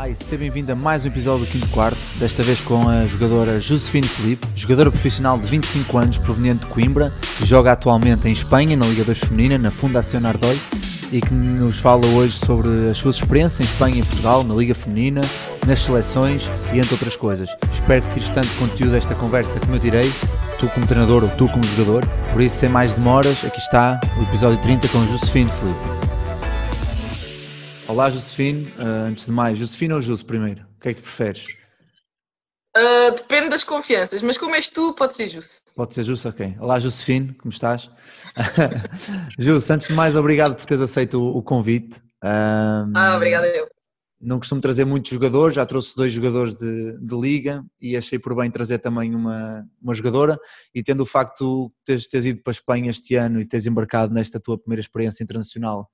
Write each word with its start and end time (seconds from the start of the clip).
Olá 0.00 0.08
e 0.08 0.16
seja 0.16 0.38
bem-vindo 0.38 0.72
a 0.72 0.74
mais 0.74 1.04
um 1.04 1.08
episódio 1.08 1.44
do 1.44 1.52
Quinto 1.52 1.68
Quarto, 1.68 1.98
desta 2.18 2.42
vez 2.42 2.58
com 2.58 2.88
a 2.88 3.04
jogadora 3.04 3.60
Josefine 3.60 4.08
Felipe, 4.08 4.46
jogadora 4.56 4.90
profissional 4.90 5.38
de 5.38 5.46
25 5.46 5.98
anos, 5.98 6.16
proveniente 6.16 6.60
de 6.60 6.72
Coimbra, 6.72 7.12
que 7.36 7.44
joga 7.44 7.72
atualmente 7.72 8.26
em 8.26 8.32
Espanha, 8.32 8.78
na 8.78 8.86
Liga 8.86 9.04
2 9.04 9.18
Feminina, 9.18 9.58
na 9.58 9.70
Fundação 9.70 10.24
Ardoi, 10.24 10.58
e 11.12 11.20
que 11.20 11.34
nos 11.34 11.80
fala 11.80 12.06
hoje 12.06 12.32
sobre 12.32 12.88
as 12.90 12.96
suas 12.96 13.16
experiências 13.16 13.60
em 13.60 13.70
Espanha 13.70 13.98
e 13.98 14.02
Portugal, 14.02 14.42
na 14.42 14.54
Liga 14.54 14.74
Feminina, 14.74 15.20
nas 15.66 15.82
seleções 15.82 16.48
e 16.72 16.78
entre 16.78 16.94
outras 16.94 17.14
coisas. 17.14 17.46
Espero 17.70 18.00
que 18.00 18.14
tires 18.14 18.30
tanto 18.30 18.48
conteúdo 18.58 18.92
desta 18.92 19.14
conversa 19.14 19.60
como 19.60 19.74
eu 19.74 19.80
tirei, 19.80 20.10
tu 20.58 20.66
como 20.68 20.86
treinador 20.86 21.24
ou 21.24 21.28
tu 21.28 21.46
como 21.46 21.62
jogador, 21.76 22.06
por 22.32 22.40
isso 22.40 22.56
sem 22.56 22.70
mais 22.70 22.94
demoras, 22.94 23.44
aqui 23.44 23.58
está 23.58 24.00
o 24.18 24.22
episódio 24.22 24.58
30 24.62 24.88
com 24.88 25.06
Josefine 25.08 25.50
Felipe. 25.50 26.09
Olá, 27.90 28.08
Josefine. 28.08 28.68
Uh, 28.78 29.08
antes 29.08 29.26
de 29.26 29.32
mais, 29.32 29.58
Josefine 29.58 29.94
ou 29.94 30.00
Jus 30.00 30.22
primeiro? 30.22 30.64
O 30.76 30.80
que 30.80 30.90
é 30.90 30.94
que 30.94 31.02
preferes? 31.02 31.42
Uh, 32.76 33.10
depende 33.16 33.48
das 33.48 33.64
confianças, 33.64 34.22
mas 34.22 34.38
como 34.38 34.54
és 34.54 34.70
tu, 34.70 34.94
pode 34.94 35.16
ser 35.16 35.26
Jus. 35.26 35.60
Pode 35.74 35.92
ser 35.92 36.04
Jus, 36.04 36.24
ok. 36.24 36.54
Olá, 36.60 36.78
Josefine, 36.78 37.34
como 37.34 37.50
estás? 37.50 37.90
Jus, 39.36 39.68
antes 39.68 39.88
de 39.88 39.94
mais, 39.94 40.14
obrigado 40.14 40.54
por 40.54 40.66
teres 40.66 40.84
aceito 40.84 41.20
o, 41.20 41.38
o 41.38 41.42
convite. 41.42 42.00
Um, 42.22 42.92
ah, 42.94 43.16
obrigada 43.16 43.48
eu. 43.48 43.66
Não 44.20 44.38
costumo 44.38 44.60
trazer 44.60 44.84
muitos 44.84 45.10
jogadores, 45.10 45.56
já 45.56 45.66
trouxe 45.66 45.96
dois 45.96 46.12
jogadores 46.12 46.54
de, 46.54 46.96
de, 46.96 47.20
liga 47.20 47.64
e 47.80 47.96
achei 47.96 48.20
por 48.20 48.36
bem 48.36 48.52
trazer 48.52 48.78
também 48.78 49.16
uma, 49.16 49.66
uma 49.82 49.94
jogadora. 49.94 50.38
E 50.72 50.80
tendo 50.80 51.00
o 51.00 51.06
facto 51.06 51.66
de 51.70 51.84
teres, 51.84 52.06
teres 52.06 52.26
ido 52.26 52.40
para 52.40 52.52
a 52.52 52.54
Espanha 52.54 52.88
este 52.88 53.16
ano 53.16 53.40
e 53.40 53.44
teres 53.44 53.66
embarcado 53.66 54.14
nesta 54.14 54.38
tua 54.38 54.56
primeira 54.56 54.80
experiência 54.80 55.24
internacional 55.24 55.90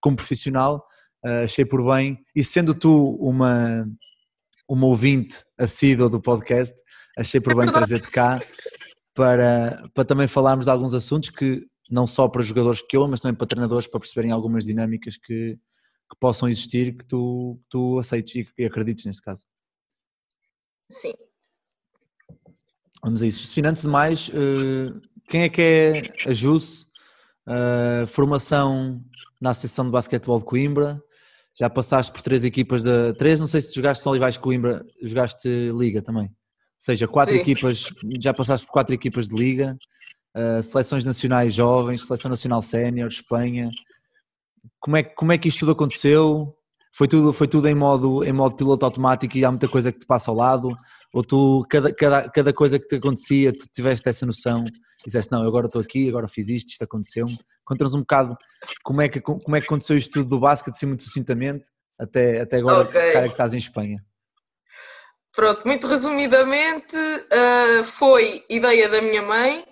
como 0.00 0.16
profissional, 0.16 0.84
achei 1.22 1.64
por 1.64 1.84
bem, 1.84 2.24
e 2.34 2.42
sendo 2.42 2.74
tu 2.74 3.16
uma, 3.16 3.86
uma 4.68 4.86
ouvinte 4.86 5.44
assídua 5.58 6.08
do 6.08 6.20
podcast, 6.20 6.74
achei 7.18 7.40
por 7.40 7.54
bem 7.54 7.66
trazer-te 7.72 8.10
cá 8.10 8.38
para, 9.14 9.88
para 9.94 10.04
também 10.04 10.28
falarmos 10.28 10.66
de 10.66 10.70
alguns 10.70 10.94
assuntos 10.94 11.30
que 11.30 11.66
não 11.90 12.06
só 12.06 12.28
para 12.28 12.42
jogadores 12.42 12.80
que 12.80 12.96
eu, 12.96 13.06
mas 13.08 13.20
também 13.20 13.36
para 13.36 13.46
treinadores 13.46 13.88
para 13.88 14.00
perceberem 14.00 14.30
algumas 14.30 14.64
dinâmicas 14.64 15.16
que, 15.16 15.56
que 15.56 16.18
possam 16.20 16.48
existir 16.48 16.96
que 16.96 17.04
tu, 17.04 17.60
tu 17.68 17.98
aceites 17.98 18.34
e, 18.36 18.62
e 18.62 18.64
acredites 18.64 19.04
neste 19.04 19.22
caso. 19.22 19.44
Sim. 20.88 21.12
Vamos 23.02 23.22
a 23.22 23.26
isso. 23.26 23.46
Se 23.46 23.64
antes 23.66 23.82
de 23.82 23.88
mais, 23.88 24.28
uh, 24.28 25.00
quem 25.28 25.42
é 25.42 25.48
que 25.48 25.62
é 25.62 26.02
a 26.28 26.32
JUS? 26.32 26.88
Uh, 27.46 28.06
formação 28.06 29.02
na 29.40 29.50
Associação 29.50 29.86
de 29.86 29.90
Basquetebol 29.90 30.38
de 30.38 30.44
Coimbra, 30.44 31.02
já 31.60 31.68
passaste 31.68 32.10
por 32.10 32.22
três 32.22 32.42
equipas 32.42 32.82
da. 32.82 33.12
Três, 33.12 33.38
não 33.38 33.46
sei 33.46 33.60
se 33.60 33.74
jogaste 33.74 34.02
no 34.06 34.12
Olivais 34.12 34.38
Coimbra, 34.38 34.82
jogaste 35.02 35.46
Liga 35.76 36.00
também. 36.00 36.24
Ou 36.24 36.30
seja, 36.78 37.06
quatro 37.06 37.34
Sim. 37.34 37.40
equipas, 37.40 37.86
já 38.18 38.32
passaste 38.32 38.66
por 38.66 38.72
quatro 38.72 38.94
equipas 38.94 39.28
de 39.28 39.36
Liga, 39.36 39.76
uh, 40.34 40.62
seleções 40.62 41.04
nacionais 41.04 41.52
jovens, 41.52 42.06
seleção 42.06 42.30
nacional 42.30 42.62
sénior, 42.62 43.08
Espanha. 43.08 43.70
Como 44.78 44.96
é, 44.96 45.02
como 45.02 45.32
é 45.32 45.36
que 45.36 45.48
isto 45.48 45.60
tudo 45.60 45.72
aconteceu? 45.72 46.56
Foi 46.96 47.06
tudo, 47.06 47.30
foi 47.30 47.46
tudo 47.46 47.68
em, 47.68 47.74
modo, 47.74 48.24
em 48.24 48.32
modo 48.32 48.56
piloto 48.56 48.86
automático 48.86 49.36
e 49.36 49.44
há 49.44 49.50
muita 49.50 49.68
coisa 49.68 49.92
que 49.92 49.98
te 49.98 50.06
passa 50.06 50.30
ao 50.30 50.36
lado? 50.36 50.74
Ou 51.12 51.22
tu, 51.22 51.66
cada, 51.68 51.92
cada, 51.92 52.30
cada 52.30 52.52
coisa 52.54 52.78
que 52.78 52.88
te 52.88 52.96
acontecia, 52.96 53.52
tu 53.52 53.66
tiveste 53.70 54.08
essa 54.08 54.24
noção 54.24 54.56
e 54.64 55.06
disseste, 55.06 55.30
não, 55.30 55.42
agora 55.46 55.66
estou 55.66 55.82
aqui, 55.82 56.08
agora 56.08 56.26
fiz 56.26 56.48
isto, 56.48 56.70
isto 56.70 56.84
aconteceu-me? 56.84 57.38
Conta-nos 57.70 57.94
um 57.94 58.00
bocado 58.00 58.36
como 58.82 59.00
é, 59.00 59.08
que, 59.08 59.20
como 59.20 59.54
é 59.54 59.60
que 59.60 59.66
aconteceu 59.66 59.96
isto 59.96 60.10
tudo 60.10 60.30
do 60.30 60.40
basquete, 60.40 60.74
assim 60.74 60.86
muito 60.86 61.04
sucintamente, 61.04 61.64
até, 61.96 62.40
até 62.40 62.56
agora 62.56 62.80
okay. 62.80 63.12
cara 63.12 63.26
que 63.26 63.32
estás 63.32 63.54
em 63.54 63.58
Espanha. 63.58 64.04
Pronto, 65.36 65.64
muito 65.64 65.86
resumidamente, 65.86 66.96
uh, 66.96 67.84
foi 67.84 68.44
ideia 68.50 68.88
da 68.88 69.00
minha 69.00 69.22
mãe, 69.22 69.64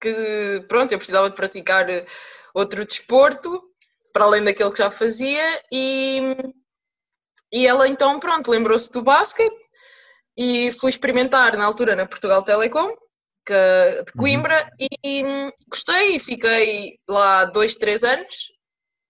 que 0.00 0.64
pronto, 0.66 0.90
eu 0.92 0.96
precisava 0.96 1.28
de 1.28 1.36
praticar 1.36 1.86
outro 2.54 2.82
desporto, 2.82 3.62
para 4.10 4.24
além 4.24 4.42
daquele 4.42 4.72
que 4.72 4.78
já 4.78 4.90
fazia, 4.90 5.62
e, 5.70 6.34
e 7.52 7.66
ela 7.66 7.86
então, 7.86 8.18
pronto, 8.18 8.50
lembrou-se 8.50 8.90
do 8.90 9.02
basquete, 9.02 9.54
e 10.34 10.72
fui 10.80 10.88
experimentar 10.88 11.58
na 11.58 11.66
altura 11.66 11.94
na 11.94 12.06
Portugal 12.06 12.42
Telecom, 12.42 12.94
de 13.52 13.98
uhum. 13.98 14.04
Coimbra 14.18 14.70
uhum. 14.80 14.88
e 15.04 15.24
hum, 15.24 15.50
gostei, 15.68 16.18
fiquei 16.18 16.98
lá 17.08 17.44
dois, 17.44 17.74
três 17.74 18.02
anos. 18.02 18.52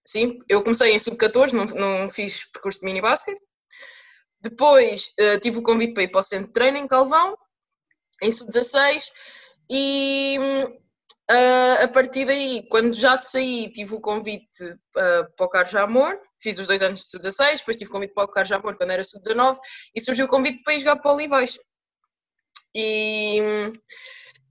Sim, 0.05 0.39
eu 0.47 0.61
comecei 0.63 0.93
em 0.93 0.99
sub-14, 0.99 1.53
não, 1.53 1.65
não 1.65 2.09
fiz 2.09 2.45
percurso 2.51 2.79
de 2.79 2.85
mini 2.85 3.01
basket. 3.01 3.37
Depois 4.39 5.11
uh, 5.19 5.39
tive 5.39 5.57
o 5.57 5.63
convite 5.63 5.93
para 5.93 6.03
ir 6.03 6.09
para 6.09 6.19
o 6.19 6.23
centro 6.23 6.47
de 6.47 6.53
treino 6.53 6.77
em 6.77 6.87
Calvão, 6.87 7.35
em 8.21 8.31
sub-16, 8.31 9.05
e 9.67 10.37
uh, 11.31 11.83
a 11.83 11.87
partir 11.87 12.25
daí, 12.25 12.67
quando 12.69 12.93
já 12.93 13.17
saí, 13.17 13.71
tive 13.73 13.95
o 13.95 13.99
convite 13.99 14.63
uh, 14.63 15.35
para 15.35 15.45
o 15.45 15.49
Carlos 15.49 15.75
Amor, 15.75 16.19
fiz 16.39 16.59
os 16.59 16.67
dois 16.67 16.83
anos 16.83 17.01
de 17.01 17.09
sub-16, 17.09 17.57
depois 17.57 17.77
tive 17.77 17.89
o 17.89 17.91
convite 17.91 18.13
para 18.13 18.25
o 18.25 18.27
Carlos 18.27 18.51
Amor 18.51 18.77
quando 18.77 18.91
era 18.91 19.03
sub-19, 19.03 19.57
e 19.95 19.99
surgiu 19.99 20.27
o 20.27 20.29
convite 20.29 20.61
para 20.63 20.75
ir 20.75 20.79
jogar 20.79 20.97
para 20.97 21.11
o 21.11 21.15
Olivais. 21.15 21.57
E 22.75 23.41
hum, 23.41 23.73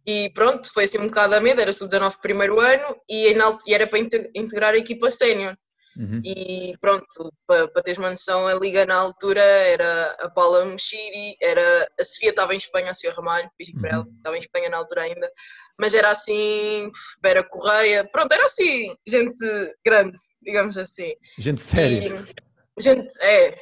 e 0.07 0.31
pronto, 0.35 0.71
foi 0.73 0.85
assim 0.85 0.99
um 0.99 1.07
bocado 1.07 1.35
a 1.35 1.41
medo, 1.41 1.61
era 1.61 1.73
sub-19 1.73 2.21
primeiro 2.21 2.61
ano 2.61 2.97
e, 3.09 3.33
e, 3.67 3.75
era 3.75 3.87
para 3.87 3.99
integrar 3.99 4.75
a 4.75 4.79
equipa 4.79 5.11
sénior. 5.11 5.57
Uhum. 5.97 6.21
E 6.25 6.77
pronto, 6.81 7.33
para, 7.47 7.69
para 7.69 7.83
teres 7.83 7.99
uma 7.99 8.11
noção, 8.11 8.47
a 8.47 8.55
liga 8.55 8.85
na 8.85 8.97
altura 8.97 9.41
era 9.41 10.11
a 10.21 10.29
Paula 10.29 10.65
Mexiri, 10.67 11.37
era 11.41 11.89
a 11.99 12.05
Sofia 12.05 12.31
estava 12.31 12.53
em 12.53 12.59
Espanha, 12.59 12.91
a 12.91 12.95
Sofia 12.95 13.15
Ramalho, 13.15 13.49
uhum. 13.49 13.81
para 13.81 13.91
ela, 13.91 14.07
estava 14.17 14.37
em 14.37 14.41
Espanha 14.41 14.69
na 14.69 14.79
altura 14.79 15.03
ainda, 15.03 15.31
mas 15.79 15.95
era 15.95 16.11
assim, 16.11 16.91
Vera 17.23 17.45
Correia, 17.45 18.07
pronto, 18.11 18.33
era 18.33 18.45
assim, 18.45 18.95
gente 19.07 19.45
grande, 19.87 20.19
digamos 20.43 20.77
assim. 20.77 21.15
Gente 21.39 21.63
séria. 21.63 21.99
E, 21.99 22.83
gente, 22.83 23.13
é. 23.21 23.57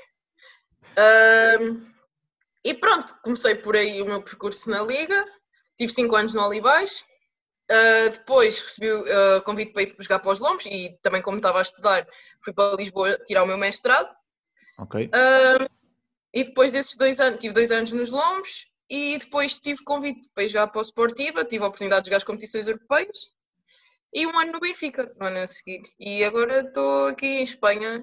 Um, 1.60 1.92
e 2.64 2.74
pronto, 2.74 3.14
comecei 3.22 3.54
por 3.56 3.76
aí 3.76 4.00
o 4.02 4.06
meu 4.06 4.22
percurso 4.22 4.70
na 4.70 4.82
liga 4.82 5.24
Tive 5.78 5.92
5 5.92 6.16
anos 6.16 6.34
no 6.34 6.44
Olivais. 6.44 7.04
Uh, 7.70 8.10
depois 8.10 8.60
recebi 8.60 8.92
o 8.92 9.02
uh, 9.02 9.42
convite 9.44 9.72
para 9.72 9.82
ir 9.82 9.96
jogar 9.98 10.18
para 10.18 10.32
os 10.32 10.38
Lombos 10.38 10.66
e 10.66 10.98
também, 11.02 11.22
como 11.22 11.38
estava 11.38 11.58
a 11.58 11.62
estudar, 11.62 12.06
fui 12.44 12.52
para 12.52 12.76
Lisboa 12.76 13.16
tirar 13.26 13.44
o 13.44 13.46
meu 13.46 13.56
mestrado. 13.56 14.08
Ok. 14.78 15.06
Uh, 15.06 15.68
e 16.34 16.44
depois 16.44 16.70
desses 16.70 16.96
dois 16.96 17.20
anos, 17.20 17.40
tive 17.40 17.54
dois 17.54 17.70
anos 17.70 17.92
nos 17.92 18.10
Lombos 18.10 18.66
e 18.90 19.16
depois 19.18 19.58
tive 19.58 19.82
convite 19.84 20.28
para 20.34 20.44
ir 20.44 20.48
jogar 20.48 20.66
para 20.66 20.80
o 20.80 20.84
Sportiva, 20.84 21.44
tive 21.44 21.64
a 21.64 21.68
oportunidade 21.68 22.02
de 22.02 22.08
jogar 22.08 22.18
as 22.18 22.24
competições 22.24 22.66
europeias 22.66 23.18
e 24.12 24.26
um 24.26 24.38
ano 24.38 24.52
no 24.52 24.60
Benfica, 24.60 25.10
no 25.18 25.26
ano 25.26 25.38
a 25.38 25.46
seguir. 25.46 25.80
E 25.98 26.22
agora 26.24 26.60
estou 26.60 27.06
aqui 27.06 27.26
em 27.26 27.42
Espanha, 27.42 28.02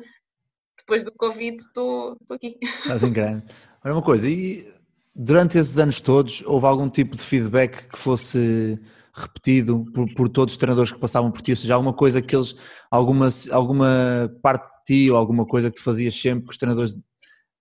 depois 0.77 1.03
do 1.03 1.11
Covid, 1.11 1.57
estou 1.57 2.17
aqui. 2.29 2.57
Estás 2.61 3.03
em 3.03 3.13
grande. 3.13 3.45
Olha 3.83 3.93
uma 3.93 4.01
coisa, 4.01 4.27
e 4.27 4.73
Durante 5.21 5.57
esses 5.57 5.77
anos 5.77 5.99
todos, 5.99 6.41
houve 6.45 6.65
algum 6.65 6.89
tipo 6.89 7.13
de 7.13 7.21
feedback 7.21 7.89
que 7.89 7.99
fosse 7.99 8.79
repetido 9.13 9.83
por, 9.93 10.13
por, 10.15 10.29
todos 10.29 10.53
os 10.53 10.57
treinadores 10.57 10.93
que 10.93 10.97
passavam 10.97 11.29
por 11.29 11.41
ti, 11.41 11.51
ou 11.51 11.57
seja, 11.57 11.75
alguma 11.75 11.91
coisa 11.91 12.21
que 12.21 12.33
eles, 12.33 12.55
alguma, 12.89 13.27
alguma 13.51 14.33
parte 14.41 14.69
de 14.69 14.83
ti 14.85 15.11
ou 15.11 15.17
alguma 15.17 15.45
coisa 15.45 15.69
que 15.69 15.75
tu 15.75 15.83
fazias 15.83 16.15
sempre 16.15 16.45
que 16.45 16.51
os 16.51 16.57
treinadores 16.57 16.93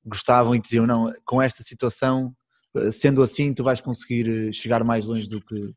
gostavam 0.04 0.54
e 0.54 0.60
diziam, 0.60 0.86
não, 0.86 1.12
com 1.24 1.42
esta 1.42 1.64
situação, 1.64 2.32
sendo 2.92 3.24
assim, 3.24 3.52
tu 3.52 3.64
vais 3.64 3.80
conseguir 3.80 4.52
chegar 4.54 4.84
mais 4.84 5.04
longe 5.06 5.28
do 5.28 5.44
que, 5.44 5.74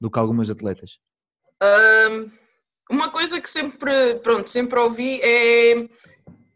do 0.00 0.10
que 0.10 0.18
algumas 0.18 0.50
atletas? 0.50 0.98
Um, 1.62 2.28
uma 2.90 3.08
coisa 3.08 3.40
que 3.40 3.48
sempre, 3.48 4.16
pronto, 4.16 4.50
sempre 4.50 4.80
ouvi 4.80 5.20
é 5.22 5.88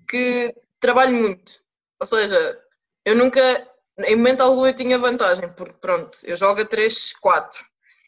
que 0.08 0.52
trabalho 0.80 1.14
muito, 1.16 1.62
ou 2.00 2.06
seja, 2.08 2.58
eu 3.04 3.14
nunca 3.14 3.72
em 4.00 4.16
momento 4.16 4.40
algum 4.40 4.66
eu 4.66 4.74
tinha 4.74 4.98
vantagem, 4.98 5.52
porque 5.54 5.76
pronto, 5.80 6.18
eu 6.24 6.36
jogo 6.36 6.60
a 6.60 6.64
3, 6.64 7.12
4. 7.20 7.60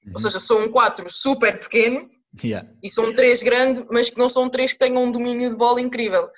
Uhum. 0.06 0.12
Ou 0.14 0.20
seja, 0.20 0.40
sou 0.40 0.60
um 0.60 0.70
4 0.70 1.10
super 1.10 1.58
pequeno 1.60 2.08
yeah. 2.42 2.68
e 2.82 2.90
sou 2.90 3.06
um 3.06 3.14
3 3.14 3.42
grande, 3.42 3.86
mas 3.90 4.10
que 4.10 4.18
não 4.18 4.28
são 4.28 4.44
um 4.44 4.50
3 4.50 4.72
que 4.72 4.78
tenham 4.78 5.02
um 5.02 5.10
domínio 5.10 5.50
de 5.50 5.56
bola 5.56 5.80
incrível. 5.80 6.28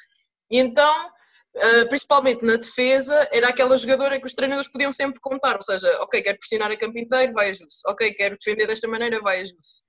E 0.50 0.58
então 0.58 1.10
Uh, 1.56 1.88
principalmente 1.88 2.44
na 2.44 2.54
defesa, 2.54 3.26
era 3.32 3.48
aquela 3.48 3.76
jogadora 3.76 4.20
que 4.20 4.26
os 4.26 4.34
treinadores 4.34 4.70
podiam 4.70 4.92
sempre 4.92 5.18
contar, 5.18 5.56
ou 5.56 5.62
seja, 5.62 5.90
ok, 6.02 6.22
quero 6.22 6.38
pressionar 6.38 6.70
a 6.70 6.76
campo 6.76 6.96
inteiro, 6.98 7.32
vai 7.32 7.50
a 7.50 7.52
Jus, 7.52 7.84
ok, 7.86 8.12
quero 8.14 8.36
defender 8.36 8.66
desta 8.66 8.86
maneira, 8.86 9.20
vai 9.20 9.40
a 9.40 9.44
Jus. 9.44 9.82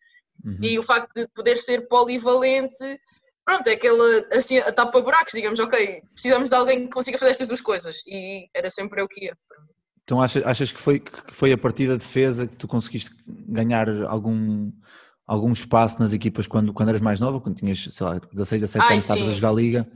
Uhum. 0.43 0.57
E 0.63 0.79
o 0.79 0.83
facto 0.83 1.13
de 1.13 1.27
poder 1.27 1.57
ser 1.57 1.87
polivalente, 1.87 2.99
pronto, 3.45 3.67
é 3.67 3.73
aquela, 3.73 4.25
assim, 4.31 4.57
a 4.57 4.71
tapa 4.71 4.99
buracos, 4.99 5.33
digamos, 5.33 5.59
ok, 5.59 6.01
precisamos 6.13 6.49
de 6.49 6.55
alguém 6.55 6.85
que 6.85 6.93
consiga 6.93 7.19
fazer 7.19 7.31
estas 7.31 7.47
duas 7.47 7.61
coisas, 7.61 8.01
e 8.07 8.49
era 8.55 8.71
sempre 8.71 9.01
eu 9.01 9.07
que 9.07 9.25
ia. 9.25 9.37
Então 10.09 10.19
achas, 10.19 10.43
achas 10.43 10.71
que, 10.71 10.81
foi, 10.81 10.99
que 10.99 11.35
foi 11.35 11.53
a 11.53 11.57
partir 11.57 11.87
da 11.87 11.93
defesa 11.95 12.47
que 12.47 12.55
tu 12.55 12.67
conseguiste 12.67 13.11
ganhar 13.47 13.87
algum, 14.05 14.71
algum 15.27 15.53
espaço 15.53 15.99
nas 15.99 16.13
equipas 16.13 16.47
quando, 16.47 16.73
quando 16.73 16.89
eras 16.89 16.99
mais 16.99 17.19
nova, 17.19 17.39
quando 17.39 17.57
tinhas, 17.57 17.77
sei 17.91 18.07
lá, 18.07 18.19
16, 18.33 18.61
17 18.61 18.83
Ai, 18.83 18.93
anos, 18.93 19.03
estavas 19.03 19.27
a 19.27 19.31
jogar 19.33 19.51
liga, 19.51 19.87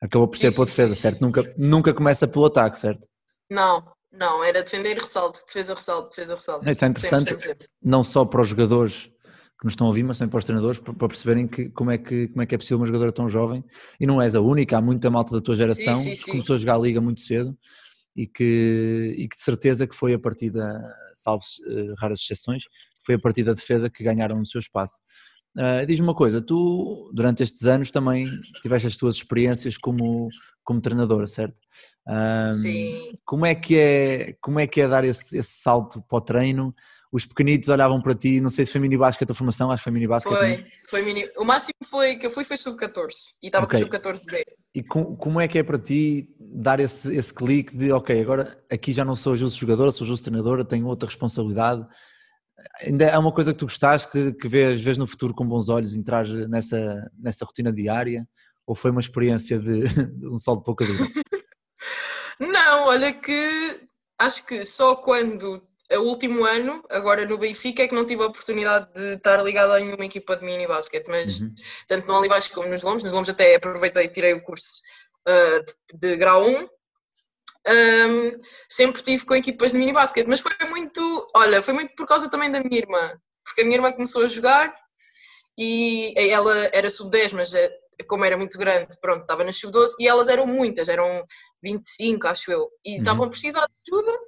acabou 0.00 0.26
por 0.26 0.36
ser 0.36 0.50
Sim, 0.50 0.56
pela 0.56 0.66
defesa, 0.66 0.96
sim, 0.96 1.00
certo? 1.00 1.18
sim, 1.18 1.24
nunca, 1.24 1.54
nunca 1.56 1.94
começa 1.94 2.26
pelo 2.26 2.46
ataque, 2.46 2.76
certo? 2.76 3.06
Não, 3.48 3.84
não, 4.10 4.42
era 4.42 4.64
defender 4.64 4.96
e 4.96 4.98
ressalto, 4.98 5.38
defesa, 5.46 5.74
ressalto, 5.74 6.08
defesa, 6.08 6.34
ressalto. 6.34 6.68
Isso 6.68 6.84
é 6.84 6.88
interessante, 6.88 7.32
Sempre, 7.32 7.66
não 7.80 8.02
só 8.02 8.24
para 8.24 8.40
os 8.40 8.48
jogadores 8.48 9.12
que 9.60 9.64
nos 9.64 9.74
estão 9.74 9.86
a 9.86 9.90
ouvir, 9.90 10.02
mas 10.02 10.18
também 10.18 10.30
para 10.30 10.38
os 10.38 10.44
treinadores, 10.44 10.80
para 10.80 11.06
perceberem 11.06 11.46
que, 11.46 11.68
como, 11.68 11.92
é 11.92 11.98
que, 11.98 12.26
como 12.26 12.42
é 12.42 12.46
que 12.46 12.56
é 12.56 12.58
possível 12.58 12.78
uma 12.78 12.86
jogadora 12.86 13.12
tão 13.12 13.28
jovem. 13.28 13.64
E 14.00 14.08
não 14.08 14.20
és 14.20 14.34
a 14.34 14.40
única, 14.40 14.76
há 14.76 14.82
muita 14.82 15.08
malta 15.08 15.32
da 15.32 15.40
tua 15.40 15.54
geração 15.54 16.02
que 16.02 16.32
começou 16.32 16.56
a 16.56 16.58
jogar 16.58 16.74
a 16.74 16.78
liga 16.78 17.00
muito 17.00 17.20
cedo 17.20 17.56
e 18.14 18.26
que, 18.26 19.14
e 19.16 19.28
que 19.28 19.36
de 19.36 19.42
certeza 19.42 19.86
que 19.86 19.94
foi 19.94 20.14
a 20.14 20.18
partir 20.18 20.50
da, 20.50 20.80
salvo 21.14 21.44
eh, 21.66 21.94
raras 21.98 22.20
exceções, 22.20 22.64
foi 23.00 23.14
a 23.14 23.18
partir 23.18 23.42
da 23.42 23.52
defesa 23.54 23.88
que 23.90 24.04
ganharam 24.04 24.40
o 24.40 24.46
seu 24.46 24.60
espaço. 24.60 25.00
Ah, 25.56 25.84
Diz-me 25.84 26.06
uma 26.06 26.14
coisa, 26.14 26.40
tu 26.40 27.10
durante 27.12 27.42
estes 27.42 27.66
anos 27.66 27.90
também 27.90 28.26
tiveste 28.62 28.86
as 28.86 28.96
tuas 28.96 29.16
experiências 29.16 29.76
como, 29.76 30.28
como 30.64 30.80
treinadora, 30.80 31.26
certo? 31.26 31.56
Ahm, 32.06 32.52
Sim. 32.52 33.18
como 33.24 33.44
é 33.44 33.54
que 33.54 33.76
é, 33.76 34.32
como 34.40 34.58
é, 34.58 34.66
que 34.66 34.80
é 34.80 34.88
dar 34.88 35.04
esse, 35.04 35.36
esse 35.36 35.52
salto 35.60 36.02
para 36.02 36.18
o 36.18 36.20
treino? 36.20 36.74
Os 37.10 37.26
pequenitos 37.26 37.68
olhavam 37.68 38.00
para 38.00 38.14
ti, 38.14 38.40
não 38.40 38.48
sei 38.48 38.64
se 38.64 38.72
foi 38.72 38.80
mini 38.80 38.96
basquete 38.96 39.24
a 39.24 39.26
tua 39.26 39.36
formação, 39.36 39.70
acho 39.70 39.80
que 39.80 39.84
foi 39.84 39.92
mini 39.92 40.06
basquete. 40.06 40.34
é? 40.34 40.56
Foi, 40.56 40.66
foi 40.88 41.02
mini... 41.04 41.28
O 41.36 41.44
máximo 41.44 41.74
foi 41.84 42.16
que 42.16 42.24
eu 42.24 42.30
fui 42.30 42.44
foi 42.44 42.56
sub-14 42.56 43.10
e 43.42 43.48
estava 43.48 43.66
Ok. 43.66 43.78
com 43.78 43.84
sub-14 43.84 44.24
B. 44.24 44.42
E 44.74 44.82
com- 44.82 45.14
como 45.16 45.40
é 45.40 45.46
que 45.46 45.58
é 45.58 45.62
para 45.62 45.78
ti 45.78 46.34
dar 46.40 46.80
esse, 46.80 47.14
esse 47.14 47.32
clique 47.32 47.76
de 47.76 47.92
ok, 47.92 48.18
agora 48.20 48.62
aqui 48.70 48.92
já 48.92 49.04
não 49.04 49.14
sou 49.14 49.36
justo 49.36 49.58
jogadora, 49.58 49.92
sou 49.92 50.06
justo 50.06 50.24
treinadora, 50.24 50.64
tenho 50.64 50.86
outra 50.86 51.08
responsabilidade. 51.08 51.86
Ainda 52.80 53.04
é 53.04 53.18
uma 53.18 53.32
coisa 53.32 53.52
que 53.52 53.58
tu 53.58 53.66
gostaste, 53.66 54.10
que, 54.10 54.32
que 54.32 54.48
vês, 54.48 54.80
vês 54.80 54.96
no 54.96 55.06
futuro 55.06 55.34
com 55.34 55.46
bons 55.46 55.68
olhos 55.68 55.96
entrar 55.96 56.26
nessa, 56.26 57.10
nessa 57.18 57.44
rotina 57.44 57.72
diária? 57.72 58.26
Ou 58.66 58.74
foi 58.74 58.90
uma 58.90 59.00
experiência 59.00 59.58
de, 59.58 59.82
de 60.18 60.28
um 60.28 60.38
sol 60.38 60.56
de 60.56 60.64
pouca 60.64 60.86
dura? 60.86 61.06
Não, 62.40 62.86
olha 62.86 63.12
que 63.12 63.80
acho 64.18 64.44
que 64.46 64.64
só 64.64 64.96
quando 64.96 65.62
o 65.98 66.02
último 66.04 66.44
ano, 66.44 66.82
agora 66.90 67.24
no 67.26 67.38
Benfica, 67.38 67.82
é 67.82 67.88
que 67.88 67.94
não 67.94 68.06
tive 68.06 68.22
a 68.22 68.26
oportunidade 68.26 68.92
de 68.92 69.14
estar 69.14 69.42
ligada 69.42 69.74
a 69.76 69.80
nenhuma 69.80 70.04
equipa 70.06 70.36
de 70.36 70.44
mini 70.44 70.66
basquete, 70.66 71.08
mas 71.08 71.40
Uhum. 71.40 71.54
tanto 71.88 72.06
no 72.06 72.14
Olivais 72.18 72.46
como 72.48 72.68
nos 72.68 72.82
Lombos, 72.82 73.02
nos 73.02 73.12
Lombos 73.12 73.28
até 73.30 73.54
aproveitei 73.56 74.04
e 74.04 74.08
tirei 74.08 74.32
o 74.34 74.42
curso 74.42 74.82
ah, 75.26 75.60
de, 75.92 75.98
de 75.98 76.16
grau 76.16 76.46
1. 76.46 76.68
Ahm, 77.64 78.40
sempre 78.68 79.02
tive 79.02 79.24
com 79.24 79.34
equipas 79.36 79.72
de 79.72 79.78
mini 79.78 79.92
basquete, 79.92 80.26
mas 80.26 80.40
foi 80.40 80.52
muito, 80.68 81.30
olha, 81.34 81.62
foi 81.62 81.72
muito 81.74 81.94
por 81.94 82.06
causa 82.08 82.28
também 82.28 82.50
da 82.50 82.60
minha 82.60 82.78
irmã, 82.78 83.16
porque 83.44 83.60
a 83.60 83.64
minha 83.64 83.76
irmã 83.76 83.92
começou 83.92 84.22
a 84.22 84.26
jogar 84.26 84.74
e 85.56 86.12
ela 86.30 86.56
era 86.72 86.90
sub-10, 86.90 87.32
mas 87.34 87.54
eh, 87.54 87.70
como 88.08 88.24
era 88.24 88.36
muito 88.36 88.58
grande, 88.58 88.96
pronto, 89.00 89.20
estava 89.22 89.44
na 89.44 89.52
sub-12 89.52 89.92
e 90.00 90.08
elas 90.08 90.28
eram 90.28 90.44
muitas, 90.46 90.88
eram 90.88 91.24
25, 91.62 92.26
acho 92.26 92.50
eu, 92.50 92.68
e 92.84 92.94
Uhum. 92.94 92.98
estavam 92.98 93.24
a 93.26 93.30
precisar 93.30 93.66
de 93.66 93.94
ajuda. 93.94 94.18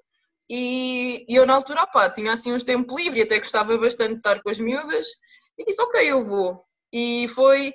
E, 0.48 1.24
e 1.28 1.34
eu, 1.34 1.46
na 1.46 1.54
altura, 1.54 1.86
pá, 1.86 2.10
tinha 2.10 2.32
assim 2.32 2.52
uns 2.52 2.64
tempo 2.64 2.96
livre 2.96 3.20
e 3.20 3.22
até 3.22 3.38
gostava 3.38 3.76
bastante 3.78 4.12
de 4.12 4.18
estar 4.18 4.42
com 4.42 4.50
as 4.50 4.60
miúdas. 4.60 5.06
E 5.58 5.64
disse, 5.64 5.80
ok, 5.80 6.10
eu 6.10 6.24
vou. 6.24 6.64
E 6.92 7.26
foi, 7.28 7.72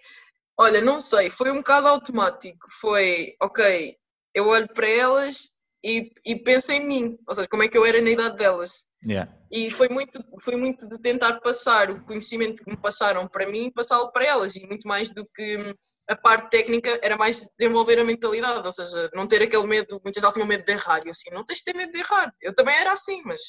olha, 0.58 0.82
não 0.82 1.02
sei, 1.02 1.30
foi 1.30 1.52
um 1.52 1.58
bocado 1.58 1.88
automático. 1.88 2.68
Foi, 2.80 3.36
ok, 3.42 3.96
eu 4.34 4.48
olho 4.48 4.68
para 4.74 4.90
elas 4.90 5.50
e, 5.84 6.12
e 6.26 6.36
penso 6.36 6.72
em 6.72 6.86
mim, 6.86 7.18
ou 7.28 7.36
seja, 7.36 7.48
como 7.48 7.64
é 7.64 7.68
que 7.68 7.78
eu 7.78 7.86
era 7.86 8.02
na 8.02 8.12
idade 8.12 8.38
delas. 8.38 8.86
Yeah. 9.04 9.32
E 9.52 9.72
foi 9.72 9.88
muito, 9.90 10.24
foi 10.42 10.56
muito 10.56 10.88
de 10.88 11.00
tentar 11.00 11.40
passar 11.40 11.90
o 11.90 12.04
conhecimento 12.04 12.64
que 12.64 12.70
me 12.70 12.78
passaram 12.78 13.28
para 13.28 13.48
mim, 13.48 13.72
passá-lo 13.72 14.12
para 14.12 14.26
elas, 14.26 14.56
e 14.56 14.66
muito 14.68 14.88
mais 14.88 15.14
do 15.14 15.26
que 15.34 15.76
a 16.10 16.16
parte 16.16 16.50
técnica, 16.50 17.00
era 17.04 17.16
mais 17.16 17.48
desenvolver 17.58 18.00
a 18.00 18.04
mentalidade, 18.04 18.66
ou 18.66 18.72
seja, 18.72 19.10
não 19.14 19.28
ter 19.28 19.44
aquele 19.44 19.68
medo, 19.68 20.02
muitas 20.04 20.22
vezes 20.22 20.34
tinham 20.34 20.48
medo 20.48 20.66
de 20.66 20.72
errar, 20.72 21.06
e 21.06 21.10
assim, 21.10 21.30
não 21.32 21.46
tens 21.46 21.60
de 21.60 21.66
ter 21.66 21.76
medo 21.76 21.92
de 21.92 22.00
errar. 22.00 22.34
Eu 22.42 22.54
também 22.54 22.76
era 22.76 22.92
assim, 22.92 23.22
mas 23.24 23.40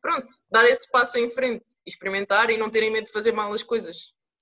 pronto, 0.00 0.26
dar 0.50 0.64
esse 0.64 0.90
passo 0.90 1.18
em 1.18 1.28
frente, 1.28 1.64
experimentar 1.86 2.48
e 2.48 2.56
não 2.56 2.70
terem 2.70 2.90
medo 2.90 3.04
de 3.04 3.12
fazer 3.12 3.32
mal 3.32 3.52
as 3.52 3.62
coisas. 3.62 3.96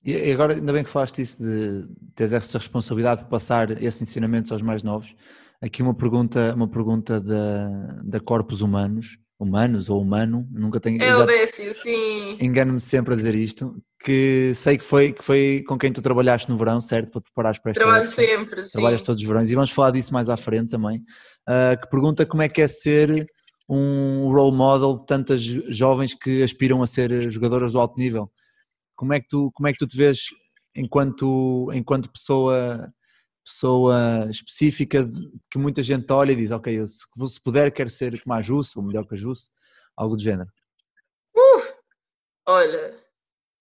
E 0.05 0.31
agora, 0.31 0.55
ainda 0.55 0.73
bem 0.73 0.85
que 0.85 0.91
falaste 0.91 1.21
isso 1.21 1.43
de 1.43 1.85
teres 2.15 2.33
essa 2.33 2.59
responsabilidade 2.59 3.25
de 3.25 3.29
passar 3.29 3.83
esses 3.83 4.01
ensinamentos 4.01 4.53
aos 4.53 4.63
mais 4.63 4.85
novos. 4.85 5.13
Aqui 5.61 5.83
uma 5.83 5.95
pergunta, 5.95 6.55
uma 6.55 6.69
pergunta 6.69 7.21
da, 7.21 7.69
da 8.05 8.21
Corpos 8.21 8.61
Humanos, 8.61 9.19
humanos 9.39 9.89
ou 9.89 10.01
humano, 10.01 10.47
nunca 10.51 10.81
tenho. 10.81 11.03
É 11.03 11.13
eu 11.13 11.27
Décio, 11.27 11.73
sim. 11.75 12.37
Engano-me 12.41 12.81
sempre 12.81 13.15
a 13.15 13.17
dizer 13.17 13.35
isto, 13.35 13.81
que 14.03 14.53
sei 14.55 14.77
que 14.79 14.85
foi, 14.85 15.13
que 15.13 15.25
foi 15.25 15.65
com 15.67 15.79
quem 15.79 15.93
tu 15.93 16.03
trabalhaste 16.03 16.49
no 16.51 16.57
verão, 16.57 16.81
certo? 16.81 17.11
Para 17.13 17.21
te 17.21 17.25
preparares 17.25 17.59
para 17.61 17.71
esta 17.73 17.81
Trabalho 17.83 18.03
época. 18.05 18.13
sempre, 18.23 18.65
sim. 18.65 18.73
Trabalhas 18.73 19.03
todos 19.03 19.21
os 19.23 19.27
verões 19.29 19.51
e 19.51 19.55
vamos 19.55 19.71
falar 19.71 19.91
disso 19.93 20.13
mais 20.13 20.29
à 20.29 20.37
frente 20.37 20.69
também. 20.71 21.03
Ah, 21.47 21.77
que 21.81 21.89
pergunta 21.89 22.27
como 22.27 22.43
é 22.43 22.49
que 22.49 22.61
é 22.63 22.69
ser 22.69 23.27
um 23.69 24.33
role 24.33 24.57
model 24.57 24.99
de 24.99 25.07
tantas 25.07 25.43
jo- 25.43 25.63
jovens 25.69 26.15
que 26.15 26.43
aspiram 26.43 26.83
a 26.83 26.87
ser 26.87 27.31
jogadoras 27.31 27.73
do 27.73 27.79
alto 27.81 27.99
nível. 27.99 28.31
Como 28.97 29.13
é 29.13 29.21
que 29.21 29.29
tu, 29.29 29.51
como 29.55 29.69
é 29.69 29.73
que 29.73 29.79
tu 29.79 29.87
te 29.87 29.97
vês 29.97 30.21
enquanto, 30.75 31.71
enquanto 31.73 32.11
pessoa, 32.11 32.91
pessoa 33.49 34.27
específica 34.29 35.09
que 35.51 35.59
muita 35.59 35.83
gente 35.83 36.13
olha 36.13 36.33
e 36.33 36.37
diz, 36.37 36.51
ok, 36.51 36.79
eu, 36.79 36.87
se, 36.87 37.07
se 37.29 37.41
puder 37.41 37.73
quero 37.73 37.89
ser 37.89 38.21
como 38.23 38.35
a 38.35 38.43
Jus, 38.43 38.77
ou 38.77 38.83
melhor 38.83 39.07
que 39.07 39.15
a 39.15 39.17
Jus, 39.17 39.51
algo 39.97 40.17
do 40.17 40.23
género. 40.23 40.51
Olha, 42.47 42.95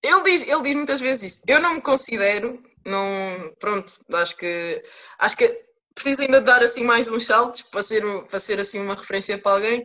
ele 0.04 0.24
diz, 0.24 0.48
ele 0.48 0.64
diz 0.64 0.76
muitas 0.76 1.02
vezes 1.02 1.34
isso. 1.34 1.44
Eu 1.48 1.60
não 1.60 1.76
me 1.76 1.82
considero, 1.82 2.62
não, 2.86 3.54
pronto, 3.60 3.94
acho 4.14 4.38
que 4.38 4.82
acho 5.20 5.36
que 5.36 5.66
preciso 5.94 6.22
ainda 6.22 6.40
dar 6.40 6.64
assim 6.64 6.84
mais 6.84 7.10
uns 7.10 7.26
saltos 7.26 7.64
para 7.64 7.84
ser, 7.84 8.04
para 8.30 8.40
ser 8.40 8.60
assim 8.60 8.80
uma 8.80 8.96
referência 8.96 9.38
para 9.38 9.52
alguém, 9.54 9.84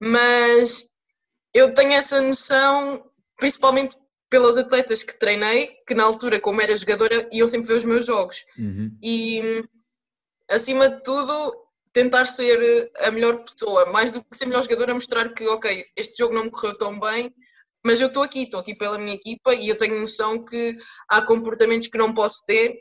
mas 0.00 0.84
eu 1.54 1.74
tenho 1.74 1.92
essa 1.92 2.20
noção, 2.20 3.08
principalmente 3.36 3.96
pelas 4.30 4.56
atletas 4.56 5.02
que 5.02 5.18
treinei, 5.18 5.68
que 5.86 5.92
na 5.94 6.04
altura, 6.04 6.40
como 6.40 6.60
era 6.62 6.76
jogadora, 6.76 7.28
iam 7.32 7.48
sempre 7.48 7.68
ver 7.68 7.74
os 7.74 7.84
meus 7.84 8.06
jogos. 8.06 8.44
Uhum. 8.56 8.96
E 9.02 9.64
acima 10.48 10.88
de 10.88 11.02
tudo, 11.02 11.52
tentar 11.92 12.24
ser 12.26 12.90
a 12.98 13.10
melhor 13.10 13.44
pessoa, 13.44 13.86
mais 13.86 14.12
do 14.12 14.22
que 14.22 14.36
ser 14.36 14.46
melhor 14.46 14.62
jogadora, 14.62 14.94
mostrar 14.94 15.28
que, 15.34 15.46
ok, 15.48 15.84
este 15.96 16.18
jogo 16.18 16.32
não 16.34 16.44
me 16.44 16.50
correu 16.50 16.78
tão 16.78 16.98
bem, 16.98 17.34
mas 17.84 18.00
eu 18.00 18.06
estou 18.08 18.22
aqui, 18.22 18.44
estou 18.44 18.60
aqui 18.60 18.74
pela 18.74 18.98
minha 18.98 19.14
equipa 19.14 19.52
e 19.54 19.68
eu 19.68 19.76
tenho 19.76 20.00
noção 20.00 20.44
que 20.44 20.76
há 21.08 21.20
comportamentos 21.22 21.88
que 21.88 21.98
não 21.98 22.14
posso 22.14 22.44
ter. 22.46 22.78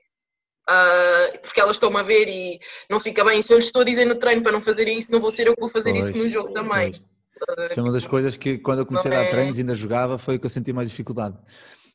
ah, 0.67 1.31
porque 1.41 1.59
elas 1.59 1.77
estão-me 1.77 1.97
a 1.99 2.03
ver 2.03 2.27
e 2.27 2.59
não 2.89 2.99
fica 2.99 3.23
bem. 3.25 3.41
Se 3.41 3.51
eu 3.51 3.57
lhes 3.57 3.67
estou 3.67 3.81
a 3.81 3.85
dizer 3.85 4.05
no 4.05 4.19
treino 4.19 4.43
para 4.43 4.51
não 4.51 4.61
fazerem 4.61 4.99
isso, 4.99 5.11
não 5.11 5.19
vou 5.19 5.31
ser 5.31 5.47
eu 5.47 5.55
que 5.55 5.61
vou 5.61 5.69
fazer 5.69 5.95
isso 5.95 6.11
Pois, 6.11 6.23
no 6.23 6.29
jogo 6.29 6.53
também. 6.53 6.91
pois. 6.91 7.08
Isso 7.65 7.79
é 7.79 7.83
uma 7.83 7.91
das 7.91 8.07
coisas 8.07 8.35
que 8.35 8.57
quando 8.57 8.79
eu 8.79 8.85
comecei 8.85 9.11
a 9.11 9.15
dar 9.15 9.23
é- 9.23 9.29
treinos 9.29 9.57
e 9.57 9.61
ainda 9.61 9.75
jogava 9.75 10.17
foi 10.17 10.35
o 10.35 10.39
que 10.39 10.45
eu 10.45 10.49
senti 10.49 10.73
mais 10.73 10.89
dificuldade. 10.89 11.37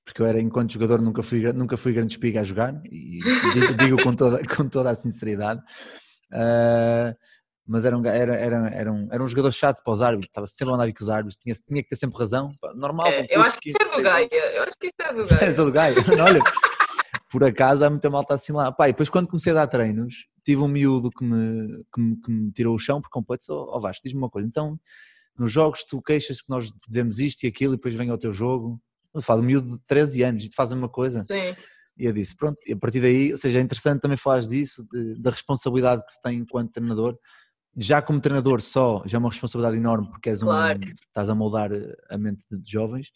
Porque 0.04 0.20
eu 0.20 0.26
era, 0.26 0.38
enquanto 0.40 0.72
jogador, 0.72 1.00
nunca 1.00 1.22
fui, 1.22 1.40
nunca 1.52 1.76
fui 1.78 1.92
grande 1.92 2.12
espiga 2.12 2.40
a 2.42 2.44
jogar 2.44 2.78
e 2.84 3.20
digo, 3.54 3.74
digo 3.78 4.02
com, 4.02 4.14
toda, 4.14 4.38
com 4.54 4.68
toda 4.68 4.90
a 4.90 4.94
sinceridade. 4.94 5.62
Ah, 6.30 7.14
mas 7.66 7.84
era 7.84 7.96
um, 7.96 8.04
era, 8.04 8.36
era, 8.36 8.68
era, 8.68 8.92
um, 8.92 9.08
era 9.10 9.22
um 9.22 9.26
jogador 9.28 9.50
chato 9.50 9.82
para 9.82 9.92
os 9.94 10.02
árbitros, 10.02 10.28
estava 10.28 10.46
sempre 10.46 10.72
a 10.72 10.76
andar 10.76 10.92
com 10.92 11.02
os 11.02 11.08
árbitros, 11.08 11.36
tinha, 11.36 11.54
tinha 11.54 11.82
que 11.82 11.88
ter 11.88 11.96
sempre 11.96 12.18
razão. 12.18 12.54
Normal, 12.74 13.06
É, 13.06 13.26
eu 13.30 13.40
acho 13.40 13.58
que 13.58 13.70
isso 13.70 13.78
é 13.80 13.96
do 13.96 14.02
Gaia. 14.02 14.28
Eu 14.54 14.62
acho 14.64 14.78
que 14.78 14.86
isso 14.86 14.96
é 15.00 15.12
do 15.14 15.24
Gaia. 15.26 15.44
És 15.44 15.58
a 15.58 15.64
do 15.64 15.72
Gaia. 15.72 15.94
Olha, 16.22 16.40
por 17.30 17.42
acaso 17.42 17.82
há 17.84 17.88
muita 17.88 18.10
malta 18.10 18.34
assim 18.34 18.52
lá. 18.52 18.70
Pá, 18.70 18.88
e 18.88 18.92
depois 18.92 19.08
quando 19.08 19.28
comecei 19.28 19.52
a 19.52 19.54
dar 19.54 19.66
treinos, 19.66 20.26
tive 20.44 20.60
um 20.60 20.68
miúdo 20.68 21.10
que 21.10 21.24
me, 21.24 21.84
que 21.92 22.00
me, 22.00 22.20
que 22.20 22.30
me 22.30 22.52
tirou 22.52 22.74
o 22.74 22.78
chão 22.78 23.00
por 23.00 23.08
completo. 23.08 23.40
Disse, 23.40 23.52
Ó 23.52 23.76
oh, 23.76 23.80
Vasco, 23.80 24.02
diz-me 24.04 24.18
uma 24.18 24.28
coisa. 24.30 24.46
Então, 24.46 24.78
nos 25.38 25.50
jogos 25.52 25.84
tu 25.84 26.00
queixas 26.02 26.40
que 26.40 26.48
nós 26.50 26.70
dizemos 26.88 27.18
isto 27.18 27.44
e 27.44 27.46
aquilo 27.46 27.74
e 27.74 27.76
depois 27.76 27.94
vem 27.94 28.10
ao 28.10 28.18
teu 28.18 28.32
jogo. 28.32 28.80
Eu 29.14 29.22
falo 29.22 29.42
miúdo 29.42 29.72
de 29.76 29.82
13 29.86 30.22
anos 30.22 30.44
e 30.44 30.48
te 30.48 30.56
faz 30.56 30.72
a 30.72 30.74
mesma 30.74 30.88
coisa. 30.88 31.22
Sim, 31.24 31.54
E 31.96 32.04
eu 32.06 32.12
disse, 32.12 32.34
pronto, 32.34 32.56
e 32.66 32.72
a 32.72 32.76
partir 32.76 33.00
daí, 33.00 33.30
ou 33.30 33.38
seja, 33.38 33.58
é 33.58 33.62
interessante 33.62 34.00
também 34.00 34.16
falares 34.16 34.48
disso, 34.48 34.84
de- 34.92 35.20
da 35.20 35.30
responsabilidade 35.30 36.04
que 36.04 36.12
se 36.12 36.20
tem 36.20 36.38
enquanto 36.38 36.72
treinador. 36.72 37.16
Já 37.76 38.00
como 38.02 38.20
treinador 38.20 38.60
só, 38.60 39.02
já 39.06 39.16
é 39.16 39.20
uma 39.20 39.30
responsabilidade 39.30 39.76
enorme 39.76 40.08
porque 40.08 40.30
és 40.30 40.42
um, 40.42 40.46
Claro. 40.46 40.80
estás 41.06 41.28
a 41.28 41.34
moldar 41.34 41.70
a 42.10 42.18
mente 42.18 42.44
de 42.50 42.70
jovens, 42.70 43.10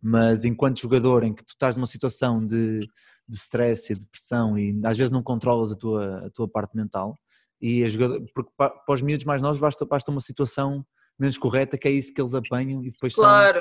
mas 0.00 0.44
enquanto 0.44 0.80
jogador 0.80 1.24
em 1.24 1.32
que 1.34 1.44
tu 1.44 1.50
estás 1.52 1.76
numa 1.76 1.86
situação 1.86 2.44
de, 2.44 2.80
de 3.28 3.36
stress 3.36 3.92
e 3.92 3.96
de 3.96 4.04
pressão 4.06 4.58
e 4.58 4.80
às 4.84 4.96
vezes 4.98 5.10
não 5.10 5.22
controlas 5.22 5.72
a 5.72 5.76
tua, 5.76 6.26
a 6.26 6.30
tua 6.30 6.48
parte 6.48 6.76
mental 6.76 7.16
E 7.60 7.84
a 7.84 7.88
jogador, 7.88 8.24
porque 8.34 8.50
pa- 8.56 8.70
para 8.70 8.94
os 8.94 9.02
miúdos 9.02 9.24
mais 9.24 9.40
novos 9.42 9.60
basta, 9.60 9.84
basta 9.84 10.10
uma 10.10 10.20
situação 10.20 10.84
menos 11.18 11.38
correta, 11.38 11.78
que 11.78 11.88
é 11.88 11.90
isso 11.90 12.12
que 12.12 12.20
eles 12.20 12.34
apanham 12.34 12.82
e 12.84 12.90
depois 12.90 13.14
são, 13.14 13.24
Claro, 13.24 13.60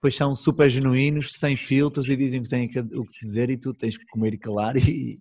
depois 0.00 0.16
são 0.16 0.34
super 0.34 0.70
genuínos, 0.70 1.32
sem 1.38 1.56
filtros 1.56 2.08
e 2.08 2.16
dizem 2.16 2.42
que 2.42 2.48
têm 2.48 2.70
o 2.94 3.04
que 3.04 3.26
dizer 3.26 3.50
e 3.50 3.58
tu 3.58 3.74
tens 3.74 3.98
que 3.98 4.06
comer 4.06 4.32
e 4.34 4.38
calar 4.38 4.76
e, 4.76 5.20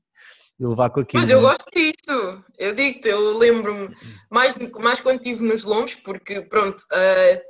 e 0.60 0.66
levar 0.66 0.90
com 0.90 1.02
aquilo. 1.02 1.22
mas 1.22 1.30
eu 1.30 1.42
não 1.42 1.50
é? 1.50 1.52
gosto 1.52 1.70
disso. 1.76 2.44
Eu 2.58 2.74
digo-te, 2.74 3.10
eu 3.10 3.38
lembro-me 3.38 3.94
mais, 4.32 4.58
mais 4.80 5.00
quando 5.02 5.18
estive 5.18 5.44
nos 5.44 5.64
lombos, 5.64 5.96
porque 5.96 6.42
pronto, 6.42 6.84
eh, 6.94 7.44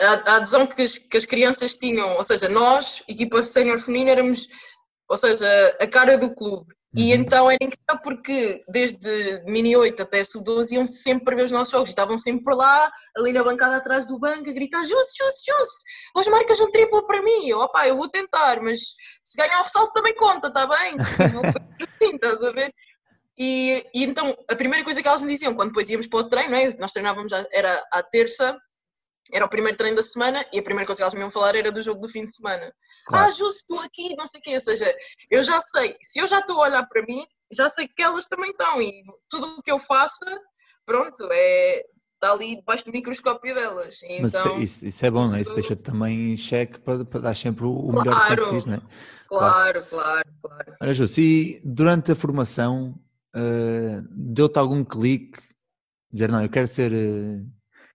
a, 0.00 0.32
a 0.32 0.36
adesão 0.36 0.66
que 0.66 0.82
as, 0.82 0.98
que 0.98 1.16
as 1.16 1.26
crianças 1.26 1.76
tinham, 1.76 2.16
ou 2.16 2.24
seja, 2.24 2.48
nós, 2.48 3.02
equipa 3.08 3.42
sénior 3.42 3.80
feminina, 3.80 4.12
éramos, 4.12 4.48
ou 5.08 5.16
seja, 5.16 5.46
a 5.80 5.86
cara 5.86 6.16
do 6.16 6.34
clube. 6.34 6.72
E 6.96 7.12
Uhum. 7.12 7.20
então 7.20 7.50
era 7.50 7.58
incrível 7.62 8.00
porque 8.02 8.62
desde 8.68 9.42
mini 9.46 9.76
8 9.76 10.02
até 10.02 10.22
sub-12 10.22 10.72
iam 10.72 10.86
sempre 10.86 11.34
ver 11.34 11.42
os 11.42 11.50
nossos 11.50 11.72
jogos 11.72 11.88
e 11.88 11.92
estavam 11.92 12.16
sempre 12.18 12.54
lá, 12.54 12.90
ali 13.16 13.32
na 13.32 13.42
bancada 13.42 13.76
atrás 13.76 14.06
do 14.06 14.18
banco, 14.18 14.48
a 14.48 14.52
gritar 14.52 14.82
Jus, 14.84 14.90
Jus, 15.18 15.34
Jus, 15.44 15.68
hoje 16.16 16.30
marcas 16.30 16.60
um 16.60 16.70
triplo 16.70 17.04
para 17.06 17.20
mim. 17.22 17.48
Eu, 17.48 17.58
opá, 17.60 17.88
eu 17.88 17.96
vou 17.96 18.08
tentar, 18.08 18.60
mas 18.62 18.78
se 19.24 19.36
ganhar 19.36 19.58
o 19.60 19.64
ressalto 19.64 19.92
também 19.92 20.14
conta, 20.14 20.48
está 20.48 20.66
bem? 20.66 20.92
Tipo, 20.96 21.40
assim, 21.90 22.14
estás 22.14 22.42
a 22.44 22.52
ver? 22.52 22.72
E, 23.36 23.84
e 23.92 24.04
então 24.04 24.32
a 24.48 24.54
primeira 24.54 24.84
coisa 24.84 25.02
que 25.02 25.08
elas 25.08 25.20
me 25.22 25.32
diziam 25.32 25.54
quando 25.54 25.70
depois 25.70 25.88
íamos 25.90 26.06
para 26.06 26.20
o 26.20 26.28
treino, 26.28 26.54
é? 26.54 26.68
nós 26.78 26.92
treinávamos, 26.92 27.30
já- 27.32 27.44
era 27.52 27.82
à 27.92 28.00
terça, 28.04 28.56
era 29.32 29.44
o 29.44 29.48
primeiro 29.48 29.76
treino 29.76 29.96
da 29.96 30.02
semana 30.04 30.46
e 30.52 30.60
a 30.60 30.62
primeira 30.62 30.86
coisa 30.86 30.98
que 30.98 31.02
elas 31.02 31.14
me 31.14 31.20
iam 31.20 31.30
falar 31.30 31.56
era 31.56 31.72
do 31.72 31.82
jogo 31.82 32.00
do 32.02 32.08
fim 32.08 32.24
de 32.24 32.32
semana. 32.32 32.72
Claro. 33.06 33.26
Ah, 33.26 33.30
Ju, 33.30 33.50
se 33.50 33.58
estou 33.58 33.80
aqui, 33.80 34.14
não 34.16 34.26
sei 34.26 34.40
o 34.40 34.42
quê. 34.42 34.54
Ou 34.54 34.60
seja, 34.60 34.94
eu 35.30 35.42
já 35.42 35.60
sei, 35.60 35.96
se 36.02 36.18
eu 36.18 36.26
já 36.26 36.38
estou 36.40 36.56
a 36.62 36.66
olhar 36.68 36.86
para 36.88 37.02
mim, 37.02 37.24
já 37.52 37.68
sei 37.68 37.86
que 37.88 38.02
elas 38.02 38.26
também 38.26 38.50
estão 38.50 38.80
e 38.80 39.04
tudo 39.28 39.58
o 39.58 39.62
que 39.62 39.70
eu 39.70 39.78
faça, 39.78 40.24
pronto, 40.86 41.28
é, 41.30 41.82
está 42.14 42.32
ali 42.32 42.56
debaixo 42.56 42.84
do 42.86 42.92
microscópio 42.92 43.54
delas. 43.54 44.00
Mas 44.20 44.34
então, 44.34 44.58
isso, 44.62 44.86
isso 44.86 45.04
é 45.06 45.10
bom, 45.10 45.24
não 45.26 45.34
é? 45.36 45.40
Isso 45.40 45.50
isso- 45.50 45.54
deixa-te 45.54 45.82
também 45.82 46.32
em 46.32 46.36
xeque 46.36 46.80
para, 46.80 47.04
para 47.04 47.20
dar 47.20 47.36
sempre 47.36 47.64
o, 47.64 47.72
o 47.72 47.92
melhor 47.92 48.14
que 48.14 48.26
Claro. 48.26 48.36
conseguires, 48.36 48.66
não 48.66 48.74
é? 48.74 48.80
claro, 49.26 49.86
claro, 49.86 50.28
claro. 50.40 50.76
Olha, 50.80 50.94
Júcio, 50.94 51.22
e 51.22 51.60
durante 51.64 52.12
a 52.12 52.14
formação 52.16 52.98
eh, 53.34 54.00
deu-te 54.10 54.58
algum 54.58 54.82
clique? 54.84 55.40
Dizer, 56.10 56.30
não, 56.30 56.42
eu 56.42 56.48
quero 56.48 56.68
ser, 56.68 56.92
eh, 56.92 57.42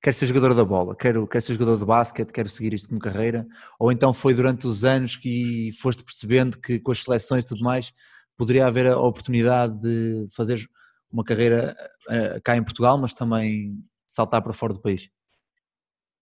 quero 0.02 0.16
ser 0.16 0.26
jogador 0.28 0.54
da 0.54 0.64
bola, 0.64 0.96
quero, 0.96 1.28
quero 1.28 1.44
ser 1.44 1.54
jogador 1.54 1.78
de 1.78 1.86
basquete, 1.86 2.32
quero 2.32 2.50
seguir 2.50 2.74
isto 2.74 2.90
como 2.90 3.00
carreira? 3.00 3.46
Ou 3.80 3.92
então 3.92 4.14
foi 4.14 4.34
durante 4.34 4.66
os 4.66 4.84
anos 4.86 5.16
que 5.16 5.72
foste 5.82 6.04
percebendo 6.04 6.58
que 6.60 6.80
com 6.80 6.92
as 6.92 7.04
seleções 7.04 7.44
e 7.44 7.48
tudo 7.48 7.64
mais 7.64 7.92
poderia 8.38 8.66
haver 8.66 8.88
a 8.88 8.98
oportunidade 8.98 9.78
de 9.82 10.28
fazer 10.32 10.60
uma 11.12 11.24
carreira 11.24 11.76
eh, 12.10 12.40
cá 12.44 12.56
em 12.56 12.64
Portugal, 12.64 12.98
mas 12.98 13.14
também 13.14 13.78
saltar 14.08 14.42
para 14.42 14.54
fora 14.54 14.74
do 14.74 14.82
país? 14.82 15.10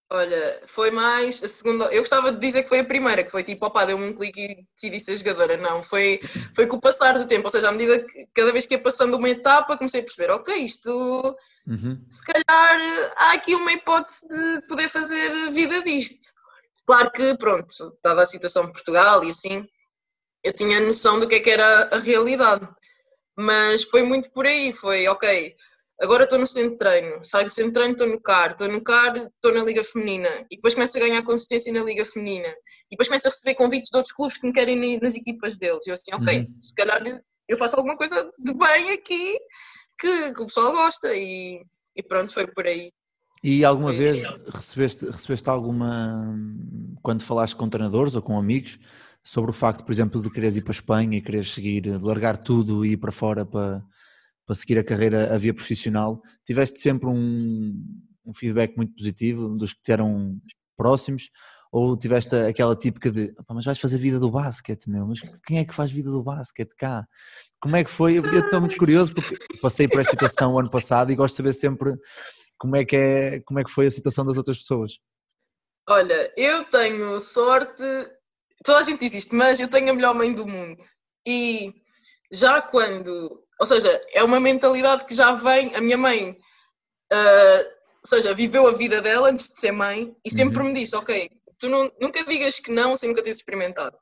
Olha, 0.10 0.62
foi 0.66 0.90
mais 0.90 1.44
a 1.44 1.48
segunda. 1.50 1.86
Eu 1.86 2.00
gostava 2.02 2.32
de 2.32 2.40
dizer 2.40 2.64
que 2.64 2.70
foi 2.70 2.80
a 2.80 2.86
primeira, 2.86 3.24
que 3.24 3.32
foi 3.32 3.44
tipo, 3.44 3.66
opá, 3.66 3.84
deu-me 3.84 4.06
um 4.06 4.16
clique 4.16 4.42
e 4.42 4.66
decidi 4.74 5.00
ser 5.02 5.18
jogadora. 5.18 5.58
Não, 5.58 5.84
foi, 5.84 6.22
foi 6.56 6.66
com 6.66 6.78
o 6.78 6.82
passar 6.82 7.18
do 7.18 7.28
tempo. 7.28 7.46
Ou 7.46 7.50
seja, 7.50 7.68
à 7.68 7.72
medida 7.74 8.00
que 8.00 8.26
cada 8.34 8.54
vez 8.54 8.66
que 8.66 8.76
ia 8.76 8.82
passando 8.82 9.18
uma 9.18 9.30
etapa, 9.30 9.78
comecei 9.78 10.00
a 10.00 10.04
perceber, 10.04 10.32
ok, 10.32 10.56
isto 10.56 11.36
Uhum. 11.68 12.02
se 12.08 12.24
calhar 12.24 13.14
há 13.18 13.34
aqui 13.34 13.54
uma 13.54 13.74
hipótese 13.74 14.26
de 14.26 14.62
poder 14.68 14.88
fazer 14.88 15.52
vida 15.52 15.82
disto. 15.82 16.32
Claro 16.86 17.12
que, 17.12 17.38
pronto, 17.38 17.68
dada 18.02 18.22
a 18.22 18.26
situação 18.26 18.66
de 18.66 18.72
Portugal 18.72 19.22
e 19.26 19.32
assim, 19.32 19.68
eu 20.42 20.54
tinha 20.54 20.80
noção 20.80 21.20
do 21.20 21.28
que 21.28 21.36
é 21.36 21.40
que 21.42 21.50
era 21.50 21.90
a 21.94 22.00
realidade. 22.00 22.66
Mas 23.38 23.84
foi 23.84 24.02
muito 24.02 24.32
por 24.32 24.46
aí, 24.46 24.72
foi, 24.72 25.06
ok, 25.10 25.54
agora 26.02 26.24
estou 26.24 26.38
no 26.40 26.48
centro 26.48 26.72
de 26.72 26.78
treino, 26.78 27.24
saio 27.24 27.46
do 27.46 27.52
centro 27.52 27.72
de 27.72 27.74
treino, 27.74 27.92
estou 27.94 28.08
no 28.08 28.22
CAR, 28.22 28.52
estou 28.52 28.68
no 28.68 28.82
CAR, 28.82 29.16
estou 29.16 29.54
na 29.54 29.64
Liga 29.64 29.84
Feminina, 29.84 30.30
e 30.52 30.56
depois 30.56 30.74
começo 30.74 30.98
a 30.98 31.02
ganhar 31.02 31.24
consistência 31.24 31.72
na 31.74 31.84
Liga 31.84 32.06
Feminina, 32.06 32.50
e 32.50 32.92
depois 32.92 33.08
começo 33.08 33.28
a 33.28 33.32
receber 33.32 33.56
convites 33.56 33.90
de 33.90 33.98
outros 33.98 34.14
clubes 34.14 34.38
que 34.38 34.46
me 34.48 34.54
querem 34.54 34.94
ir 34.94 35.02
nas 35.02 35.16
equipas 35.16 35.58
deles, 35.58 35.86
e 35.86 35.90
eu 35.90 35.94
assim, 35.94 36.14
ok, 36.14 36.40
Uhum. 36.40 36.62
se 36.62 36.76
calhar 36.76 37.02
eu 37.48 37.58
faço 37.58 37.76
alguma 37.78 37.96
coisa 37.96 38.30
de 38.38 38.54
bem 38.54 38.92
aqui, 38.92 39.38
que, 40.00 40.34
que 40.34 40.42
o 40.42 40.46
pessoal 40.46 40.72
gosta, 40.72 41.14
e, 41.16 41.64
e 41.96 42.04
pronto, 42.04 42.34
foi 42.34 42.46
por 42.48 42.66
aí. 42.68 42.92
E 43.44 43.64
alguma 43.64 43.94
Foi 43.94 44.00
vez 44.00 44.26
assim. 44.26 44.44
recebeste, 44.54 45.06
recebeste 45.06 45.50
alguma, 45.50 46.36
quando 47.02 47.24
falaste 47.24 47.56
com 47.56 47.70
treinadores 47.70 48.16
ou 48.16 48.22
com 48.22 48.38
amigos, 48.38 48.78
sobre 49.24 49.52
o 49.52 49.54
facto, 49.54 49.84
por 49.84 49.92
exemplo, 49.92 50.22
de 50.22 50.30
quereres 50.30 50.58
ir 50.58 50.62
para 50.62 50.72
a 50.72 50.74
Espanha 50.76 51.18
e 51.18 51.22
quereres 51.22 51.54
seguir, 51.54 51.86
largar 52.02 52.38
tudo 52.38 52.86
e 52.86 52.94
ir 52.94 52.98
para 52.98 53.12
fora 53.12 53.46
para, 53.46 53.84
para 54.48 54.56
seguir 54.56 54.80
a 54.80 54.84
carreira, 54.84 55.36
a 55.36 55.38
via 55.38 55.54
profissional, 55.54 56.22
tiveste 56.46 56.80
sempre 56.80 57.08
um, 57.10 57.76
um 58.26 58.34
feedback 58.34 58.76
muito 58.78 58.96
positivo 58.96 59.56
dos 59.56 59.74
que 59.74 59.82
te 59.84 59.92
eram 59.92 60.40
próximos 60.78 61.30
ou 61.70 61.98
tiveste 61.98 62.34
aquela 62.34 62.74
típica 62.76 63.12
de, 63.12 63.34
"Pá, 63.46 63.54
mas 63.54 63.66
vais 63.66 63.78
fazer 63.78 63.98
vida 63.98 64.18
do 64.18 64.32
basquete, 64.32 64.90
meu, 64.90 65.06
mas 65.06 65.20
quem 65.46 65.60
é 65.60 65.66
que 65.66 65.76
faz 65.76 65.92
vida 65.92 66.10
do 66.10 66.24
basquete 66.24 66.74
cá? 66.78 67.06
Como 67.60 67.76
é 67.76 67.84
que 67.84 67.92
foi? 67.92 68.18
Eu 68.18 68.26
eu 68.26 68.40
estou 68.40 68.62
muito 68.62 68.78
curioso 68.78 69.14
porque 69.14 69.36
passei 69.62 69.86
por 69.86 70.00
essa 70.00 70.12
situação 70.12 70.54
o 70.54 70.60
ano 70.60 70.72
passado 70.72 71.12
e 71.12 71.16
gosto 71.16 71.34
de 71.34 71.38
saber 71.38 71.54
sempre 71.54 71.94
como 72.58 72.78
é 72.78 72.86
que, 72.86 72.96
é, 72.96 73.40
como 73.42 73.60
é 73.60 73.66
que 73.66 73.70
foi 73.72 73.88
a 73.88 73.92
situação 73.92 74.26
das 74.26 74.38
outras 74.38 74.58
pessoas. 74.58 74.94
Olha, 75.90 76.32
eu 76.38 76.64
tenho 76.66 77.20
sorte, 77.20 77.84
toda 78.64 78.80
a 78.80 78.84
gente 78.84 79.02
diz 79.02 79.14
isto, 79.14 79.36
mas 79.36 79.60
eu 79.60 79.68
tenho 79.68 79.90
a 79.90 79.94
melhor 79.94 80.16
mãe 80.16 80.34
do 80.34 80.48
mundo. 80.48 80.84
E 81.26 81.74
já 82.32 82.62
quando, 82.62 83.44
ou 83.60 83.66
seja, 83.66 84.02
é 84.14 84.24
uma 84.24 84.40
mentalidade 84.40 85.06
que 85.06 85.16
já 85.16 85.32
vem, 85.34 85.76
a 85.76 85.82
minha 85.82 85.98
mãe, 85.98 86.38
ah, 87.12 87.64
ou 88.04 88.10
seja, 88.10 88.34
viveu 88.34 88.68
a 88.68 88.72
vida 88.72 89.02
dela 89.02 89.30
antes 89.30 89.48
de 89.50 89.60
ser 89.60 89.72
mãe 89.72 90.16
e 90.24 90.32
sempre 90.32 90.60
Uhum. 90.60 90.66
me 90.66 90.74
disse, 90.74 90.96
ok, 90.96 91.30
tu 91.60 91.68
não- 91.68 91.92
nunca 92.00 92.24
digas 92.24 92.60
que 92.60 92.72
não 92.72 92.96
sem 92.96 93.10
nunca 93.10 93.22
teres 93.24 93.40
experimentado. 93.40 93.98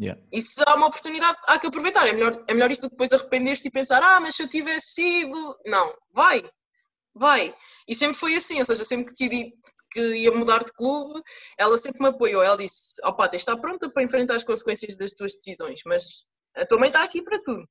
Yeah. 0.00 0.18
E 0.32 0.40
se 0.40 0.62
há 0.66 0.74
uma 0.76 0.86
oportunidade, 0.86 1.36
há 1.46 1.58
que 1.58 1.66
aproveitar. 1.66 2.06
É 2.06 2.12
melhor, 2.12 2.42
é 2.48 2.54
melhor 2.54 2.70
isto 2.70 2.82
do 2.82 2.88
que 2.88 2.94
depois 2.96 3.12
arrepender-te 3.12 3.68
e 3.68 3.70
pensar, 3.70 4.02
ah, 4.02 4.18
mas 4.18 4.34
se 4.34 4.42
eu 4.42 4.48
tivesse 4.48 4.94
sido. 4.94 5.58
Não, 5.66 5.92
vai, 6.14 6.42
vai. 7.14 7.54
E 7.86 7.94
sempre 7.94 8.16
foi 8.16 8.34
assim, 8.34 8.58
ou 8.60 8.64
seja, 8.64 8.82
sempre 8.82 9.06
que 9.06 9.12
decidi 9.12 9.52
que 9.92 10.00
ia 10.00 10.30
mudar 10.30 10.64
de 10.64 10.72
clube, 10.72 11.20
ela 11.58 11.76
sempre 11.76 12.00
me 12.00 12.08
apoiou. 12.08 12.42
Ela 12.42 12.56
disse, 12.56 12.94
opá, 13.04 13.28
tens 13.28 13.44
de 13.44 13.50
estar 13.50 13.60
pronta 13.60 13.90
para 13.90 14.02
enfrentar 14.02 14.36
as 14.36 14.44
consequências 14.44 14.96
das 14.96 15.12
tuas 15.12 15.34
decisões, 15.34 15.80
mas 15.84 16.02
a 16.56 16.64
tua 16.64 16.78
mãe 16.78 16.88
está 16.88 17.02
aqui 17.02 17.20
para 17.22 17.42
tudo. 17.42 17.66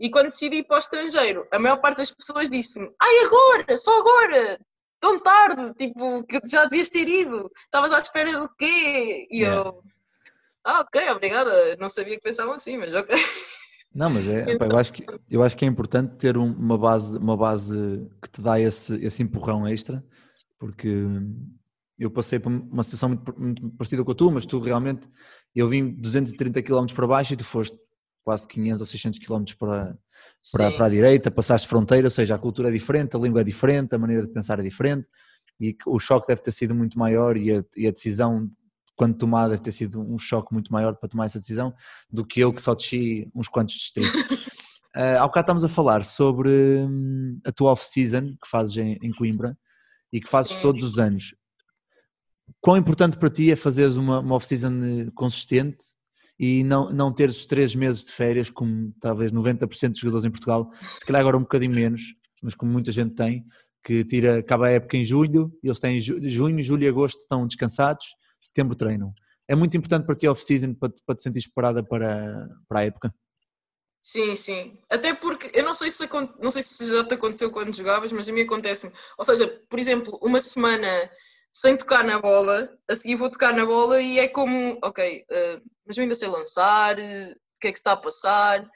E 0.00 0.10
quando 0.10 0.26
decidi 0.26 0.56
ir 0.56 0.64
para 0.64 0.76
o 0.76 0.80
estrangeiro, 0.80 1.46
a 1.52 1.58
maior 1.58 1.80
parte 1.80 1.98
das 1.98 2.10
pessoas 2.10 2.48
disse-me, 2.50 2.90
ai, 3.00 3.24
agora, 3.24 3.76
só 3.76 4.00
agora, 4.00 4.58
tão 5.00 5.18
tarde, 5.20 5.74
tipo, 5.74 6.24
que 6.24 6.40
já 6.46 6.64
devias 6.64 6.88
ter 6.88 7.06
ido, 7.08 7.50
estavas 7.64 7.92
à 7.92 7.98
espera 7.98 8.32
do 8.38 8.48
quê? 8.56 9.26
E 9.30 9.42
Yeah. 9.42 9.68
eu, 9.68 9.82
ah, 10.64 10.80
ok, 10.80 11.08
obrigada, 11.10 11.76
não 11.76 11.88
sabia 11.88 12.16
que 12.16 12.22
pensavam 12.22 12.54
assim, 12.54 12.76
mas 12.76 12.94
ok. 12.94 13.14
Não, 13.94 14.08
mas 14.10 14.26
é, 14.28 14.56
pá, 14.58 14.66
eu, 14.66 14.76
acho 14.76 14.92
que, 14.92 15.04
eu 15.30 15.42
acho 15.42 15.56
que 15.56 15.64
é 15.64 15.68
importante 15.68 16.16
ter 16.16 16.36
um- 16.36 16.52
uma, 16.52 16.78
base, 16.78 17.16
uma 17.18 17.36
base 17.36 18.08
que 18.22 18.28
te 18.28 18.40
dá 18.40 18.58
esse, 18.58 18.94
esse 19.04 19.22
empurrão 19.22 19.66
extra, 19.68 20.02
porque 20.58 21.06
eu 21.98 22.10
passei 22.10 22.38
por 22.40 22.50
uma 22.50 22.82
situação 22.82 23.10
muito, 23.10 23.40
muito 23.40 23.70
parecida 23.72 24.02
com 24.04 24.10
a 24.10 24.14
tua, 24.14 24.30
mas 24.32 24.46
tu 24.46 24.58
realmente, 24.58 25.06
eu 25.54 25.68
vim 25.68 25.90
230 25.90 26.62
km 26.62 26.86
para 26.94 27.06
baixo 27.06 27.34
e 27.34 27.36
tu 27.36 27.44
foste 27.44 27.76
quase 28.24 28.46
500 28.46 28.80
ou 28.80 28.86
600 28.86 29.18
km 29.18 29.44
para, 29.58 29.98
para, 30.52 30.70
para 30.72 30.86
a 30.86 30.88
direita, 30.88 31.30
passaste 31.30 31.68
fronteira, 31.68 32.06
ou 32.06 32.10
seja, 32.10 32.34
a 32.34 32.38
cultura 32.38 32.68
é 32.68 32.72
diferente, 32.72 33.16
a 33.16 33.18
língua 33.18 33.40
é 33.40 33.44
diferente, 33.44 33.94
a 33.94 33.98
maneira 33.98 34.26
de 34.26 34.32
pensar 34.32 34.58
é 34.58 34.62
diferente 34.62 35.06
e 35.60 35.76
o 35.86 35.98
choque 36.00 36.26
deve 36.26 36.42
ter 36.42 36.52
sido 36.52 36.74
muito 36.74 36.98
maior 36.98 37.36
e 37.36 37.52
a, 37.52 37.64
e 37.76 37.86
a 37.86 37.90
decisão 37.90 38.50
quando 38.96 39.16
tomada 39.16 39.50
deve 39.50 39.62
ter 39.62 39.72
sido 39.72 40.00
um 40.00 40.18
choque 40.18 40.52
muito 40.52 40.72
maior 40.72 40.96
para 40.96 41.08
tomar 41.08 41.26
essa 41.26 41.38
decisão 41.38 41.74
do 42.10 42.24
que 42.24 42.40
eu 42.40 42.52
que 42.52 42.60
só 42.60 42.74
desci 42.74 43.30
uns 43.34 43.48
quantos 43.48 43.74
distritos. 43.74 44.12
Uh, 44.94 45.18
há 45.18 45.26
bocado 45.26 45.44
estamos 45.44 45.64
a 45.64 45.68
falar 45.68 46.04
sobre 46.04 46.50
hum, 46.50 47.40
a 47.44 47.52
tua 47.52 47.72
off-season 47.72 48.36
que 48.42 48.48
fazes 48.48 48.76
em, 48.76 48.98
em 49.02 49.10
Coimbra 49.12 49.56
e 50.12 50.20
que 50.20 50.28
fazes 50.28 50.52
Sim. 50.52 50.60
todos 50.60 50.82
os 50.82 50.98
anos. 50.98 51.34
Quão 52.60 52.76
importante 52.76 53.16
para 53.16 53.30
ti 53.30 53.50
é 53.50 53.56
fazeres 53.56 53.96
uma, 53.96 54.20
uma 54.20 54.34
off-season 54.34 54.72
eh, 54.84 55.10
consistente 55.14 55.84
e 56.44 56.64
não, 56.64 56.90
não 56.90 57.14
teres 57.14 57.36
os 57.36 57.46
três 57.46 57.72
meses 57.72 58.06
de 58.06 58.10
férias, 58.12 58.50
como 58.50 58.92
talvez 59.00 59.30
90% 59.32 59.92
dos 59.92 60.00
jogadores 60.00 60.24
em 60.24 60.30
Portugal, 60.30 60.68
se 60.98 61.06
calhar 61.06 61.20
agora 61.20 61.36
um 61.36 61.42
bocadinho 61.42 61.72
menos, 61.72 62.02
mas 62.42 62.52
como 62.52 62.72
muita 62.72 62.90
gente 62.90 63.14
tem, 63.14 63.44
que 63.80 64.04
tira, 64.04 64.40
acaba 64.40 64.66
a 64.66 64.70
época 64.72 64.96
em 64.96 65.04
julho, 65.04 65.56
eles 65.62 65.78
têm 65.78 66.00
ju- 66.00 66.18
junho, 66.28 66.60
julho 66.60 66.82
e 66.82 66.88
agosto 66.88 67.20
estão 67.20 67.46
descansados, 67.46 68.06
setembro 68.40 68.74
treinam. 68.74 69.14
É 69.46 69.54
muito 69.54 69.76
importante 69.76 70.04
para 70.04 70.16
ti 70.16 70.26
off-season 70.26 70.74
para, 70.74 70.92
para 71.06 71.14
te 71.14 71.22
sentires 71.22 71.46
preparada 71.46 71.80
para, 71.84 72.48
para 72.68 72.80
a 72.80 72.84
época? 72.86 73.14
Sim, 74.00 74.34
sim. 74.34 74.76
Até 74.90 75.14
porque 75.14 75.48
eu 75.54 75.62
não 75.62 75.72
sei 75.72 75.92
se 75.92 76.08
não 76.40 76.50
sei 76.50 76.64
se 76.64 76.88
já 76.90 77.04
te 77.04 77.14
aconteceu 77.14 77.52
quando 77.52 77.72
jogavas, 77.72 78.10
mas 78.10 78.28
a 78.28 78.32
mim 78.32 78.40
acontece-me. 78.40 78.92
Ou 79.16 79.24
seja, 79.24 79.46
por 79.70 79.78
exemplo, 79.78 80.18
uma 80.20 80.40
semana 80.40 81.08
sem 81.52 81.76
tocar 81.76 82.02
na 82.02 82.18
bola, 82.18 82.68
a 82.88 82.94
seguir 82.94 83.16
vou 83.16 83.30
tocar 83.30 83.54
na 83.54 83.66
bola 83.66 84.00
e 84.00 84.18
é 84.18 84.26
como, 84.28 84.78
ok, 84.82 85.24
eh, 85.30 85.60
mas 85.86 85.96
eu 85.96 86.02
ainda 86.02 86.14
sei 86.14 86.28
lançar, 86.28 86.98
eh, 86.98 87.32
o 87.32 87.60
que 87.60 87.68
é 87.68 87.72
que 87.72 87.78
está 87.78 87.92
a 87.92 87.96
passar, 87.96 88.68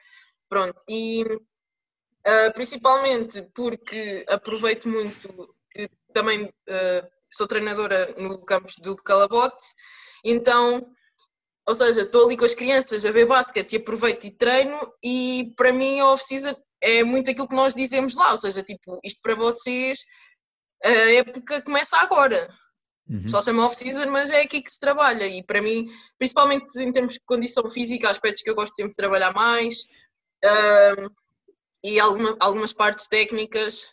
pronto. 0.48 0.82
E 0.88 1.24
Uh, 2.26 2.52
principalmente 2.54 3.40
porque 3.54 4.24
aproveito 4.26 4.88
muito 4.88 5.54
que 5.70 5.88
também 6.12 6.46
uh, 6.46 7.08
sou 7.30 7.46
treinadora 7.46 8.12
no 8.18 8.44
campus 8.44 8.78
do 8.78 8.96
Calabote, 8.96 9.64
então, 10.24 10.90
ou 11.64 11.72
seja, 11.72 12.00
estou 12.00 12.24
ali 12.24 12.36
com 12.36 12.44
as 12.44 12.54
crianças 12.54 13.04
a 13.04 13.12
ver 13.12 13.26
basquete 13.26 13.74
e 13.74 13.76
aproveito 13.76 14.24
e 14.24 14.32
treino, 14.32 14.92
e 15.00 15.54
para 15.56 15.72
mim 15.72 16.00
a 16.00 16.06
off-season 16.08 16.56
é 16.80 17.04
muito 17.04 17.30
aquilo 17.30 17.46
que 17.46 17.54
nós 17.54 17.76
dizemos 17.76 18.16
lá, 18.16 18.32
ou 18.32 18.38
seja, 18.38 18.60
tipo, 18.60 18.98
isto 19.04 19.20
para 19.22 19.36
vocês, 19.36 20.00
a 20.82 20.88
época 20.88 21.62
começa 21.62 21.96
agora. 21.96 22.48
Uhum. 23.08 23.28
Só 23.28 23.40
chama 23.40 23.64
off-season, 23.66 24.06
mas 24.10 24.30
é 24.30 24.40
aqui 24.42 24.60
que 24.60 24.70
se 24.72 24.80
trabalha. 24.80 25.26
E 25.28 25.42
para 25.42 25.62
mim, 25.62 25.88
principalmente 26.18 26.66
em 26.80 26.90
termos 26.92 27.14
de 27.14 27.20
condição 27.20 27.70
física, 27.70 28.08
há 28.08 28.10
aspectos 28.10 28.42
que 28.42 28.50
eu 28.50 28.54
gosto 28.54 28.74
sempre 28.74 28.90
de 28.90 28.96
trabalhar 28.96 29.32
mais. 29.32 29.84
E 31.84 32.00
alguma, 32.00 32.36
algumas 32.40 32.72
partes 32.72 33.06
técnicas. 33.06 33.86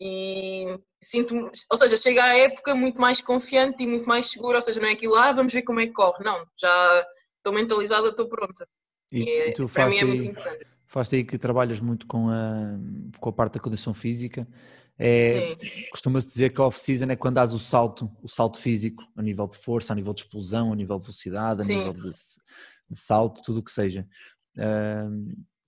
E 0.00 0.66
sinto 1.00 1.34
ou 1.70 1.76
seja, 1.76 1.96
chega 1.96 2.24
à 2.24 2.36
época 2.36 2.74
muito 2.74 3.00
mais 3.00 3.20
confiante 3.20 3.82
e 3.82 3.86
muito 3.86 4.06
mais 4.08 4.26
segura. 4.30 4.56
Ou 4.58 4.62
seja, 4.62 4.80
não 4.80 4.88
é 4.88 4.92
aquilo 4.92 5.14
lá, 5.14 5.28
ah, 5.28 5.32
vamos 5.32 5.52
ver 5.52 5.62
como 5.62 5.80
é 5.80 5.86
que 5.86 5.92
corre. 5.92 6.24
Não, 6.24 6.44
já 6.58 7.06
estou 7.36 7.52
mentalizada, 7.52 8.08
estou 8.08 8.28
pronta. 8.28 8.66
E, 9.12 9.20
E 9.22 9.28
é- 9.28 9.48
e 9.50 9.52
tu 9.52 9.68
para 9.68 9.88
mim 9.88 9.98
é 9.98 10.04
muito 10.04 10.22
aí, 10.22 10.28
importante. 10.28 10.66
fazes 10.86 11.12
aí 11.12 11.24
que 11.24 11.38
trabalhas 11.38 11.80
muito 11.80 12.06
com 12.06 12.28
a, 12.28 12.78
com 13.20 13.28
a 13.28 13.32
parte 13.32 13.54
da 13.54 13.60
condição 13.60 13.92
física. 13.94 14.48
É. 14.98 15.56
Costuma-se 15.90 16.28
dizer 16.28 16.50
que 16.50 16.60
a 16.60 16.64
off-season 16.64 17.06
é 17.06 17.16
quando 17.16 17.34
dás 17.34 17.52
o 17.52 17.58
salto, 17.58 18.10
o 18.22 18.28
salto 18.28 18.58
físico, 18.58 19.02
a 19.16 19.22
nível 19.22 19.46
de 19.48 19.56
força, 19.56 19.92
a 19.92 19.96
nível 19.96 20.14
de 20.14 20.22
explosão, 20.22 20.72
a 20.72 20.76
nível 20.76 20.98
de 20.98 21.04
velocidade, 21.04 21.62
a 21.62 21.64
Sim. 21.64 21.78
nível 21.78 21.92
de, 21.92 22.10
de 22.10 22.98
salto, 22.98 23.42
tudo 23.42 23.60
o 23.60 23.62
que 23.62 23.72
seja. 23.72 24.06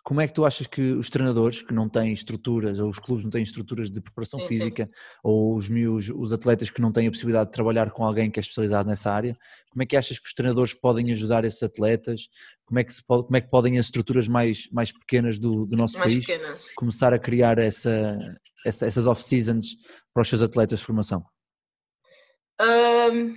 Como 0.06 0.20
é 0.20 0.28
que 0.28 0.32
tu 0.34 0.44
achas 0.44 0.68
que 0.68 0.92
os 0.92 1.10
treinadores 1.10 1.62
que 1.62 1.74
não 1.74 1.88
têm 1.88 2.12
estruturas, 2.12 2.78
ou 2.78 2.88
os 2.88 3.00
clubes 3.00 3.24
não 3.24 3.30
têm 3.32 3.42
estruturas 3.42 3.90
de 3.90 4.00
preparação 4.00 4.38
Sim, 4.38 4.46
sim. 4.46 4.52
física, 4.54 4.84
ou 5.20 5.56
os 5.56 5.68
meus, 5.68 6.08
os 6.14 6.32
atletas 6.32 6.70
que 6.70 6.80
não 6.80 6.92
têm 6.92 7.08
a 7.08 7.10
possibilidade 7.10 7.48
de 7.50 7.52
trabalhar 7.52 7.90
com 7.90 8.04
alguém 8.04 8.30
que 8.30 8.38
é 8.38 8.40
especializado 8.40 8.88
nessa 8.88 9.10
área, 9.10 9.36
como 9.68 9.82
é 9.82 9.86
que 9.86 9.96
achas 9.96 10.16
que 10.20 10.28
os 10.28 10.32
treinadores 10.32 10.72
podem 10.72 11.10
ajudar 11.10 11.44
esses 11.44 11.60
atletas? 11.60 12.28
Como 12.64 12.78
é 12.78 12.84
que, 12.84 12.92
pode, 13.04 13.24
como 13.24 13.36
é 13.36 13.40
que 13.40 13.50
podem 13.50 13.80
as 13.80 13.86
estruturas 13.86 14.28
mais, 14.28 14.68
mais 14.70 14.92
pequenas 14.92 15.40
do, 15.40 15.66
do 15.66 15.76
nosso 15.76 15.98
Mais 15.98 16.12
país 16.12 16.24
pequenas. 16.24 16.66
começar 16.76 17.12
a 17.12 17.18
criar 17.18 17.58
essa, 17.58 18.16
essa- 18.64 18.86
essas 18.86 19.08
off-seasons 19.08 19.74
para 20.14 20.22
os 20.22 20.28
seus 20.28 20.40
atletas 20.40 20.78
de 20.78 20.84
formação? 20.84 21.24
Ahm, 22.60 23.34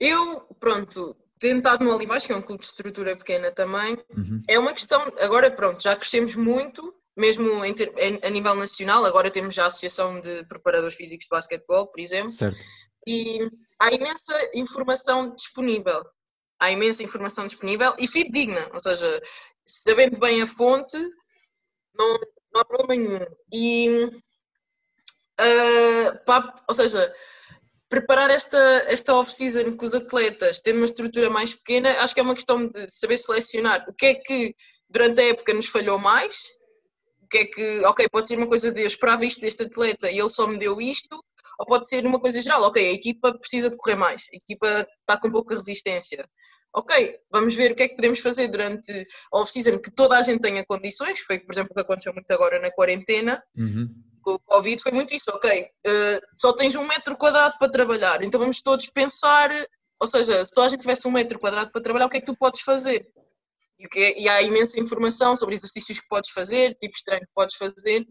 eu, 0.00 0.40
pronto, 0.58 1.16
tentado 1.42 1.84
no 1.84 1.92
Olivais, 1.94 2.24
que 2.24 2.32
é 2.32 2.36
um 2.36 2.40
clube 2.40 2.62
de 2.62 2.68
estrutura 2.68 3.16
pequena 3.16 3.50
também, 3.50 3.98
Uhum. 4.16 4.40
é 4.48 4.58
uma 4.58 4.72
questão. 4.72 5.02
Agora, 5.18 5.50
pronto, 5.50 5.82
já 5.82 5.96
crescemos 5.96 6.36
muito, 6.36 6.94
mesmo 7.16 7.64
em 7.64 7.74
ter- 7.74 7.92
em- 7.98 8.20
a 8.22 8.30
nível 8.30 8.54
nacional. 8.54 9.04
Agora 9.04 9.28
temos 9.30 9.52
já 9.54 9.64
a 9.64 9.66
Associação 9.66 10.20
de 10.20 10.44
Preparadores 10.46 10.94
Físicos 10.96 11.24
de 11.24 11.28
Basquetebol, 11.30 11.88
por 11.88 12.00
exemplo, 12.00 12.30
Certo. 12.30 12.56
e 13.06 13.40
há 13.78 13.92
imensa 13.92 14.34
informação 14.54 15.34
disponível. 15.34 16.04
Há 16.60 16.70
imensa 16.70 17.02
informação 17.02 17.44
disponível 17.46 17.92
e 17.98 18.06
fidedigna, 18.06 18.70
ou 18.72 18.78
seja, 18.78 19.20
sabendo 19.64 20.18
bem 20.20 20.40
a 20.42 20.46
fonte, 20.46 20.96
não, 21.92 22.18
não 22.54 22.60
há 22.60 22.64
problema 22.64 22.94
nenhum. 22.94 23.26
E, 23.52 24.10
pá, 26.24 26.54
ou 26.68 26.74
seja, 26.74 27.12
preparar 27.92 28.30
esta, 28.30 28.56
esta 28.86 29.14
off-season 29.14 29.76
com 29.76 29.84
os 29.84 29.92
atletas, 29.92 30.62
tendo 30.62 30.78
uma 30.78 30.86
estrutura 30.86 31.28
mais 31.28 31.52
pequena, 31.52 31.90
acho 32.00 32.14
que 32.14 32.20
é 32.20 32.22
uma 32.22 32.34
questão 32.34 32.66
de 32.66 32.88
saber 32.88 33.18
selecionar 33.18 33.84
o 33.86 33.92
que 33.92 34.06
é 34.06 34.14
que 34.14 34.56
durante 34.88 35.20
a 35.20 35.24
época 35.24 35.52
nos 35.52 35.66
falhou 35.66 35.98
mais, 35.98 36.34
o 37.20 37.28
que 37.28 37.36
é 37.36 37.44
que, 37.44 37.80
ok, 37.84 38.08
pode 38.10 38.28
ser 38.28 38.38
uma 38.38 38.48
coisa 38.48 38.72
de 38.72 38.80
eu 38.80 38.86
esperava 38.86 39.26
isto 39.26 39.42
deste 39.42 39.64
atleta 39.64 40.10
e 40.10 40.18
ele 40.18 40.30
só 40.30 40.46
me 40.46 40.58
deu 40.58 40.80
isto, 40.80 41.22
ou 41.58 41.66
pode 41.66 41.86
ser 41.86 42.06
uma 42.06 42.18
coisa 42.18 42.40
geral, 42.40 42.62
ok, 42.62 42.82
a 42.82 42.92
equipa 42.94 43.38
precisa 43.38 43.68
de 43.68 43.76
correr 43.76 43.96
mais, 43.96 44.22
a 44.32 44.36
equipa 44.36 44.88
está 45.00 45.20
com 45.20 45.30
pouca 45.30 45.54
resistência. 45.54 46.26
Ok, 46.74 47.18
vamos 47.30 47.54
ver 47.54 47.72
o 47.72 47.74
que 47.74 47.82
é 47.82 47.88
que 47.88 47.96
podemos 47.96 48.20
fazer 48.20 48.48
durante 48.48 48.90
a 48.90 49.38
off-season 49.38 49.78
que 49.78 49.90
toda 49.90 50.16
a 50.16 50.22
gente 50.22 50.40
tenha 50.40 50.64
condições, 50.64 51.20
que 51.20 51.26
foi, 51.26 51.40
por 51.40 51.52
exemplo, 51.52 51.72
o 51.72 51.74
que 51.74 51.82
aconteceu 51.82 52.14
muito 52.14 52.30
agora 52.30 52.58
na 52.58 52.72
quarentena, 52.72 53.42
Uhum. 53.54 54.11
Com 54.22 54.34
o 54.34 54.38
Covid 54.40 54.82
foi 54.82 54.92
muito 54.92 55.14
isso, 55.14 55.30
ok, 55.30 55.66
eh, 55.84 56.20
só 56.38 56.52
tens 56.52 56.74
um 56.74 56.86
metro 56.86 57.16
quadrado 57.16 57.56
para 57.58 57.70
trabalhar, 57.70 58.22
então 58.22 58.40
vamos 58.40 58.62
todos 58.62 58.86
pensar, 58.88 59.50
ou 60.00 60.06
seja, 60.06 60.44
se 60.44 60.52
toda 60.54 60.66
a 60.68 60.70
gente 60.70 60.80
tivesse 60.80 61.06
um 61.06 61.10
metro 61.10 61.38
quadrado 61.38 61.70
para 61.70 61.82
trabalhar, 61.82 62.06
o 62.06 62.08
que 62.08 62.16
é 62.18 62.20
que 62.20 62.26
tu 62.26 62.36
podes 62.36 62.60
fazer? 62.62 63.06
E, 63.78 63.88
que 63.88 63.98
é- 63.98 64.20
e 64.20 64.28
há 64.28 64.40
imensa 64.42 64.78
informação 64.80 65.34
sobre 65.36 65.54
exercícios 65.56 65.98
que 66.00 66.08
podes 66.08 66.30
fazer, 66.30 66.74
tipos 66.74 67.00
de 67.00 67.04
treino 67.04 67.26
que 67.26 67.32
podes 67.34 67.56
fazer, 67.56 68.06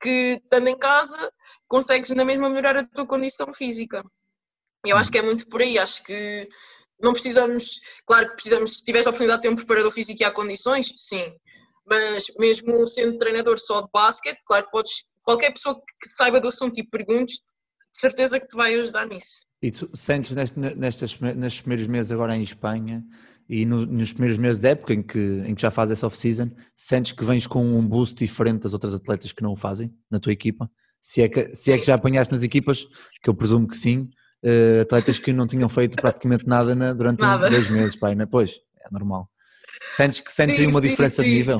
que 0.00 0.40
estando 0.42 0.68
em 0.68 0.78
casa 0.78 1.32
consegues 1.66 2.10
na 2.10 2.24
mesma 2.24 2.48
melhorar 2.48 2.76
a 2.76 2.86
tua 2.86 3.06
condição 3.06 3.52
física. 3.54 4.04
Eu 4.84 4.96
acho 4.98 5.10
que 5.10 5.18
é 5.18 5.22
muito 5.22 5.48
por 5.48 5.62
aí, 5.62 5.78
acho 5.78 6.02
que 6.04 6.46
não 7.00 7.12
precisamos, 7.12 7.80
claro 8.06 8.28
que 8.28 8.34
precisamos, 8.34 8.78
se 8.78 8.84
tiveres 8.84 9.06
a 9.06 9.10
oportunidade 9.10 9.42
de 9.42 9.48
ter 9.48 9.52
um 9.52 9.56
preparador 9.56 9.90
físico 9.90 10.22
e 10.22 10.24
há 10.24 10.30
condições, 10.30 10.92
sim, 10.96 11.34
mas 11.86 12.26
mesmo 12.38 12.86
sendo 12.86 13.18
treinador 13.18 13.58
só 13.58 13.82
de 13.82 13.88
basquete, 13.92 14.40
claro 14.46 14.64
que 14.66 14.70
podes, 14.70 15.04
qualquer 15.24 15.52
pessoa 15.52 15.80
que 16.00 16.08
saiba 16.08 16.40
do 16.40 16.48
assunto 16.48 16.78
e 16.78 16.84
perguntes, 16.86 17.36
de 17.36 17.98
certeza 18.00 18.38
que 18.38 18.46
te 18.46 18.56
vai 18.56 18.74
ajudar 18.74 19.06
nisso. 19.06 19.40
E 19.62 19.70
tu 19.70 19.88
sentes 19.94 20.32
neste, 20.32 20.58
nestes, 20.58 21.18
nestes 21.20 21.60
primeiros 21.62 21.86
meses 21.86 22.12
agora 22.12 22.36
em 22.36 22.42
Espanha 22.42 23.02
e 23.48 23.64
no- 23.64 23.86
nos 23.86 24.12
primeiros 24.12 24.36
meses 24.38 24.60
da 24.60 24.70
época 24.70 24.92
em 24.92 25.02
que, 25.02 25.18
em 25.18 25.54
que 25.54 25.62
já 25.62 25.70
fazes 25.70 25.98
essa 25.98 26.06
off-season, 26.06 26.50
sentes 26.76 27.12
que 27.12 27.24
vens 27.24 27.46
com 27.46 27.64
um 27.64 27.86
boost 27.86 28.14
diferente 28.16 28.62
das 28.62 28.74
outras 28.74 28.92
atletas 28.94 29.32
que 29.32 29.42
não 29.42 29.52
o 29.52 29.56
fazem 29.56 29.94
na 30.10 30.20
tua 30.20 30.32
equipa? 30.32 30.70
Se 31.00 31.22
é 31.22 31.28
que, 31.28 31.54
se 31.54 31.72
é 31.72 31.78
que 31.78 31.84
já 31.86 31.94
apanhaste 31.94 32.32
nas 32.32 32.42
equipas, 32.42 32.84
que 33.22 33.28
eu 33.28 33.34
presumo 33.34 33.66
que 33.68 33.76
sim, 33.76 34.08
eh, 34.42 34.80
atletas 34.80 35.18
que 35.18 35.32
não 35.32 35.46
tinham 35.46 35.68
feito 35.68 35.96
praticamente 35.96 36.46
nada 36.46 36.74
na- 36.74 36.92
durante 36.92 37.22
um, 37.22 37.26
Nada. 37.26 37.48
dois 37.50 37.68
meses, 37.70 37.96
pai, 37.96 38.14
né? 38.14 38.26
pois, 38.26 38.54
é 38.80 38.88
normal. 38.90 39.30
Sentes 39.86 40.20
que 40.20 40.32
sentes 40.32 40.58
aí 40.58 40.64
Sim, 40.64 40.70
uma 40.70 40.80
sim, 40.82 40.88
diferença 40.88 41.22
de 41.22 41.28
sim. 41.30 41.36
nível? 41.36 41.58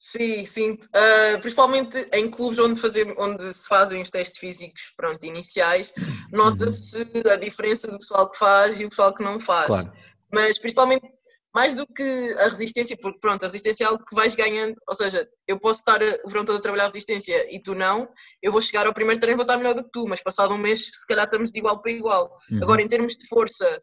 Sim, 0.00 0.46
sinto. 0.46 0.88
Ah, 0.94 1.38
principalmente 1.38 2.08
em 2.10 2.30
clubes 2.30 2.58
onde, 2.58 2.80
fazer, 2.80 3.14
onde 3.18 3.52
se 3.52 3.68
fazem 3.68 4.00
os 4.00 4.08
testes 4.08 4.38
físicos 4.38 4.94
pronto, 4.96 5.22
iniciais, 5.26 5.92
nota-se 6.32 7.06
a 7.30 7.36
diferença 7.36 7.86
do 7.86 7.98
pessoal 7.98 8.30
que 8.30 8.38
faz 8.38 8.80
e 8.80 8.86
o 8.86 8.88
pessoal 8.88 9.14
que 9.14 9.22
não 9.22 9.38
faz. 9.38 9.66
Claro. 9.66 9.92
Mas 10.32 10.58
principalmente, 10.58 11.06
mais 11.54 11.74
do 11.74 11.86
que 11.86 12.34
a 12.38 12.48
resistência, 12.48 12.96
porque 12.96 13.18
pronto, 13.18 13.42
a 13.42 13.46
resistência 13.46 13.84
é 13.84 13.86
algo 13.88 14.02
que 14.02 14.14
vais 14.14 14.34
ganhando, 14.34 14.74
ou 14.88 14.94
seja, 14.94 15.28
eu 15.46 15.58
posso 15.58 15.80
estar 15.80 16.00
o 16.24 16.28
verão 16.28 16.46
todo 16.46 16.56
a 16.56 16.62
trabalhar 16.62 16.84
a 16.84 16.86
resistência 16.86 17.54
e 17.54 17.60
tu 17.60 17.74
não, 17.74 18.08
eu 18.42 18.50
vou 18.50 18.62
chegar 18.62 18.86
ao 18.86 18.94
primeiro 18.94 19.20
treino 19.20 19.36
e 19.36 19.38
vou 19.38 19.44
estar 19.44 19.58
melhor 19.58 19.74
do 19.74 19.84
que 19.84 19.90
tu, 19.92 20.06
mas 20.08 20.22
passado 20.22 20.54
um 20.54 20.58
mês 20.58 20.86
se 20.86 21.06
calhar 21.06 21.26
estamos 21.26 21.52
de 21.52 21.58
igual 21.58 21.82
para 21.82 21.92
igual. 21.92 22.34
Uhum. 22.50 22.62
Agora, 22.62 22.80
em 22.80 22.88
termos 22.88 23.18
de 23.18 23.26
força 23.28 23.82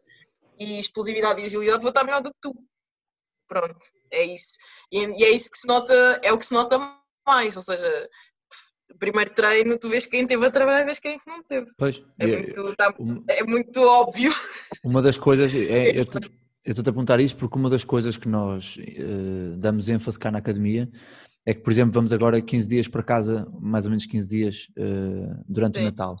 e 0.58 0.80
explosividade 0.80 1.40
e 1.40 1.44
agilidade, 1.44 1.82
vou 1.82 1.90
estar 1.90 2.02
melhor 2.02 2.22
do 2.22 2.30
que 2.30 2.38
tu. 2.40 2.54
Pronto, 3.48 3.78
é 4.12 4.24
isso. 4.26 4.56
E, 4.92 4.98
e 5.20 5.24
é 5.24 5.30
isso 5.30 5.50
que 5.50 5.58
se 5.58 5.66
nota, 5.66 6.20
é 6.22 6.32
o 6.32 6.38
que 6.38 6.46
se 6.46 6.52
nota 6.52 6.78
mais, 7.26 7.56
ou 7.56 7.62
seja, 7.62 8.08
primeiro 8.98 9.30
treino, 9.34 9.78
tu 9.78 9.88
vês 9.88 10.06
quem 10.06 10.26
teve 10.26 10.44
a 10.46 10.50
trabalhar 10.50 10.82
e 10.82 10.84
vês 10.84 10.98
quem 10.98 11.18
não 11.26 11.42
teve. 11.42 11.70
Pois, 11.76 12.02
É 12.18 12.26
e- 12.26 12.36
muito, 12.42 12.76
tá- 12.76 12.94
é 13.28 13.42
muito 13.44 13.80
óbvio. 13.82 14.30
Uma 14.84 15.00
das 15.02 15.16
coisas, 15.18 15.52
é, 15.54 15.56
eu 15.98 16.02
estou- 16.02 16.20
eu 16.64 16.72
estou-te 16.72 16.88
a 16.88 16.90
apontar 16.90 17.20
isto 17.20 17.38
porque 17.38 17.58
uma 17.58 17.70
das 17.70 17.84
coisas 17.84 18.16
que 18.18 18.28
nós 18.28 18.76
eh, 18.80 19.56
damos 19.56 19.88
ênfase 19.88 20.18
cá 20.18 20.30
na 20.30 20.38
academia 20.38 20.88
é 21.46 21.54
que, 21.54 21.60
por 21.60 21.72
exemplo, 21.72 21.92
vamos 21.92 22.12
agora 22.12 22.42
15 22.42 22.68
dias 22.68 22.86
para 22.88 23.02
casa, 23.02 23.46
mais 23.58 23.86
ou 23.86 23.90
menos 23.90 24.04
15 24.04 24.28
dias 24.28 24.66
eh, 24.76 25.34
durante 25.48 25.76
o 25.76 25.78
Sim. 25.78 25.84
Natal. 25.86 26.16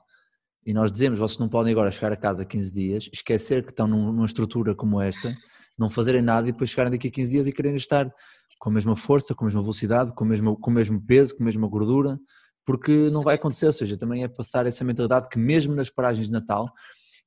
E 0.64 0.72
nós 0.72 0.90
dizemos, 0.92 1.18
vocês 1.18 1.38
não 1.38 1.48
podem 1.48 1.72
agora 1.72 1.90
chegar 1.90 2.12
a 2.12 2.16
casa 2.16 2.44
15 2.46 2.72
dias, 2.72 3.10
esquecer 3.12 3.62
que 3.64 3.70
estão 3.70 3.86
num- 3.86 4.12
numa 4.12 4.24
estrutura 4.26 4.74
como 4.74 5.00
esta, 5.00 5.34
não 5.78 5.88
fazerem 5.88 6.20
nada 6.20 6.48
e 6.48 6.52
depois 6.52 6.70
chegarem 6.70 6.90
daqui 6.90 7.08
a 7.08 7.10
15 7.10 7.30
dias 7.30 7.46
e 7.46 7.52
quererem 7.52 7.76
estar 7.76 8.12
com 8.58 8.70
a 8.70 8.72
mesma 8.72 8.96
força, 8.96 9.34
com 9.34 9.44
a 9.44 9.46
mesma 9.46 9.62
velocidade, 9.62 10.12
com 10.14 10.24
o 10.24 10.26
mesmo, 10.26 10.56
com 10.56 10.70
o 10.70 10.74
mesmo 10.74 11.00
peso, 11.00 11.36
com 11.36 11.42
a 11.42 11.46
mesma 11.46 11.68
gordura, 11.68 12.18
porque 12.66 12.92
não 13.12 13.22
vai 13.22 13.36
acontecer, 13.36 13.66
ou 13.66 13.72
seja, 13.72 13.96
também 13.96 14.24
é 14.24 14.28
passar 14.28 14.66
essa 14.66 14.84
mentalidade 14.84 15.28
que 15.28 15.38
mesmo 15.38 15.74
nas 15.74 15.88
paragens 15.88 16.26
de 16.26 16.32
Natal, 16.32 16.70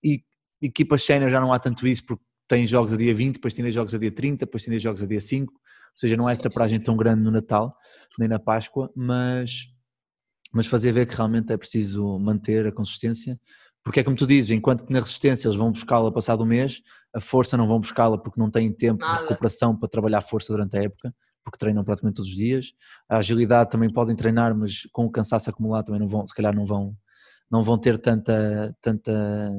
e 0.03 0.23
equipas 0.61 1.03
sénior 1.03 1.31
já 1.31 1.39
não 1.39 1.51
há 1.51 1.57
tanto 1.57 1.87
isso 1.87 2.05
porque 2.05 2.23
tem 2.47 2.67
jogos 2.67 2.91
a 2.93 2.97
dia 2.97 3.13
20, 3.13 3.35
depois 3.35 3.53
tem 3.53 3.71
jogos 3.71 3.95
a 3.95 3.97
dia 3.97 4.11
30, 4.11 4.45
depois 4.45 4.63
tem 4.63 4.77
jogos 4.77 5.01
a 5.01 5.05
dia 5.05 5.21
5, 5.21 5.53
ou 5.53 5.59
seja, 5.95 6.17
não 6.17 6.25
há 6.25 6.29
Sim, 6.29 6.33
essa 6.33 6.49
sim. 6.49 6.53
paragem 6.53 6.79
tão 6.79 6.97
grande 6.97 7.23
no 7.23 7.31
Natal, 7.31 7.75
nem 8.19 8.27
na 8.27 8.39
Páscoa, 8.39 8.91
mas, 8.95 9.67
mas 10.51 10.67
fazer 10.67 10.91
ver 10.91 11.07
que 11.07 11.15
realmente 11.15 11.51
é 11.53 11.57
preciso 11.57 12.19
manter 12.19 12.67
a 12.67 12.71
consistência, 12.71 13.39
porque 13.83 14.01
é 14.01 14.03
como 14.03 14.15
tu 14.15 14.27
dizes, 14.27 14.51
enquanto 14.51 14.85
que 14.85 14.93
na 14.93 14.99
resistência 14.99 15.47
eles 15.47 15.57
vão 15.57 15.71
buscá-la 15.71 16.11
passado 16.11 16.41
o 16.41 16.45
mês, 16.45 16.81
a 17.13 17.19
força 17.19 17.57
não 17.57 17.67
vão 17.67 17.79
buscá-la 17.79 18.17
porque 18.17 18.39
não 18.39 18.49
têm 18.49 18.71
tempo 18.71 19.03
Nada. 19.03 19.17
de 19.17 19.21
recuperação 19.23 19.75
para 19.75 19.89
trabalhar 19.89 20.21
força 20.21 20.53
durante 20.53 20.77
a 20.77 20.83
época, 20.83 21.13
porque 21.43 21.57
treinam 21.57 21.83
praticamente 21.83 22.15
todos 22.15 22.31
os 22.31 22.37
dias. 22.37 22.73
A 23.09 23.17
agilidade 23.17 23.69
também 23.69 23.89
podem 23.89 24.15
treinar, 24.15 24.55
mas 24.55 24.83
com 24.91 25.05
o 25.05 25.11
cansaço 25.11 25.49
acumulado 25.49 25.85
também 25.85 25.99
não 25.99 26.07
vão, 26.07 26.25
se 26.25 26.33
calhar 26.33 26.55
não 26.55 26.65
vão, 26.65 26.95
não 27.49 27.63
vão 27.63 27.77
ter 27.77 27.97
tanta, 27.97 28.75
tanta, 28.81 29.51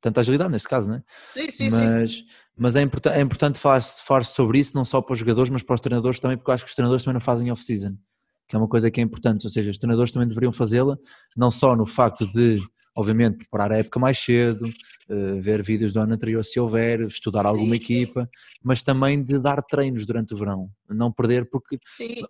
tanta 0.00 0.20
agilidade 0.20 0.50
neste 0.50 0.68
caso, 0.68 0.88
não 0.88 0.96
é? 0.96 1.02
Sim, 1.32 1.50
sim, 1.50 1.70
sim. 1.70 1.76
mas, 1.76 2.24
mas 2.56 2.76
é, 2.76 2.82
importa, 2.82 3.10
é 3.10 3.20
importante 3.20 3.58
falar, 3.58 3.82
falar 3.82 4.24
sobre 4.24 4.58
isso, 4.58 4.74
não 4.74 4.84
só 4.84 5.00
para 5.00 5.12
os 5.12 5.18
jogadores, 5.18 5.50
mas 5.50 5.62
para 5.62 5.74
os 5.74 5.80
treinadores 5.80 6.18
também, 6.18 6.36
porque 6.36 6.50
eu 6.50 6.54
acho 6.54 6.64
que 6.64 6.70
os 6.70 6.74
treinadores 6.74 7.04
também 7.04 7.14
não 7.14 7.20
fazem 7.20 7.50
off-season. 7.50 7.96
Que 8.48 8.56
é 8.56 8.58
uma 8.58 8.68
coisa 8.68 8.90
que 8.90 9.00
é 9.00 9.04
importante, 9.04 9.46
ou 9.46 9.50
seja, 9.50 9.70
os 9.70 9.78
treinadores 9.78 10.12
também 10.12 10.28
deveriam 10.28 10.52
fazê-la, 10.52 10.96
não 11.36 11.50
só 11.50 11.76
no 11.76 11.84
facto 11.84 12.26
de, 12.32 12.58
obviamente, 12.96 13.38
preparar 13.38 13.72
a 13.72 13.76
época 13.76 14.00
mais 14.00 14.18
cedo, 14.18 14.64
uh, 14.64 15.40
ver 15.40 15.62
vídeos 15.62 15.92
do 15.92 16.00
ano 16.00 16.14
anterior 16.14 16.44
se 16.44 16.58
houver, 16.58 17.00
estudar 17.00 17.44
alguma 17.44 17.74
Sim, 17.74 17.80
sim. 17.80 18.00
equipa, 18.02 18.28
mas 18.62 18.82
também 18.82 19.22
de 19.22 19.38
dar 19.38 19.62
treinos 19.62 20.06
durante 20.06 20.32
o 20.32 20.36
verão, 20.36 20.70
não 20.88 21.12
perder, 21.12 21.48
porque 21.50 21.78
Sim, 21.86 22.22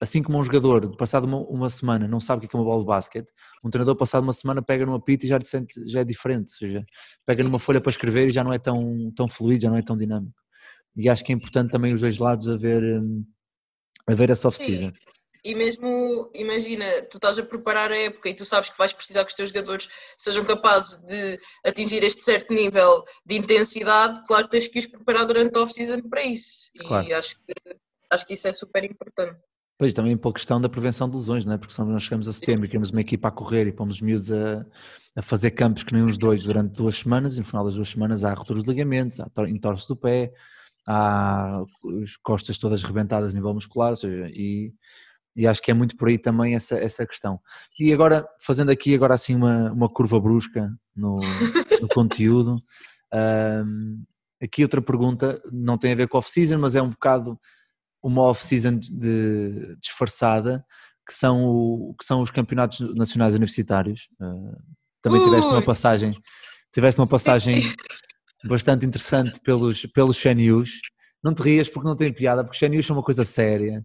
assim 0.00 0.22
como 0.22 0.38
um 0.38 0.42
jogador, 0.42 0.96
passado 0.96 1.24
uma, 1.24 1.38
uma 1.40 1.68
semana, 1.68 2.08
não 2.08 2.20
sabe 2.20 2.44
o 2.44 2.48
que 2.48 2.56
é 2.56 2.58
é 2.58 2.60
uma 2.60 2.68
bola 2.68 2.80
de 2.80 2.86
basquete, 2.86 3.28
um 3.64 3.68
treinador, 3.68 3.94
passado 3.94 4.22
uma 4.22 4.32
semana, 4.32 4.62
pega 4.62 4.86
numa 4.86 5.00
pita 5.00 5.26
e 5.26 5.28
já, 5.28 5.38
sente, 5.44 5.74
já 5.88 6.00
é 6.00 6.04
diferente. 6.04 6.48
Ou 6.52 6.54
seja, 6.54 6.84
pega 7.26 7.44
numa 7.44 7.58
folha 7.58 7.80
para 7.80 7.90
escrever 7.90 8.28
e 8.28 8.30
já 8.30 8.42
não 8.42 8.52
é 8.52 8.58
tão, 8.58 9.12
tão 9.14 9.28
fluido, 9.28 9.62
já 9.62 9.70
não 9.70 9.76
é 9.76 9.82
tão 9.82 9.96
dinâmico. 9.96 10.40
E 10.96 11.08
acho 11.08 11.22
que 11.22 11.32
é 11.32 11.34
importante 11.34 11.70
também 11.70 11.92
os 11.92 12.00
dois 12.00 12.18
lados 12.18 12.48
haver, 12.48 12.82
hum, 12.82 13.24
haver 14.06 14.30
essa 14.30 14.50
Sim. 14.50 14.90
E 15.44 15.54
mesmo, 15.54 16.30
imagina, 16.34 16.84
tu 17.10 17.16
estás 17.16 17.38
a 17.38 17.42
preparar 17.42 17.90
a 17.90 17.96
época 17.96 18.28
e 18.28 18.34
tu 18.34 18.44
sabes 18.44 18.68
que 18.68 18.76
vais 18.78 18.92
precisar 18.92 19.24
que 19.24 19.30
os 19.30 19.34
teus 19.34 19.48
jogadores 19.50 19.88
sejam 20.16 20.44
capazes 20.44 21.00
de 21.02 21.38
atingir 21.64 22.04
este 22.04 22.22
certo 22.22 22.52
nível 22.52 23.04
de 23.24 23.36
intensidade, 23.36 24.22
claro 24.26 24.44
que 24.44 24.50
tens 24.52 24.68
que 24.68 24.78
os 24.78 24.86
preparar 24.86 25.24
durante 25.26 25.56
a 25.56 25.62
off-season 25.62 26.02
para 26.02 26.22
isso. 26.24 26.70
E 26.74 26.86
Claro. 26.86 27.14
acho, 27.14 27.36
que, 27.36 27.54
acho 28.10 28.26
que 28.26 28.32
isso 28.34 28.48
é 28.48 28.52
super 28.52 28.84
importante. 28.84 29.38
Pois 29.78 29.94
também 29.94 30.14
pela 30.14 30.34
questão 30.34 30.60
da 30.60 30.68
prevenção 30.68 31.08
de 31.08 31.16
lesões, 31.16 31.46
não 31.46 31.54
é? 31.54 31.56
Porque 31.58 31.72
senão 31.72 31.88
nós 31.88 32.02
chegamos 32.02 32.28
a 32.28 32.34
setembro 32.34 32.66
e 32.66 32.68
queremos 32.68 32.90
uma 32.90 33.00
equipa 33.00 33.28
a 33.28 33.30
correr 33.30 33.66
e 33.66 33.72
pomos 33.72 33.96
os 33.96 34.02
miúdos 34.02 34.30
a, 34.30 34.66
a 35.16 35.22
fazer 35.22 35.52
campos 35.52 35.82
que 35.82 35.94
nem 35.94 36.02
os 36.02 36.18
dois 36.18 36.44
durante 36.44 36.76
duas 36.76 36.96
semanas 36.96 37.34
e 37.34 37.38
no 37.38 37.46
final 37.46 37.64
das 37.64 37.76
duas 37.76 37.88
semanas 37.88 38.22
há 38.22 38.34
rupturas 38.34 38.62
de 38.62 38.68
ligamentos, 38.68 39.18
há 39.20 39.30
tor- 39.30 39.48
entorse 39.48 39.88
do 39.88 39.96
pé, 39.96 40.34
há 40.86 41.62
as 42.02 42.14
costas 42.18 42.58
todas 42.58 42.82
rebentadas 42.82 43.32
a 43.32 43.34
nível 43.34 43.54
muscular, 43.54 43.90
ou 43.90 43.96
seja, 43.96 44.28
e, 44.28 44.70
e 45.36 45.46
acho 45.46 45.62
que 45.62 45.70
é 45.70 45.74
muito 45.74 45.96
por 45.96 46.08
aí 46.08 46.18
também 46.18 46.54
essa, 46.54 46.78
essa 46.78 47.06
questão. 47.06 47.40
E 47.78 47.92
agora, 47.92 48.26
fazendo 48.40 48.70
aqui 48.70 48.94
agora 48.94 49.14
assim 49.14 49.34
uma, 49.34 49.72
uma 49.72 49.88
curva 49.88 50.18
brusca 50.20 50.68
no, 50.94 51.16
no 51.80 51.88
conteúdo, 51.88 52.62
ahm, 53.12 54.02
aqui 54.42 54.62
outra 54.62 54.82
pergunta, 54.82 55.40
não 55.52 55.78
tem 55.78 55.92
a 55.92 55.96
ver 55.96 56.08
com 56.08 56.18
off-season, 56.18 56.58
mas 56.58 56.74
é 56.74 56.82
um 56.82 56.90
bocado 56.90 57.38
uma 58.02 58.22
off-season 58.22 58.76
de- 58.78 58.92
de- 58.98 59.76
disfarçada, 59.76 60.64
que 61.06 61.14
são, 61.14 61.44
o, 61.44 61.94
que 61.98 62.04
são 62.04 62.22
os 62.22 62.30
campeonatos 62.30 62.80
nacionais 62.94 63.34
universitários. 63.34 64.08
Ah, 64.20 64.56
também 65.02 65.20
tiveste 65.22 65.50
uma 65.50 65.62
passagem, 65.62 66.14
tiveste 66.72 67.00
uma 67.00 67.06
passagem 67.06 67.60
bastante 68.44 68.86
interessante 68.86 69.40
pelos, 69.40 69.84
pelos 69.86 70.16
CNUs. 70.16 70.80
Não 71.22 71.34
te 71.34 71.42
rias 71.42 71.68
porque 71.68 71.88
não 71.88 71.96
tem 71.96 72.12
piada, 72.12 72.42
porque 72.42 72.54
os 72.54 72.58
CNUs 72.58 72.86
são 72.86 72.96
uma 72.96 73.02
coisa 73.02 73.24
séria, 73.24 73.84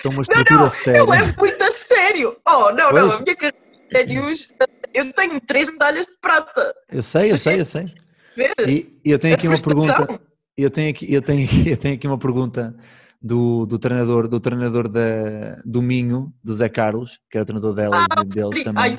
são 0.00 0.10
uma 0.10 0.22
estrutura 0.22 0.70
séria. 0.70 0.98
Eu 0.98 1.06
levo 1.06 1.34
muito 1.38 1.62
a 1.62 1.70
sério! 1.72 2.36
Oh, 2.46 2.70
não, 2.70 2.92
não, 2.92 3.08
Pois. 3.08 3.14
a 3.14 3.22
minha 3.22 3.36
carreira 3.36 4.06
de 4.06 4.14
news, 4.14 4.52
eu 4.94 5.12
tenho 5.12 5.40
três 5.40 5.68
medalhas 5.68 6.06
de 6.06 6.14
prata. 6.20 6.74
Eu 6.90 7.02
sei, 7.02 7.32
eu 7.32 7.38
sei, 7.38 7.60
eu 7.60 7.66
sei. 7.66 7.86
E, 8.66 9.00
eu 9.04 9.18
tenho 9.18 9.34
A 9.34 9.36
aqui 9.36 9.48
uma 9.48 9.60
pergunta. 9.60 10.20
Eu 10.56 10.70
tenho 10.70 10.90
aqui, 10.90 11.12
eu 11.12 11.22
tenho, 11.22 11.48
eu 11.66 11.76
tenho 11.76 11.94
aqui 11.94 12.06
uma 12.06 12.18
pergunta 12.18 12.74
do, 13.20 13.64
do 13.66 13.78
treinador, 13.78 14.28
do 14.28 14.40
treinador 14.40 14.88
da, 14.88 15.60
do 15.64 15.80
Minho, 15.80 16.32
do 16.42 16.52
Zé 16.54 16.68
Carlos, 16.68 17.20
que 17.30 17.38
era 17.38 17.42
o 17.42 17.46
treinador 17.46 17.74
delas 17.74 18.06
e 18.20 18.24
deles 18.26 18.64
também. 18.64 18.82
Ai, 18.82 18.98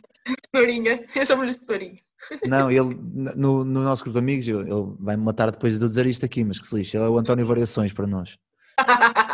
eu 1.16 1.26
chamo-lhe 1.26 1.54
cenourinha. 1.54 2.00
Não, 2.48 2.72
ele 2.72 2.98
no, 3.36 3.66
no 3.66 3.84
nosso 3.84 4.04
grupo 4.04 4.14
de 4.14 4.20
amigos, 4.20 4.48
ele 4.48 4.96
vai 5.00 5.18
me 5.18 5.24
matar 5.24 5.52
depois 5.52 5.78
de 5.78 5.84
eu 5.84 5.90
dizer 5.90 6.06
isto 6.06 6.26
aqui, 6.26 6.44
mas 6.44 6.60
que 6.60 6.66
se 6.66 6.76
lixe, 6.76 6.96
ele 6.96 7.06
é 7.06 7.10
o 7.10 7.18
António 7.18 7.46
Variações 7.46 7.92
para 7.92 8.08
nós. 8.08 8.38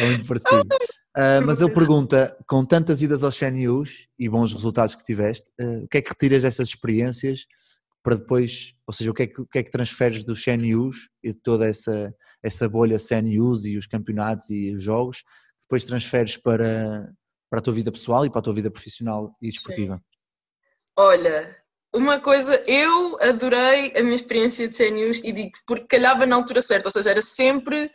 É 0.00 0.06
muito 0.06 0.26
parecido. 0.26 0.68
Ah, 1.12 1.40
mas 1.40 1.60
ele 1.60 1.74
pergunta: 1.74 2.36
com 2.46 2.64
tantas 2.64 3.02
idas 3.02 3.24
aos 3.24 3.36
CNUs 3.36 4.06
e 4.16 4.28
bons 4.28 4.52
resultados 4.52 4.94
que 4.94 5.02
tiveste, 5.02 5.50
ah, 5.60 5.82
o 5.82 5.88
que 5.88 5.98
é 5.98 6.02
que 6.02 6.08
retiras 6.08 6.44
dessas 6.44 6.68
experiências 6.68 7.46
para 8.00 8.14
depois, 8.14 8.74
ou 8.86 8.94
seja, 8.94 9.10
o 9.10 9.14
que 9.14 9.24
é 9.24 9.26
que, 9.26 9.40
o 9.40 9.46
que, 9.46 9.58
é 9.58 9.62
que 9.62 9.70
transferes 9.72 10.24
dos 10.24 10.42
CNUs 10.42 11.08
e 11.22 11.32
de 11.32 11.40
toda 11.40 11.66
essa, 11.66 12.14
essa 12.42 12.68
bolha 12.68 12.96
CNUs 12.96 13.64
e 13.64 13.76
os 13.76 13.86
campeonatos 13.86 14.48
e 14.50 14.72
os 14.72 14.82
jogos, 14.82 15.24
depois 15.60 15.84
transferes 15.84 16.36
para, 16.36 17.12
para 17.50 17.58
a 17.58 17.62
tua 17.62 17.74
vida 17.74 17.92
pessoal 17.92 18.24
e 18.24 18.30
para 18.30 18.38
a 18.38 18.42
tua 18.42 18.54
vida 18.54 18.70
profissional 18.70 19.36
e 19.42 19.48
desportiva? 19.48 20.00
Olha, 20.96 21.56
uma 21.92 22.20
coisa, 22.20 22.62
eu 22.66 23.18
adorei 23.20 23.92
a 23.96 24.02
minha 24.02 24.14
experiência 24.14 24.68
de 24.68 24.76
CNUs 24.76 25.20
e 25.24 25.32
digo 25.32 25.50
porque 25.66 25.86
calhava 25.86 26.24
na 26.24 26.36
altura 26.36 26.62
certa, 26.62 26.88
ou 26.88 26.92
seja, 26.92 27.10
era 27.10 27.22
sempre 27.22 27.90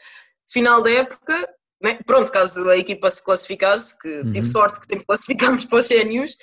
final 0.48 0.84
da 0.84 0.92
época, 0.92 1.48
né? 1.86 2.00
pronto, 2.06 2.32
caso 2.32 2.68
a 2.70 2.78
equipa 2.78 3.10
se 3.10 3.24
classificasse, 3.24 3.98
que 4.00 4.08
Uhum. 4.08 4.32
tive 4.32 4.48
sorte 4.48 4.80
que 4.80 4.88
sempre 4.90 5.06
classificámos 5.06 5.66
para 5.66 5.80
os 5.80 5.88
CNUs, 5.88 6.36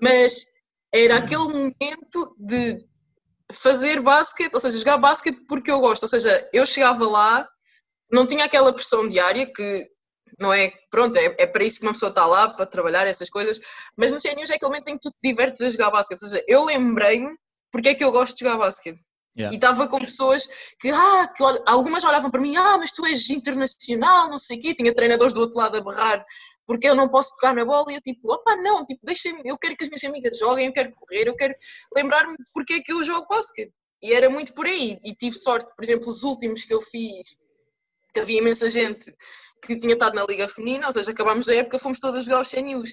mas 0.00 0.46
era 0.92 1.18
aquele 1.18 1.44
momento 1.44 2.34
de 2.38 2.84
fazer 3.52 4.00
basquete, 4.00 4.54
ou 4.54 4.60
seja, 4.60 4.78
jogar 4.78 4.96
basquete 4.96 5.44
porque 5.48 5.70
eu 5.70 5.80
gosto, 5.80 6.04
ou 6.04 6.08
seja, 6.08 6.48
eu 6.52 6.64
chegava 6.64 7.06
lá, 7.08 7.48
não 8.10 8.26
tinha 8.26 8.44
aquela 8.44 8.72
pressão 8.72 9.06
diária 9.06 9.46
que 9.52 9.88
não 10.38 10.52
é, 10.52 10.72
pronto, 10.90 11.16
é, 11.16 11.34
é 11.38 11.46
para 11.46 11.64
isso 11.64 11.78
que 11.80 11.86
uma 11.86 11.92
pessoa 11.92 12.08
está 12.10 12.26
lá, 12.26 12.48
para 12.48 12.64
trabalhar 12.64 13.06
essas 13.06 13.28
coisas, 13.28 13.60
mas 13.96 14.10
no 14.12 14.18
CNUs 14.18 14.50
é 14.50 14.54
aquele 14.54 14.70
momento 14.70 14.88
em 14.88 14.94
que 14.94 15.02
tu 15.02 15.10
te 15.10 15.18
divertes 15.22 15.60
a 15.60 15.68
jogar 15.68 15.90
basquete. 15.90 16.22
Ou 16.22 16.28
seja, 16.28 16.44
eu 16.48 16.64
lembrei-me 16.64 17.36
porque 17.70 17.90
é 17.90 17.94
que 17.94 18.02
eu 18.02 18.10
gosto 18.10 18.36
de 18.36 18.44
jogar 18.44 18.56
basquete. 18.56 18.98
Yeah. 19.36 19.54
E 19.54 19.56
estava 19.56 19.86
com 19.88 19.98
pessoas 20.00 20.48
que, 20.80 20.90
ah, 20.90 21.28
que 21.28 21.42
algumas 21.66 22.04
olhavam 22.04 22.30
para 22.30 22.40
mim, 22.40 22.56
ah, 22.56 22.76
mas 22.78 22.92
tu 22.92 23.06
és 23.06 23.30
internacional, 23.30 24.28
não 24.28 24.38
sei 24.38 24.58
o 24.58 24.60
quê. 24.60 24.74
Tinha 24.74 24.94
treinadores 24.94 25.32
do 25.32 25.40
outro 25.40 25.58
lado 25.58 25.76
a 25.76 25.80
berrar 25.80 26.24
porque 26.70 26.88
eu 26.88 26.94
não 26.94 27.08
posso 27.08 27.34
tocar 27.34 27.52
na 27.52 27.64
bola. 27.64 27.90
E 27.90 27.96
eu, 27.96 28.00
tipo, 28.00 28.32
opa, 28.32 28.54
não, 28.54 28.86
tipo, 28.86 29.00
deixem 29.04 29.34
eu 29.44 29.58
quero 29.58 29.76
que 29.76 29.82
as 29.82 29.90
minhas 29.90 30.04
amigas 30.04 30.38
joguem, 30.38 30.66
eu 30.66 30.72
quero 30.72 30.92
correr, 30.94 31.26
eu 31.26 31.34
quero 31.34 31.52
lembrar-me 31.92 32.36
porque 32.54 32.74
é 32.74 32.80
que 32.80 32.92
eu 32.92 33.02
jogo 33.02 33.26
basquete. 33.28 33.72
E 34.00 34.12
era 34.12 34.30
muito 34.30 34.54
por 34.54 34.66
aí. 34.66 35.00
E 35.04 35.12
tive 35.12 35.36
sorte, 35.36 35.74
por 35.74 35.84
exemplo, 35.84 36.08
os 36.08 36.22
últimos 36.22 36.62
que 36.62 36.72
eu 36.72 36.80
fiz, 36.80 37.34
que 38.14 38.20
havia 38.20 38.38
imensa 38.38 38.68
gente 38.68 39.12
que 39.62 39.78
tinha 39.78 39.92
estado 39.92 40.14
na 40.14 40.24
Liga 40.24 40.48
Feminina, 40.48 40.86
ou 40.86 40.92
seja, 40.92 41.10
acabámos 41.10 41.48
a 41.48 41.54
época, 41.54 41.78
fomos 41.78 41.98
todas 41.98 42.24
jogar 42.24 42.40
os 42.40 42.50
CNUs. 42.50 42.92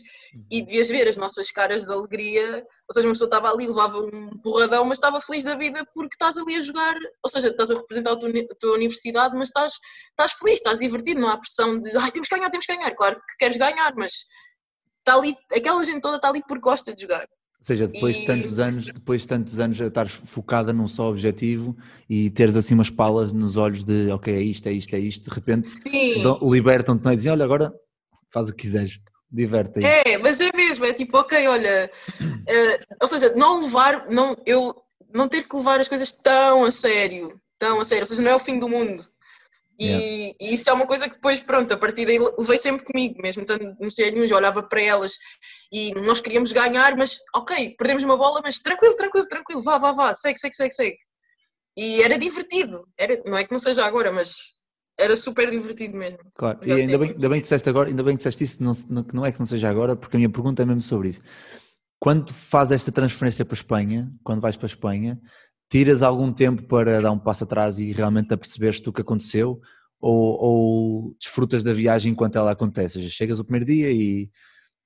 E 0.52 0.62
devias 0.62 0.90
ver 0.90 1.08
as 1.08 1.18
nossas 1.18 1.52
caras 1.52 1.86
de 1.86 1.92
alegria, 1.92 2.66
ou 2.88 2.94
seja, 2.94 3.08
uma 3.08 3.14
pessoa 3.14 3.28
estava 3.28 3.52
ali, 3.52 3.68
levava 3.68 4.00
um 4.00 4.30
porradão, 4.42 4.86
mas 4.86 4.98
estava 4.98 5.20
feliz 5.22 5.44
da 5.44 5.56
vida 5.56 5.86
porque 5.94 6.14
estás 6.14 6.38
ali 6.38 6.56
a 6.56 6.62
jogar, 6.62 6.96
ou 7.24 7.30
seja, 7.30 7.50
estás 7.50 7.72
a 7.72 7.76
representar 7.76 8.12
a 8.12 8.16
tua, 8.18 8.30
a 8.30 8.56
tua 8.60 8.74
universidade, 8.76 9.36
mas 9.36 9.50
estás, 9.50 9.74
estás 10.10 10.34
feliz, 10.34 10.56
estás 10.56 10.80
divertido, 10.80 11.22
não 11.22 11.30
há 11.30 11.38
pressão 11.38 11.80
de, 11.80 11.96
ai, 11.98 12.12
temos 12.12 12.28
que 12.28 12.36
ganhar, 12.36 12.50
temos 12.50 12.66
que 12.66 12.76
ganhar. 12.76 12.92
Claro 12.96 13.16
que 13.16 13.38
queres 13.40 13.58
ganhar, 13.58 13.94
mas 13.96 14.12
está 15.00 15.16
ali, 15.16 15.36
aquela 15.52 15.84
gente 15.84 16.02
toda 16.02 16.18
está 16.18 16.30
ali 16.30 16.42
porque 16.48 16.62
gosta 16.62 16.94
de 16.94 17.02
jogar. 17.02 17.28
Ou 17.60 17.66
seja, 17.66 17.88
depois 17.88 18.18
de 18.18 18.22
E- 18.22 18.26
tantos 18.26 18.60
anos, 18.60 18.86
depois 18.86 19.22
de 19.24 19.28
tantos 19.28 19.60
anos 19.60 19.82
a 19.82 19.88
estares 19.88 20.12
focada 20.14 20.72
num 20.72 20.88
só 20.88 21.10
objetivo 21.10 21.76
e 22.10 22.30
teres 22.30 22.56
assim 22.56 22.74
umas 22.74 22.90
palas 22.90 23.34
nos 23.34 23.58
olhos 23.58 23.84
de 23.84 24.10
ok, 24.12 24.34
é 24.34 24.42
isto, 24.42 24.68
é 24.68 24.72
isto, 24.72 24.96
é 24.96 25.00
isto, 25.00 25.30
de 25.30 25.36
repente 25.36 25.68
libertam-te 26.42 27.04
não 27.04 27.12
é? 27.12 27.16
dizem, 27.16 27.32
olha, 27.32 27.44
agora 27.44 27.74
faz 28.32 28.48
o 28.48 28.52
que 28.54 28.62
quiseres, 28.62 29.00
diverte 29.30 29.80
aí. 29.80 29.86
É, 30.06 30.18
mas 30.18 30.40
é 30.40 30.50
mesmo, 30.56 30.86
é 30.86 30.94
tipo, 30.94 31.18
ok, 31.18 31.48
olha, 31.48 31.92
eh, 32.48 32.80
ou 33.02 33.08
seja, 33.08 33.34
não 33.36 33.64
levar, 33.64 34.08
não, 34.10 34.38
eu 34.46 34.76
não 35.14 35.28
ter 35.28 35.48
que 35.48 35.56
levar 35.56 35.80
as 35.80 35.88
coisas 35.88 36.12
tão 36.14 36.64
a 36.64 36.72
sério, 36.72 37.40
tão 37.60 37.80
a 37.80 37.84
sério, 37.84 38.04
ou 38.04 38.08
seja, 38.08 38.22
não 38.22 38.32
é 38.32 38.36
o 38.36 38.40
fim 38.40 38.60
do 38.60 38.70
mundo. 38.70 39.04
E, 39.80 40.36
e 40.42 40.54
isso 40.54 40.70
é 40.70 40.74
uma 40.74 40.88
coisa 40.88 41.08
que 41.08 41.16
depois, 41.16 41.40
pronto, 41.40 41.72
a 41.72 41.78
partir 41.78 42.06
daí 42.06 42.18
levei 42.38 42.58
sempre 42.58 42.84
comigo, 42.84 43.22
mesmo 43.22 43.44
estando 43.44 43.76
no 43.80 44.28
já 44.28 44.36
olhava 44.36 44.64
para 44.64 44.82
elas 44.82 45.14
e 45.72 45.94
nós 45.94 46.20
queríamos 46.20 46.52
ganhar, 46.52 46.96
mas 46.98 47.18
ok, 47.36 47.76
perdemos 47.78 48.04
uma 48.04 48.18
bola, 48.18 48.42
mas 48.44 48.60
tranquilo, 48.60 48.96
tranquilo, 48.96 49.28
tranquilo, 49.28 49.62
vá, 49.62 49.78
vá, 49.78 49.92
vá, 49.92 50.14
segue, 50.14 50.40
segue, 50.40 50.56
segue, 50.56 50.74
segue. 50.74 50.98
E 51.78 52.02
era 52.02 52.18
divertido, 52.18 52.88
era, 52.98 53.22
não 53.26 53.38
é 53.38 53.44
que 53.44 53.52
não 53.52 53.60
seja 53.60 53.86
agora, 53.86 54.12
mas 54.12 54.58
era 55.00 55.16
super 55.16 55.52
divertido 55.52 55.96
mesmo. 55.96 56.18
Claro, 56.34 56.60
e 56.66 56.72
ainda 56.72 56.98
bem, 56.98 57.12
ainda 57.12 57.30
bem 57.30 57.38
que 57.40 57.44
disseste 57.44 57.70
agora, 57.70 57.88
ainda 57.90 58.02
bem 58.02 58.16
que 58.16 58.18
disseste 58.18 58.44
isso, 58.44 58.64
não, 58.64 58.72
não- 59.14 59.24
é 59.26 59.32
que 59.32 59.38
não 59.40 59.46
seja 59.46 59.70
agora, 59.70 59.96
porque 59.96 60.18
a 60.18 60.20
minha 60.20 60.30
pergunta 60.32 60.64
é 60.64 60.66
mesmo 60.66 60.82
sobre 60.82 61.10
isso. 61.10 61.22
Quando 62.00 62.34
fazes 62.34 62.74
esta 62.74 62.92
transferência 62.92 63.46
para 63.46 63.54
a 63.54 63.60
Espanha, 63.60 64.12
quando 64.24 64.42
vais 64.42 64.56
para 64.58 64.66
a 64.66 64.74
Espanha, 64.74 65.20
tiras 65.70 66.02
algum 66.02 66.32
tempo 66.32 66.64
para 66.64 67.02
dar 67.02 67.12
um 67.12 67.20
passo 67.20 67.44
atrás 67.44 67.80
e 67.80 67.92
realmente 67.92 68.34
a 68.34 68.38
perceberes-te 68.38 68.90
o 68.90 68.94
que 68.94 69.02
aconteceu 69.02 69.60
ou, 70.00 70.44
ou 70.44 71.16
desfrutas 71.20 71.64
da 71.64 71.74
viagem 71.74 72.12
enquanto 72.12 72.38
ela 72.38 72.52
acontece? 72.52 72.98
Ou 72.98 73.04
seja, 73.04 73.14
chegas 73.14 73.40
o 73.40 73.44
primeiro 73.44 73.66
dia 73.66 73.92
e 73.92 74.30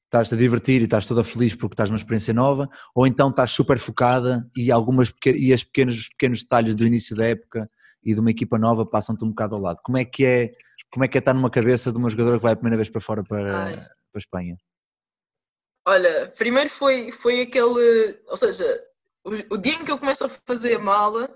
estás-te 0.05 0.35
a 0.35 0.37
divertir 0.37 0.81
e 0.81 0.85
estás 0.85 1.05
toda 1.05 1.23
feliz 1.23 1.55
porque 1.55 1.73
estás 1.73 1.89
numa 1.89 1.97
experiência 1.97 2.33
nova, 2.33 2.69
ou 2.93 3.07
então 3.07 3.29
estás 3.29 3.51
super 3.51 3.79
focada 3.79 4.45
e, 4.55 4.71
algumas, 4.71 5.13
e 5.25 5.53
as 5.53 5.63
pequenos, 5.63 5.97
os 5.97 6.09
pequenos 6.09 6.41
detalhes 6.41 6.75
do 6.75 6.85
início 6.85 7.15
da 7.15 7.25
época 7.25 7.69
e 8.03 8.13
de 8.13 8.19
uma 8.19 8.31
equipa 8.31 8.57
nova 8.57 8.85
passam-te 8.85 9.23
um 9.23 9.29
bocado 9.29 9.55
ao 9.55 9.61
lado. 9.61 9.79
Como 9.83 9.97
é 9.97 10.03
que 10.03 10.25
é, 10.25 10.51
como 10.91 11.05
é, 11.05 11.07
que 11.07 11.17
é 11.17 11.19
estar 11.19 11.33
numa 11.33 11.49
cabeça 11.49 11.91
de 11.91 11.97
uma 11.97 12.09
jogadora 12.09 12.37
que 12.37 12.43
vai 12.43 12.53
a 12.53 12.55
primeira 12.55 12.77
vez 12.77 12.89
para 12.89 12.99
fora 12.99 13.23
para, 13.23 13.63
Ai. 13.63 13.73
para 13.75 13.89
a 14.15 14.17
Espanha? 14.17 14.57
Olha, 15.87 16.31
primeiro 16.37 16.69
foi, 16.69 17.11
foi 17.11 17.41
aquele. 17.41 18.19
Ou 18.27 18.37
seja, 18.37 18.65
o, 19.23 19.55
o 19.55 19.57
dia 19.57 19.73
em 19.75 19.85
que 19.85 19.91
eu 19.91 19.97
começo 19.99 20.25
a 20.25 20.29
fazer 20.29 20.75
a 20.75 20.79
mala 20.79 21.29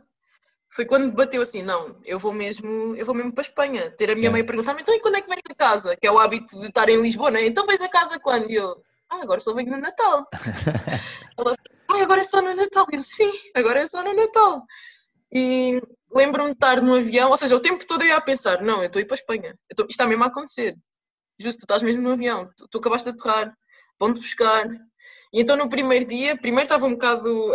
foi 0.73 0.85
quando 0.85 1.11
bateu 1.13 1.41
assim, 1.41 1.63
não, 1.63 1.99
eu 2.05 2.19
vou 2.19 2.33
mesmo, 2.33 2.95
eu 2.97 3.05
vou 3.05 3.15
mesmo 3.15 3.31
para 3.31 3.41
a 3.43 3.47
Espanha. 3.47 3.91
Ter 3.91 4.11
a 4.11 4.15
minha 4.15 4.27
É. 4.27 4.31
mãe 4.31 4.41
a 4.41 4.45
perguntar-me, 4.45 4.81
então 4.81 4.93
e 4.93 4.99
quando 4.99 5.15
é 5.15 5.21
que 5.21 5.29
vens 5.29 5.41
a 5.49 5.55
casa? 5.55 5.95
Que 5.95 6.05
é 6.07 6.11
o 6.11 6.19
hábito 6.19 6.59
de 6.59 6.67
estar 6.67 6.89
em 6.89 7.01
Lisboa, 7.01 7.31
né? 7.31 7.45
Então 7.45 7.65
vens 7.65 7.81
a 7.81 7.87
casa 7.87 8.19
quando? 8.19 8.49
E 8.49 8.55
eu, 8.55 8.75
ah, 9.09 9.21
agora 9.21 9.39
só 9.39 9.53
venho 9.53 9.71
no 9.71 9.77
Natal. 9.77 10.27
Ela, 11.37 11.55
ah, 11.89 12.01
agora 12.01 12.21
é 12.21 12.23
só 12.23 12.41
no 12.41 12.53
Natal. 12.55 12.85
Eu, 12.91 13.01
sim, 13.01 13.31
agora 13.55 13.79
é 13.81 13.87
só 13.87 14.03
no 14.03 14.13
Natal. 14.13 14.63
E 15.31 15.81
lembro-me 16.13 16.49
de 16.49 16.55
estar 16.55 16.81
no 16.81 16.95
avião, 16.95 17.29
ou 17.29 17.37
seja, 17.37 17.55
o 17.55 17.59
tempo 17.59 17.85
todo 17.85 18.01
eu 18.03 18.07
ia 18.09 18.17
a 18.17 18.21
pensar, 18.21 18.61
não, 18.61 18.79
eu 18.81 18.87
estou 18.87 18.99
a 18.99 19.01
ir 19.03 19.05
para 19.05 19.15
a 19.15 19.19
Espanha. 19.19 19.53
Estou- 19.69 19.85
isto 19.85 19.91
está 19.91 20.05
mesmo 20.07 20.23
a 20.23 20.27
acontecer. 20.27 20.75
Justo, 21.39 21.59
tu 21.59 21.63
estás 21.63 21.83
mesmo 21.83 22.01
no 22.01 22.11
avião, 22.11 22.49
tu, 22.55 22.67
tu 22.69 22.77
acabaste 22.79 23.11
de 23.11 23.17
aterrar, 23.17 23.53
vão-te 23.99 24.19
buscar. 24.19 24.65
E 25.33 25.41
então 25.41 25.55
no 25.57 25.69
primeiro 25.69 26.05
dia, 26.05 26.37
primeiro 26.37 26.63
estava 26.63 26.85
um 26.85 26.93
bocado 26.93 27.51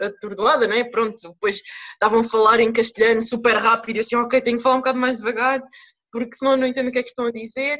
atordoada, 0.00 0.66
né? 0.66 0.84
Pronto, 0.84 1.16
depois 1.32 1.60
estavam 1.92 2.20
a 2.20 2.24
falar 2.24 2.60
em 2.60 2.72
castelhano 2.72 3.22
super 3.22 3.56
rápido 3.56 3.96
e 3.96 3.98
eu 3.98 4.00
assim, 4.00 4.16
ok, 4.16 4.40
tenho 4.40 4.56
que 4.56 4.62
falar 4.62 4.76
um 4.76 4.80
bocado 4.80 4.98
mais 4.98 5.18
devagar, 5.18 5.62
porque 6.12 6.34
senão 6.36 6.56
não 6.56 6.66
entendo 6.66 6.88
o 6.88 6.92
que 6.92 6.98
é 6.98 7.02
que 7.02 7.10
estão 7.10 7.26
a 7.26 7.32
dizer. 7.32 7.78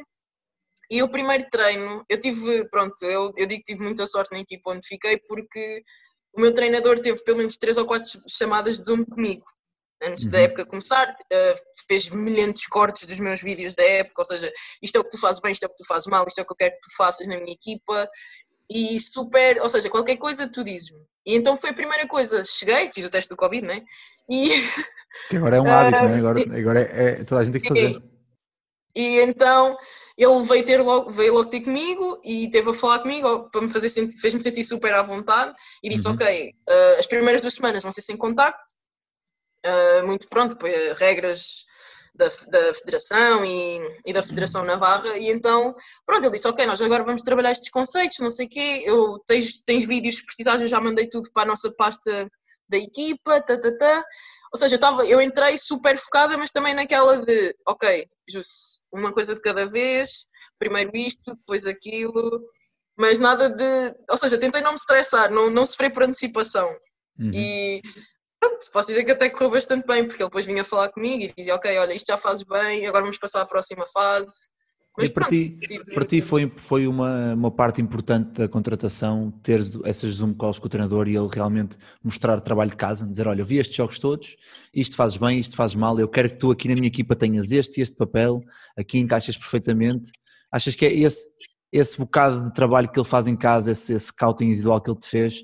E 0.91 1.03
o 1.03 1.09
primeiro 1.09 1.45
treino, 1.51 2.03
eu 2.09 2.19
tive, 2.19 2.67
pronto, 2.69 2.95
eu, 3.03 3.31
eu 3.37 3.45
digo 3.45 3.61
que 3.63 3.73
tive 3.73 3.83
muita 3.83 4.07
sorte 4.07 4.31
na 4.31 4.39
equipa 4.39 4.71
onde 4.71 4.87
fiquei, 4.87 5.19
porque 5.27 5.83
o 6.33 6.41
meu 6.41 6.53
treinador 6.53 6.99
teve 6.99 7.23
pelo 7.23 7.37
menos 7.37 7.57
três 7.57 7.77
ou 7.77 7.85
quatro 7.85 8.09
chamadas 8.27 8.79
de 8.79 8.85
Zoom 8.85 9.03
comigo. 9.05 9.45
Antes 10.01 10.29
da 10.29 10.37
Uhum. 10.37 10.43
época 10.45 10.65
começar, 10.65 11.15
eh, 11.31 11.55
fez 11.87 12.09
milhentos 12.09 12.65
cortes 12.67 13.05
dos 13.05 13.19
meus 13.19 13.41
vídeos 13.41 13.75
da 13.75 13.83
época, 13.83 14.21
ou 14.21 14.25
seja, 14.25 14.51
isto 14.81 14.95
é 14.95 14.99
o 14.99 15.03
que 15.03 15.09
tu 15.09 15.19
fazes 15.19 15.41
bem, 15.41 15.51
isto 15.51 15.63
é 15.63 15.67
o 15.67 15.69
que 15.69 15.75
tu 15.77 15.85
fazes 15.85 16.07
mal, 16.07 16.25
isto 16.25 16.39
é 16.39 16.41
o 16.41 16.45
que 16.45 16.53
eu 16.53 16.57
quero 16.57 16.73
que 16.73 16.81
tu 16.81 16.95
faças 16.95 17.27
na 17.27 17.37
minha 17.37 17.53
equipa, 17.53 18.09
e 18.69 18.99
super, 18.99 19.61
ou 19.61 19.69
seja, 19.69 19.89
qualquer 19.89 20.17
coisa 20.17 20.47
tu 20.47 20.63
dizes-me. 20.63 20.99
E 21.25 21.35
então 21.35 21.55
foi 21.57 21.71
a 21.71 21.73
primeira 21.73 22.07
coisa, 22.07 22.43
cheguei, 22.45 22.89
fiz 22.89 23.03
o 23.05 23.09
teste 23.09 23.29
do 23.29 23.35
Covid, 23.35 23.65
né? 23.65 23.83
E, 24.29 24.49
Que 25.29 25.37
agora 25.37 25.57
é 25.57 25.61
um 25.61 25.71
Ah, 25.71 25.81
hábito, 25.81 26.03
não 26.03 26.09
é? 26.09 26.17
Agora, 26.17 26.59
agora 26.59 26.79
é, 26.81 27.21
é- 27.21 27.23
toda 27.23 27.41
a 27.41 27.43
gente 27.43 27.53
tem 27.53 27.61
que 27.61 27.67
fazer. 27.67 28.01
e 28.95 29.19
então 29.21 29.77
ele 30.17 30.41
veio, 30.41 30.65
ter 30.65 30.81
logo, 30.81 31.11
veio 31.11 31.33
logo 31.33 31.49
ter 31.49 31.61
comigo 31.61 32.19
e 32.25 32.49
teve 32.51 32.69
a 32.69 32.73
falar 32.73 32.99
comigo 32.99 33.49
para 33.49 33.61
me 33.61 33.71
fazer 33.71 33.87
sentir, 33.89 34.19
fez-me 34.19 34.41
sentir 34.41 34.63
super 34.65 34.93
à 34.93 35.01
vontade 35.01 35.53
e 35.83 35.89
disse, 35.89 36.07
Uhum. 36.07 36.13
ok, 36.15 36.53
eh, 36.67 36.95
as 36.99 37.05
primeiras 37.07 37.41
duas 37.41 37.53
semanas 37.53 37.81
vão 37.83 37.91
ser 37.91 38.01
sem 38.01 38.17
contacto, 38.17 38.61
eh, 39.63 40.01
muito 40.03 40.27
pronto, 40.27 40.65
eh, 40.67 40.93
regras 40.97 41.63
da, 42.19 42.27
da 42.47 42.73
federação 42.73 43.45
e, 43.45 43.79
e 44.05 44.11
da 44.11 44.21
federação 44.21 44.65
Navarra 44.65 45.17
e 45.17 45.29
então, 45.29 45.73
pronto, 46.05 46.25
ele 46.25 46.33
disse, 46.33 46.47
ok, 46.47 46.65
nós 46.65 46.81
agora 46.81 47.03
vamos 47.03 47.21
trabalhar 47.21 47.51
estes 47.51 47.69
conceitos, 47.69 48.19
não 48.19 48.29
sei 48.29 48.45
o 48.45 48.49
quê, 48.49 48.83
eu, 48.85 49.17
tens, 49.25 49.61
tens 49.63 49.85
vídeos 49.85 50.17
se 50.17 50.25
precisares, 50.25 50.61
eu 50.61 50.67
já 50.67 50.81
mandei 50.81 51.07
tudo 51.07 51.31
para 51.31 51.43
a 51.43 51.45
nossa 51.45 51.71
pasta 51.71 52.29
da 52.67 52.77
equipa, 52.77 53.41
tá, 53.41 53.57
tá, 53.57 53.71
tá. 53.77 54.05
Ou 54.51 54.59
seja, 54.59 54.75
eu, 54.75 54.79
tava, 54.79 55.05
eu 55.05 55.21
entrei 55.21 55.57
super 55.57 55.97
focada, 55.97 56.37
mas 56.37 56.51
também 56.51 56.73
naquela 56.73 57.23
de, 57.23 57.55
ok, 57.65 58.05
Jus, 58.29 58.81
uma 58.91 59.13
coisa 59.13 59.33
de 59.33 59.41
cada 59.41 59.65
vez, 59.65 60.25
primeiro 60.57 60.91
isto, 60.95 61.33
depois 61.35 61.65
aquilo, 61.65 62.41
mas 62.97 63.19
nada 63.19 63.49
de. 63.49 63.95
Ou 64.09 64.17
seja, 64.17 64.37
tentei 64.37 64.61
não 64.61 64.71
me 64.71 64.75
estressar, 64.75 65.31
não, 65.31 65.49
não 65.49 65.65
sofrer 65.65 65.93
por 65.93 66.03
antecipação. 66.03 66.67
Uhum. 67.17 67.31
E 67.33 67.81
pronto, 68.39 68.71
posso 68.71 68.89
dizer 68.89 69.03
que 69.03 69.11
até 69.11 69.29
correu 69.29 69.51
bastante 69.51 69.85
bem, 69.85 70.05
porque 70.05 70.21
ele 70.21 70.29
depois 70.29 70.45
vinha 70.45 70.63
falar 70.63 70.89
comigo 70.89 71.23
e 71.23 71.33
dizia, 71.37 71.55
ok, 71.55 71.77
olha, 71.77 71.93
isto 71.93 72.07
já 72.07 72.17
fazes 72.17 72.43
bem, 72.43 72.85
agora 72.85 73.03
vamos 73.03 73.17
passar 73.17 73.41
à 73.41 73.45
próxima 73.45 73.85
fase. 73.87 74.47
E 74.97 75.07
para 75.09 75.27
pronto, 75.27 75.29
ti, 75.29 75.57
tive- 75.61 75.93
para 75.93 76.05
ti 76.05 76.21
foi, 76.21 76.51
foi 76.57 76.85
uma, 76.85 77.33
uma 77.33 77.51
parte 77.51 77.81
importante 77.81 78.31
da 78.39 78.49
contratação 78.49 79.31
ter 79.43 79.61
essas 79.85 80.15
Zoom 80.15 80.33
calls 80.33 80.59
com 80.59 80.65
o 80.65 80.69
treinador 80.69 81.07
e 81.07 81.15
ele 81.15 81.29
realmente 81.31 81.77
mostrar 82.03 82.41
trabalho 82.41 82.71
de 82.71 82.75
casa, 82.75 83.07
dizer, 83.07 83.25
olha, 83.25 83.41
eu 83.41 83.45
vi 83.45 83.57
estes 83.57 83.77
jogos 83.77 83.97
todos, 83.97 84.35
isto 84.73 84.97
fazes 84.97 85.15
bem, 85.15 85.39
isto 85.39 85.55
fazes 85.55 85.75
mal, 85.75 85.97
eu 85.99 86.07
quero 86.07 86.29
que 86.29 86.35
tu 86.35 86.51
aqui 86.51 86.67
na 86.67 86.75
minha 86.75 86.87
equipa 86.87 87.15
tenhas 87.15 87.51
este 87.51 87.79
e 87.79 87.83
este 87.83 87.95
papel, 87.95 88.41
aqui 88.77 88.99
encaixas 88.99 89.37
perfeitamente. 89.37 90.11
Achas 90.51 90.75
que 90.75 90.85
é 90.85 90.93
esse, 90.93 91.29
esse 91.71 91.97
bocado 91.97 92.45
de 92.45 92.53
trabalho 92.53 92.91
que 92.91 92.99
ele 92.99 93.07
faz 93.07 93.25
em 93.27 93.37
casa, 93.37 93.71
esse, 93.71 93.93
esse 93.93 94.07
scouting 94.07 94.45
individual 94.45 94.81
que 94.81 94.89
ele 94.89 94.99
te 94.99 95.07
fez, 95.07 95.43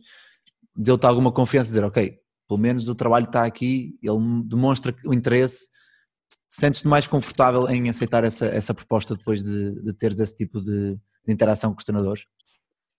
deu-te 0.75 1.05
alguma 1.05 1.31
confiança, 1.31 1.67
dizer, 1.69 1.83
ok, 1.85 2.19
pelo 2.47 2.59
menos 2.59 2.87
o 2.87 2.95
trabalho 2.95 3.25
está 3.25 3.45
aqui, 3.45 3.97
ele 4.01 4.43
demonstra 4.45 4.95
o 5.05 5.13
interesse, 5.13 5.67
sentes-te 6.47 6.87
mais 6.87 7.07
confortável 7.07 7.67
em 7.69 7.89
aceitar 7.89 8.23
essa, 8.23 8.45
essa 8.45 8.73
proposta 8.73 9.15
depois 9.15 9.43
de, 9.43 9.81
de 9.81 9.93
teres 9.93 10.19
esse 10.19 10.35
tipo 10.35 10.61
de, 10.61 10.95
de 10.95 11.33
interação 11.33 11.71
com 11.71 11.79
os 11.79 11.83
treinadores? 11.83 12.23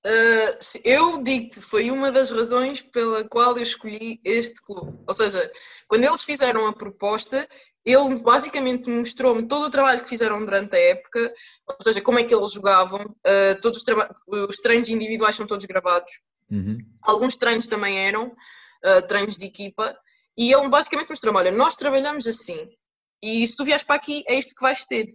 Uh, 0.05 0.55
eu 0.85 1.21
digo-te, 1.23 1.61
foi 1.61 1.91
uma 1.91 2.13
das 2.13 2.31
razões 2.31 2.81
pela 2.81 3.25
qual 3.25 3.57
eu 3.57 3.63
escolhi 3.63 4.21
este 4.25 4.63
clube. 4.63 4.97
Ou 5.05 5.13
seja, 5.13 5.51
quando 5.89 6.05
eles 6.05 6.23
fizeram 6.23 6.67
a 6.67 6.73
proposta, 6.73 7.49
ele 7.85 8.21
basicamente 8.21 8.89
mostrou-me 8.89 9.49
todo 9.49 9.67
o 9.67 9.71
trabalho 9.71 10.03
que 10.03 10.09
fizeram 10.09 10.45
durante 10.45 10.77
a 10.77 10.79
época, 10.79 11.33
ou 11.69 11.77
seja, 11.81 12.01
como 12.01 12.21
é 12.21 12.25
que 12.25 12.35
eles 12.35 12.53
jogavam, 12.53 13.01
uh, 13.01 13.61
todos 13.61 13.83
os, 13.83 14.49
os 14.49 14.57
treinos 14.57 14.89
individuais 14.89 15.35
são 15.35 15.47
todos 15.47 15.67
gravados, 15.67 16.13
Uhum. 16.49 16.79
alguns 17.03 17.37
treinos 17.37 17.67
também 17.67 17.99
eram, 17.99 18.33
uh, 18.85 19.07
treinos 19.07 19.37
de 19.37 19.47
equipa, 19.47 19.97
e 20.37 20.53
ele 20.53 20.69
basicamente 20.69 21.09
mostrou-me, 21.09 21.39
olha, 21.39 21.51
nós 21.51 21.77
trabalhamos 21.77 22.27
assim, 22.27 22.69
e 23.23 23.47
se 23.47 23.57
tu 23.57 23.65
vieres 23.65 23.83
para 23.85 23.97
aqui, 23.97 24.23
é 24.27 24.35
isto 24.39 24.55
que 24.55 24.63
vais 24.63 24.85
ter. 24.85 25.15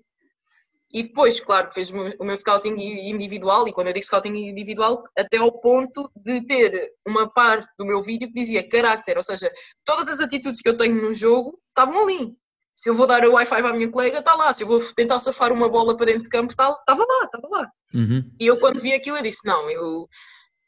E 0.94 1.04
depois, 1.04 1.40
claro, 1.40 1.72
fez 1.72 1.90
o 1.90 1.96
meu- 1.96 2.16
o 2.20 2.26
meu 2.26 2.36
scouting 2.36 2.76
individual, 2.78 3.68
e 3.68 3.72
quando 3.72 3.88
eu 3.88 3.94
digo 3.94 4.06
scouting 4.06 4.36
individual, 4.36 5.04
até 5.18 5.38
ao 5.38 5.52
ponto 5.62 6.12
de 6.16 6.46
ter 6.46 6.92
uma 7.08 7.30
parte 7.32 7.70
do 7.78 7.86
meu 7.86 8.04
vídeo 8.04 8.28
que 8.28 8.34
dizia 8.34 8.68
carácter, 8.68 9.16
ou 9.16 9.24
seja, 9.24 9.50
todas 9.86 10.10
as 10.10 10.20
atitudes 10.20 10.62
que 10.62 10.68
eu 10.68 10.76
tenho 10.76 11.02
no 11.02 11.14
jogo 11.14 11.58
estavam 11.70 12.04
ali. 12.04 12.36
Se 12.76 12.90
eu 12.90 12.96
vou 12.96 13.06
dar 13.06 13.24
o 13.26 13.34
Wi-Fi 13.34 13.62
à 13.62 13.74
minha 13.74 13.92
colega, 13.92 14.20
está 14.20 14.34
lá. 14.34 14.52
Se 14.52 14.64
eu 14.64 14.68
vou 14.68 14.82
tentar 14.94 15.20
safar 15.20 15.54
uma 15.54 15.70
bola 15.70 15.96
para 15.96 16.08
dentro 16.08 16.24
de 16.24 16.30
campo, 16.30 16.52
estava 16.52 16.76
lá, 16.88 17.26
estava 17.26 17.48
lá. 17.48 17.72
Uhum. 17.94 18.32
E 18.40 18.48
eu 18.48 18.60
quando 18.60 18.80
vi 18.80 18.92
aquilo, 18.92 19.18
eu 19.18 19.24
disse, 19.24 19.46
não, 19.46 19.70
eu, 19.70 20.10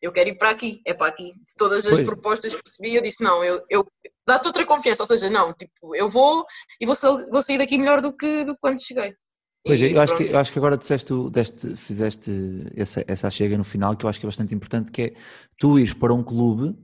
eu 0.03 0.11
quero 0.11 0.29
ir 0.29 0.37
para 0.37 0.49
aqui, 0.49 0.81
é 0.85 0.93
para 0.93 1.07
aqui. 1.07 1.31
De 1.31 1.55
todas 1.57 1.85
as 1.85 1.93
Pois. 1.93 2.03
propostas 2.03 2.53
que 2.53 2.61
recebi, 2.65 2.93
eu 2.93 3.01
disse, 3.01 3.23
não, 3.23 3.41
eu, 3.41 3.63
eu 3.69 3.87
dá-te 4.27 4.47
outra 4.47 4.65
confiança, 4.65 5.01
ou 5.01 5.07
seja, 5.07 5.29
não, 5.29 5.53
tipo, 5.53 5.95
eu 5.95 6.09
vou 6.09 6.45
e 6.79 6.85
vou, 6.85 6.93
vou 7.31 7.41
sair 7.41 7.57
daqui 7.57 7.77
melhor 7.77 8.01
do 8.01 8.11
que, 8.11 8.43
do 8.43 8.53
que 8.53 8.59
quando 8.59 8.85
cheguei. 8.85 9.15
Pois 9.65 9.79
E 9.79 9.93
eu 9.93 10.01
acho, 10.01 10.17
que, 10.17 10.23
eu 10.23 10.37
acho 10.37 10.51
que 10.51 10.59
agora 10.59 10.77
disseste, 10.77 11.13
deste, 11.31 11.77
fizeste 11.77 12.29
essa, 12.75 13.01
essa 13.07 13.29
chega 13.31 13.57
no 13.57 13.63
final 13.63 13.95
que 13.95 14.05
eu 14.05 14.09
acho 14.09 14.19
que 14.19 14.25
é 14.25 14.27
bastante 14.27 14.53
importante, 14.53 14.91
que 14.91 15.01
é 15.01 15.13
tu 15.57 15.79
ires 15.79 15.93
para 15.93 16.13
um 16.13 16.21
clube, 16.21 16.75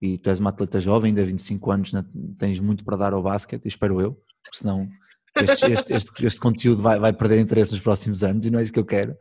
e 0.00 0.16
tu 0.16 0.30
és 0.30 0.40
uma 0.40 0.48
atleta 0.48 0.80
jovem, 0.80 1.10
ainda 1.10 1.22
25 1.26 1.70
anos, 1.70 1.92
tens 2.38 2.58
muito 2.58 2.84
para 2.84 2.96
dar 2.96 3.12
ao 3.12 3.22
basquete, 3.22 3.68
espero 3.68 4.00
eu, 4.00 4.14
porque 4.42 4.56
senão 4.56 4.88
este, 5.36 5.72
este, 5.72 5.92
este, 5.92 6.26
este 6.26 6.40
conteúdo 6.40 6.80
vai, 6.80 6.98
vai 6.98 7.12
perder 7.12 7.38
interesse 7.38 7.72
nos 7.72 7.82
próximos 7.82 8.24
anos 8.24 8.46
e 8.46 8.50
não 8.50 8.58
é 8.58 8.62
isso 8.62 8.72
que 8.72 8.80
eu 8.80 8.86
quero. 8.86 9.14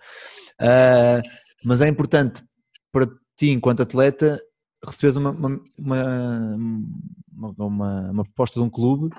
Ah, 0.58 1.22
mas 1.66 1.82
é 1.82 1.88
importante 1.90 2.42
para 2.92 3.08
ti, 3.42 3.50
enquanto 3.50 3.82
atleta, 3.82 4.40
receberes 4.86 5.18
uma, 5.18 5.32
uma, 5.32 5.62
uma, 5.80 7.54
uma, 7.58 8.12
uma 8.12 8.24
proposta 8.24 8.60
de 8.60 8.66
um 8.66 8.70
clube 8.70 9.10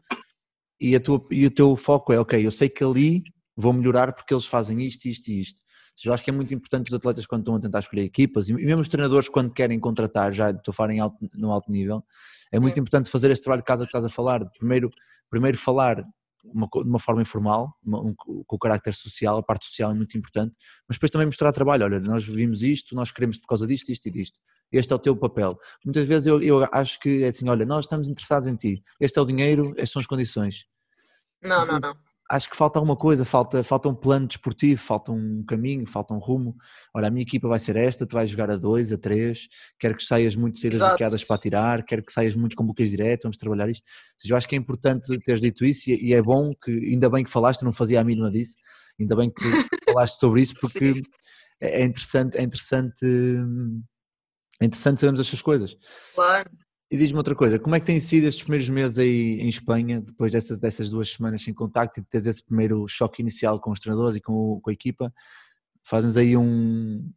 e, 0.80 0.94
a 0.94 1.00
tua, 1.00 1.24
e 1.32 1.44
o 1.44 1.50
teu 1.50 1.76
foco 1.76 2.12
é, 2.12 2.20
ok, 2.20 2.46
eu 2.46 2.52
sei 2.52 2.68
que 2.68 2.84
ali 2.84 3.24
vou 3.56 3.72
melhorar 3.72 4.12
porque 4.12 4.32
eles 4.32 4.46
fazem 4.46 4.80
isto, 4.86 5.06
isto 5.06 5.28
e 5.28 5.40
isto. 5.40 5.60
Eu 6.04 6.12
acho 6.12 6.22
que 6.22 6.30
é 6.30 6.32
muito 6.32 6.54
importante 6.54 6.88
os 6.88 6.94
atletas 6.94 7.26
quando 7.26 7.42
estão 7.42 7.56
a 7.56 7.60
tentar 7.60 7.80
escolher 7.80 8.02
equipas 8.02 8.48
e 8.48 8.52
mesmo 8.52 8.80
os 8.80 8.88
treinadores 8.88 9.28
quando 9.28 9.52
querem 9.52 9.78
contratar, 9.78 10.32
já 10.32 10.50
estou 10.50 10.70
a 10.70 10.74
falar 10.74 10.92
em 10.92 11.00
alto, 11.00 11.18
no 11.34 11.50
alto 11.50 11.70
nível, 11.70 12.04
é 12.52 12.60
muito 12.60 12.78
importante 12.78 13.10
fazer 13.10 13.30
este 13.30 13.42
trabalho 13.42 13.62
de 13.62 13.66
casa 13.66 13.84
que 13.84 13.88
estás 13.88 14.04
a 14.04 14.08
falar. 14.08 14.44
Primeiro, 14.58 14.90
primeiro 15.28 15.58
falar 15.58 16.02
uma, 16.44 16.66
de 16.72 16.88
uma 16.88 16.98
forma 16.98 17.22
informal, 17.22 17.74
uma- 17.82 18.00
um- 18.00 18.14
com 18.14 18.44
o 18.56 18.58
carácter 18.58 18.94
social, 18.94 19.38
a 19.38 19.42
parte 19.42 19.66
social 19.66 19.90
é 19.90 19.94
muito 19.94 20.16
importante, 20.18 20.54
mas 20.88 20.96
depois 20.96 21.10
também 21.10 21.26
mostrar 21.26 21.52
trabalho. 21.52 21.84
Olha, 21.84 22.00
nós 22.00 22.24
vimos 22.24 22.62
isto, 22.62 22.94
nós 22.94 23.10
queremos 23.10 23.38
por 23.38 23.46
causa 23.46 23.66
disto, 23.66 23.90
isto 23.90 24.06
e 24.06 24.10
disto. 24.10 24.38
Este 24.70 24.92
é 24.92 24.96
o 24.96 24.98
teu 24.98 25.16
papel. 25.16 25.58
Muitas 25.84 26.06
vezes 26.06 26.26
eu, 26.26 26.40
eu 26.42 26.66
acho 26.72 26.98
que 26.98 27.22
é 27.22 27.28
assim: 27.28 27.48
olha, 27.48 27.64
nós 27.66 27.84
estamos 27.84 28.08
interessados 28.08 28.48
em 28.48 28.56
ti, 28.56 28.82
este 29.00 29.18
é 29.18 29.22
o 29.22 29.24
dinheiro, 29.24 29.68
estas 29.76 29.90
são 29.90 30.00
as 30.00 30.06
condições 30.06 30.66
Não, 31.42 31.66
não, 31.66 31.78
não. 31.78 31.94
Acho 32.30 32.48
que 32.48 32.56
falta 32.56 32.78
alguma 32.78 32.96
coisa, 32.96 33.24
falta, 33.24 33.62
falta 33.62 33.88
um 33.88 33.94
plano 33.94 34.26
desportivo, 34.26 34.80
falta 34.80 35.12
um 35.12 35.44
caminho, 35.44 35.86
falta 35.86 36.14
um 36.14 36.18
rumo. 36.18 36.56
Olha, 36.94 37.08
a 37.08 37.10
minha 37.10 37.22
equipa 37.22 37.48
vai 37.48 37.58
ser 37.58 37.76
esta, 37.76 38.06
tu 38.06 38.14
vais 38.14 38.30
jogar 38.30 38.50
a 38.50 38.56
dois, 38.56 38.92
a 38.92 38.98
três, 38.98 39.48
quero 39.78 39.96
que 39.96 40.02
saias 40.02 40.34
muito 40.34 40.58
saídas 40.58 40.80
bloqueadas 40.80 41.24
para 41.24 41.38
tirar, 41.38 41.84
quero 41.84 42.02
que 42.02 42.12
saias 42.12 42.34
muito 42.34 42.56
com 42.56 42.64
bloqueios 42.64 42.90
direto, 42.90 43.24
vamos 43.24 43.36
trabalhar 43.36 43.68
isto. 43.68 43.84
Ou 43.84 44.20
seja, 44.20 44.34
eu 44.34 44.36
acho 44.38 44.48
que 44.48 44.54
é 44.54 44.58
importante 44.58 45.18
teres 45.20 45.40
dito 45.40 45.64
isso 45.64 45.90
e, 45.90 46.10
e 46.10 46.14
é 46.14 46.22
bom 46.22 46.52
que, 46.54 46.70
ainda 46.70 47.10
bem 47.10 47.24
que 47.24 47.30
falaste, 47.30 47.62
não 47.62 47.72
fazia 47.72 48.00
a 48.00 48.04
mínima 48.04 48.30
disso, 48.30 48.56
ainda 48.98 49.14
bem 49.14 49.30
que 49.30 49.42
falaste 49.84 50.18
sobre 50.18 50.40
isso 50.40 50.54
porque 50.60 50.94
Sim. 50.94 51.02
é 51.60 51.82
é 51.82 51.84
interessante, 51.84 52.36
é 52.36 52.42
interessante, 52.42 53.04
hum, 53.04 53.82
é 54.60 54.64
interessante 54.64 55.00
sabermos 55.00 55.20
estas 55.20 55.40
coisas. 55.40 55.76
Claro. 56.14 56.50
E 56.92 56.96
diz-me 56.98 57.16
outra 57.16 57.34
coisa, 57.34 57.58
como 57.58 57.74
é 57.74 57.80
que 57.80 57.86
têm 57.86 57.98
sido 57.98 58.26
estes 58.26 58.42
primeiros 58.44 58.68
meses 58.68 58.98
aí 58.98 59.40
em 59.40 59.48
Espanha, 59.48 60.02
depois 60.02 60.30
dessas, 60.30 60.58
dessas 60.58 60.90
duas 60.90 61.10
semanas 61.10 61.40
sem 61.42 61.54
contacto 61.54 61.98
e 61.98 62.02
de 62.02 62.08
teres 62.10 62.26
esse 62.26 62.44
primeiro 62.44 62.86
choque 62.86 63.22
inicial 63.22 63.58
com 63.58 63.70
os 63.70 63.80
treinadores 63.80 64.14
e 64.16 64.20
com, 64.20 64.34
o- 64.34 64.60
com 64.60 64.68
a 64.68 64.72
equipa? 64.74 65.10
Fazes 65.82 66.18
aí 66.18 66.36
um, 66.36 67.10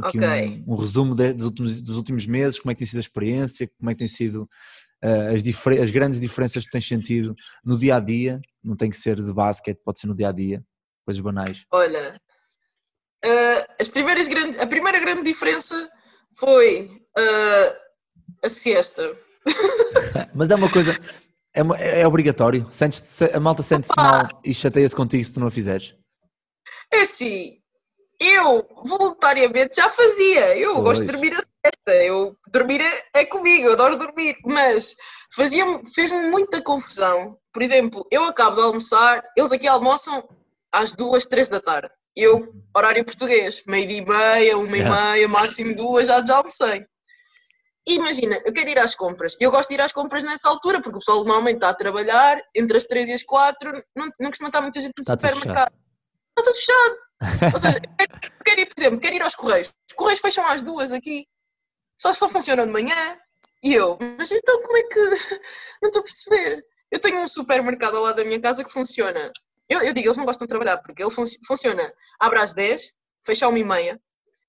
aqui 0.00 0.18
Ok. 0.18 0.62
um, 0.66 0.74
um 0.74 0.76
resumo 0.76 1.14
de- 1.14 1.32
dos, 1.32 1.46
últimos, 1.46 1.80
dos 1.80 1.96
últimos 1.96 2.26
meses, 2.26 2.58
como 2.58 2.70
é 2.72 2.74
que 2.74 2.80
tem 2.80 2.86
sido 2.86 2.98
a 2.98 3.00
experiência, 3.00 3.70
como 3.78 3.88
é 3.88 3.94
que 3.94 4.00
tem 4.00 4.06
sido 4.08 4.46
eh, 5.00 5.28
as, 5.34 5.42
difer- 5.42 5.80
as 5.80 5.88
grandes 5.88 6.20
diferenças 6.20 6.66
que 6.66 6.70
tens 6.70 6.86
sentido 6.86 7.34
no 7.64 7.78
dia 7.78 7.96
a 7.96 8.00
dia, 8.00 8.38
não 8.62 8.76
tem 8.76 8.90
que 8.90 8.98
ser 8.98 9.16
de 9.16 9.32
basquete, 9.32 9.80
pode 9.82 9.98
ser 9.98 10.08
no 10.08 10.14
dia 10.14 10.28
a 10.28 10.32
dia, 10.32 10.62
coisas 11.06 11.22
banais. 11.22 11.64
Olha, 11.72 12.20
eh, 13.24 13.66
as 13.80 13.88
primeiras 13.88 14.28
grande, 14.28 14.58
a 14.58 14.66
primeira 14.66 15.00
grande 15.00 15.22
diferença 15.22 15.88
foi 16.38 16.90
eh, 17.16 17.79
a 18.42 18.48
siesta. 18.48 19.16
Mas 20.34 20.50
é 20.50 20.54
uma 20.54 20.70
coisa, 20.70 20.98
é, 21.54 22.00
é 22.00 22.06
obrigatório. 22.06 22.66
Sentes 22.70 23.00
-te, 23.00 23.24
a 23.34 23.40
malta 23.40 23.62
sente-se 23.62 23.92
mal 23.96 24.22
e 24.44 24.54
chateia-se 24.54 24.94
contigo 24.94 25.24
se 25.24 25.34
tu 25.34 25.40
não 25.40 25.48
a 25.48 25.50
fizeres. 25.50 25.94
É 26.92 27.00
assim, 27.00 27.60
eu 28.20 28.68
voluntariamente 28.84 29.76
já 29.76 29.88
fazia. 29.88 30.56
Eu 30.56 30.74
Pois. 30.74 30.84
gosto 30.84 31.00
de 31.06 31.12
dormir 31.12 31.32
a 31.32 31.40
siesta. 31.40 32.04
Eu, 32.04 32.36
dormir 32.52 32.80
é, 32.80 33.04
é 33.14 33.24
comigo, 33.24 33.66
eu 33.66 33.72
adoro 33.72 33.96
dormir. 33.96 34.36
Mas 34.44 34.94
fazia 35.34 35.64
fez-me 35.94 36.30
muita 36.30 36.62
confusão. 36.62 37.38
Por 37.52 37.62
exemplo, 37.62 38.06
eu 38.10 38.24
acabo 38.24 38.56
de 38.56 38.62
almoçar, 38.62 39.24
eles 39.36 39.52
aqui 39.52 39.66
almoçam 39.66 40.28
às 40.72 40.94
duas, 40.94 41.26
três 41.26 41.48
da 41.48 41.60
tarde. 41.60 41.90
Eu, 42.14 42.52
horário 42.76 43.04
português, 43.04 43.62
meio-dia 43.66 43.98
e 43.98 44.04
meia, 44.06 44.58
uma 44.58 44.76
e 44.76 44.82
meia, 44.82 45.28
máximo 45.28 45.74
duas, 45.74 46.06
já, 46.06 46.24
já 46.24 46.36
almocei. 46.36 46.84
Imagina, 47.86 48.40
eu 48.44 48.52
quero 48.52 48.68
ir 48.68 48.78
às 48.78 48.94
compras. 48.94 49.36
Eu 49.40 49.50
gosto 49.50 49.68
de 49.70 49.74
ir 49.74 49.80
às 49.80 49.92
compras 49.92 50.22
nessa 50.22 50.48
altura, 50.48 50.80
porque 50.80 50.96
o 50.96 51.00
pessoal 51.00 51.18
normalmente 51.24 51.56
está 51.56 51.70
a 51.70 51.74
trabalhar, 51.74 52.40
entre 52.54 52.76
as 52.76 52.86
três 52.86 53.08
e 53.08 53.12
as 53.12 53.22
quatro, 53.22 53.72
não, 53.96 54.08
não 54.20 54.28
costuma 54.28 54.48
estar 54.48 54.60
muita 54.60 54.80
gente 54.80 54.92
no 54.96 55.00
Está 55.00 55.14
supermercado. 55.14 55.72
Está 55.72 56.42
tudo 56.42 56.54
fechado. 56.54 56.96
Ou 57.54 57.58
seja, 57.58 57.78
eu 58.00 58.44
quero 58.44 58.60
ir, 58.60 58.66
por 58.66 58.80
exemplo, 58.80 59.00
quero 59.00 59.16
ir 59.16 59.22
aos 59.22 59.34
Correios. 59.34 59.68
Os 59.90 59.96
Correios 59.96 60.20
fecham 60.20 60.46
às 60.46 60.62
duas 60.62 60.92
aqui. 60.92 61.26
Só, 61.98 62.12
só 62.12 62.28
funcionam 62.28 62.66
de 62.66 62.72
manhã. 62.72 63.18
E 63.62 63.74
eu, 63.74 63.98
mas 64.16 64.30
então 64.32 64.62
como 64.62 64.76
é 64.76 64.82
que. 64.84 65.00
Não 65.82 65.88
estou 65.88 66.00
a 66.00 66.04
perceber. 66.04 66.64
Eu 66.90 66.98
tenho 66.98 67.18
um 67.20 67.28
supermercado 67.28 67.96
ao 67.96 68.02
lado 68.02 68.16
da 68.16 68.24
minha 68.24 68.40
casa 68.40 68.64
que 68.64 68.72
funciona. 68.72 69.30
Eu, 69.68 69.80
eu 69.82 69.92
digo, 69.92 70.08
eles 70.08 70.16
não 70.16 70.24
gostam 70.24 70.44
de 70.46 70.48
trabalhar, 70.48 70.78
porque 70.78 71.00
ele 71.02 71.10
fun- 71.10 71.22
funciona. 71.46 71.92
Abre 72.18 72.40
às 72.40 72.52
10, 72.54 72.82
fecha 73.24 73.46
às 73.46 73.52
1 73.52 73.56
e 73.58 73.64
meia, 73.64 74.00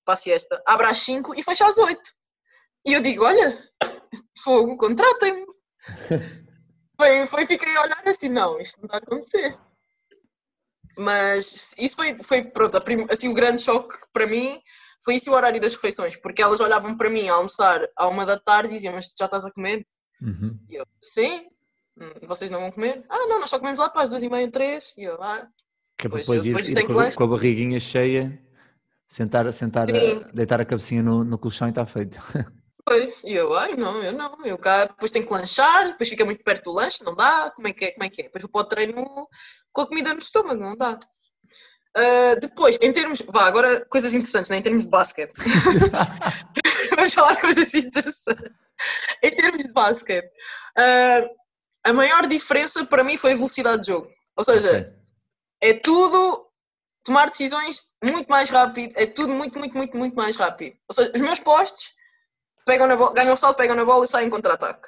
para 0.04 0.14
a 0.14 0.18
siesta. 0.18 0.60
Abre 0.66 0.88
às 0.88 0.98
5 1.00 1.36
e 1.38 1.44
fecha 1.44 1.68
às 1.68 1.78
8. 1.78 2.02
E 2.86 2.94
eu 2.94 3.02
digo, 3.02 3.24
olha, 3.24 3.58
fogo, 4.44 4.78
contratem-me. 4.78 5.46
foi, 6.98 7.28
foi, 7.28 7.46
fiquei 7.46 7.76
a 7.76 7.82
olhar 7.84 8.08
assim, 8.08 8.30
não, 8.30 8.60
isto 8.60 8.78
não 8.80 8.86
está 8.86 8.98
a 8.98 9.00
acontecer. 9.00 9.56
Mas 10.98 11.74
isso 11.78 11.96
foi, 11.96 12.18
foi 12.24 12.44
pronto, 12.44 12.78
assim, 13.10 13.30
o 13.30 13.34
grande 13.34 13.62
choque 13.62 13.96
para 14.12 14.28
mim 14.28 14.62
foi 15.04 15.16
isso 15.16 15.32
o 15.32 15.34
horário 15.34 15.60
das 15.60 15.74
refeições, 15.74 16.16
porque 16.18 16.42
elas 16.42 16.60
olhavam 16.60 16.96
para 16.98 17.10
mim 17.10 17.28
a 17.28 17.34
almoçar 17.34 17.88
à 17.96 18.08
uma 18.08 18.26
da 18.26 18.38
tarde 18.38 18.70
e 18.70 18.74
diziam, 18.76 18.94
mas 18.94 19.14
já 19.18 19.26
estás 19.26 19.46
a 19.46 19.52
comer? 19.52 19.88
Uhum. 20.22 20.60
E 20.70 20.76
eu, 20.76 20.86
sim. 21.02 21.48
"Hum, 21.98 22.28
Vocês 22.28 22.52
não 22.52 22.60
vão 22.60 22.72
comer? 22.72 23.04
Ah, 23.10 23.18
não, 23.28 23.40
nós 23.40 23.50
só 23.50 23.58
comemos 23.58 23.80
lá 23.80 23.90
para 23.90 24.04
as 24.04 24.10
duas 24.10 24.22
e 24.22 24.30
meia, 24.30 24.52
três. 24.52 24.94
E 24.98 25.04
eu, 25.04 25.22
ah, 25.24 25.48
Que 25.98 26.06
é 26.08 26.10
depois 26.10 26.28
eu 26.28 26.36
ir, 26.36 26.48
depois 26.50 26.70
ir 26.70 26.76
tenho 26.76 26.88
com, 26.88 27.00
a, 27.00 27.12
com 27.12 27.24
a 27.24 27.28
barriguinha 27.28 27.80
cheia, 27.80 28.40
sentar, 29.08 29.52
sentar 29.54 29.90
a- 29.90 30.32
deitar 30.34 30.62
a 30.62 30.66
cabecinha 30.66 31.02
no, 31.02 31.24
no 31.24 31.38
colchão 31.40 31.68
e 31.68 31.72
está 31.72 31.86
feito. 31.86 32.20
Pois, 32.86 33.22
e 33.24 33.34
eu, 33.34 33.54
ai, 33.56 33.76
não, 33.76 34.02
eu 34.02 34.12
não, 34.12 34.38
eu 34.46 34.58
cá 34.58 34.86
depois 34.86 35.12
tenho 35.12 35.26
que 35.26 35.34
lanchar, 35.34 35.90
depois 35.90 36.10
fica 36.10 36.26
muito 36.26 36.44
perto 36.44 36.66
do 36.66 36.72
lanche, 36.72 37.04
não 37.04 37.16
dá, 37.16 37.52
como 37.52 37.68
é 37.68 37.74
que 37.74 37.86
é, 37.86 37.92
como 37.92 38.04
é 38.04 38.10
que 38.10 38.22
é? 38.22 38.24
Depois 38.26 38.42
vou 38.42 38.52
para 38.52 38.62
o 38.62 38.66
treino 38.66 39.28
com 39.72 39.82
a 39.82 39.88
comida 39.88 40.14
no 40.14 40.20
estômago, 40.20 40.62
não 40.62 40.76
dá. 40.76 41.00
Ah, 41.96 42.36
depois, 42.40 42.78
em 42.82 42.92
termos, 42.92 43.22
vá, 43.28 43.46
agora 43.46 43.86
coisas 43.86 44.14
interessantes, 44.14 44.50
né? 44.50 44.58
em 44.58 44.62
termos 44.62 44.84
de 44.84 44.90
basquete. 44.90 45.34
Vamos 46.96 47.14
falar 47.14 47.40
coisas 47.40 47.74
interessantes. 47.74 48.52
Em 49.22 49.36
termos 49.36 49.64
de 49.64 49.74
basquete, 49.74 50.32
ah, 50.78 51.30
a 51.84 51.94
maior 51.94 52.28
diferença 52.28 52.86
para 52.86 53.04
mim 53.04 53.18
foi 53.18 53.34
a 53.34 53.36
velocidade 53.36 53.82
de 53.82 53.88
jogo. 53.88 54.10
Ou 54.38 54.44
seja, 54.44 54.70
Ok. 54.70 54.94
é 55.62 55.74
tudo 55.74 56.48
tomar 57.04 57.30
decisões 57.30 57.82
muito 58.04 58.28
mais 58.30 58.50
rápido, 58.50 58.94
é 58.96 59.06
tudo 59.06 59.34
muito, 59.34 59.60
muito, 59.60 59.78
muito, 59.78 59.98
muito 59.98 60.16
mais 60.16 60.36
rápido. 60.36 60.78
Ou 60.88 60.96
seja, 60.96 61.12
os 61.14 61.22
meus 61.22 61.40
postes 61.40 61.92
pegam 62.66 62.88
na 62.88 62.96
bola, 62.96 63.14
ganham 63.14 63.34
o 63.34 63.38
salto, 63.38 63.58
pegam 63.58 63.76
na 63.76 63.86
bola 63.86 64.04
e 64.04 64.08
saem 64.08 64.28
em 64.28 64.32
contra-ataque. 64.32 64.88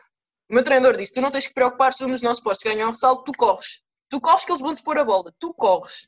O 0.50 0.54
meu 0.54 0.64
treinador 0.64 0.98
disse: 0.98 1.14
Tu 1.14 1.22
não 1.22 1.32
tens 1.32 1.48
que 1.48 1.54
preocupar 1.54 1.94
se 1.94 2.04
um 2.04 2.10
dos 2.10 2.22
nossos 2.22 2.44
postes 2.44 2.72
ganhar 2.72 2.90
o 2.90 2.94
salto, 2.94 3.24
tu 3.24 3.32
corres. 3.38 3.82
Tu 4.10 4.20
corres 4.22 4.46
que 4.46 4.52
eles 4.52 4.62
vão 4.62 4.76
te 4.76 4.84
pôr 4.84 4.98
a 4.98 5.04
bola, 5.04 5.34
tu 5.40 5.54
corres. 5.54 6.08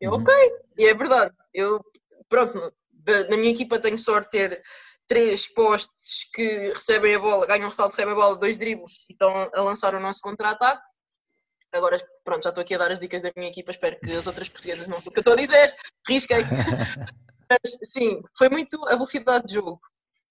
Eu, 0.00 0.12
Uhum. 0.12 0.20
ok, 0.20 0.34
e 0.78 0.86
é 0.86 0.94
verdade. 0.94 1.34
Eu, 1.54 1.80
pronto, 2.28 2.54
na 3.28 3.36
minha 3.36 3.52
equipa 3.52 3.78
tenho 3.78 3.98
sorte 3.98 4.30
de 4.32 4.48
ter 4.48 4.62
três 5.06 5.46
postes 5.46 6.28
que 6.34 6.72
recebem 6.72 7.14
a 7.14 7.18
bola, 7.18 7.46
ganham 7.46 7.68
o 7.68 7.72
salto, 7.72 7.92
recebem 7.92 8.12
a 8.12 8.16
bola, 8.16 8.36
dois 8.38 8.58
dribles 8.58 9.04
e 9.08 9.12
estão 9.12 9.30
a 9.54 9.60
lançar 9.62 9.94
o 9.94 10.00
nosso 10.00 10.20
contra-ataque. 10.20 10.82
Agora, 11.72 11.98
pronto, 12.24 12.42
já 12.42 12.48
estou 12.48 12.62
aqui 12.62 12.74
a 12.74 12.78
dar 12.78 12.90
as 12.90 13.00
dicas 13.00 13.22
da 13.22 13.30
minha 13.36 13.48
equipa, 13.48 13.70
espero 13.70 13.98
que 14.00 14.10
as 14.12 14.26
outras 14.26 14.48
portuguesas 14.48 14.86
não 14.86 15.00
sei 15.00 15.10
o 15.10 15.12
que 15.12 15.18
eu 15.18 15.20
estou 15.20 15.34
a 15.34 15.36
dizer, 15.36 15.76
risquei. 16.08 16.38
Mas 17.48 17.78
sim, 17.84 18.22
foi 18.36 18.48
muito 18.48 18.84
a 18.88 18.92
velocidade 18.92 19.46
de 19.46 19.54
jogo. 19.54 19.80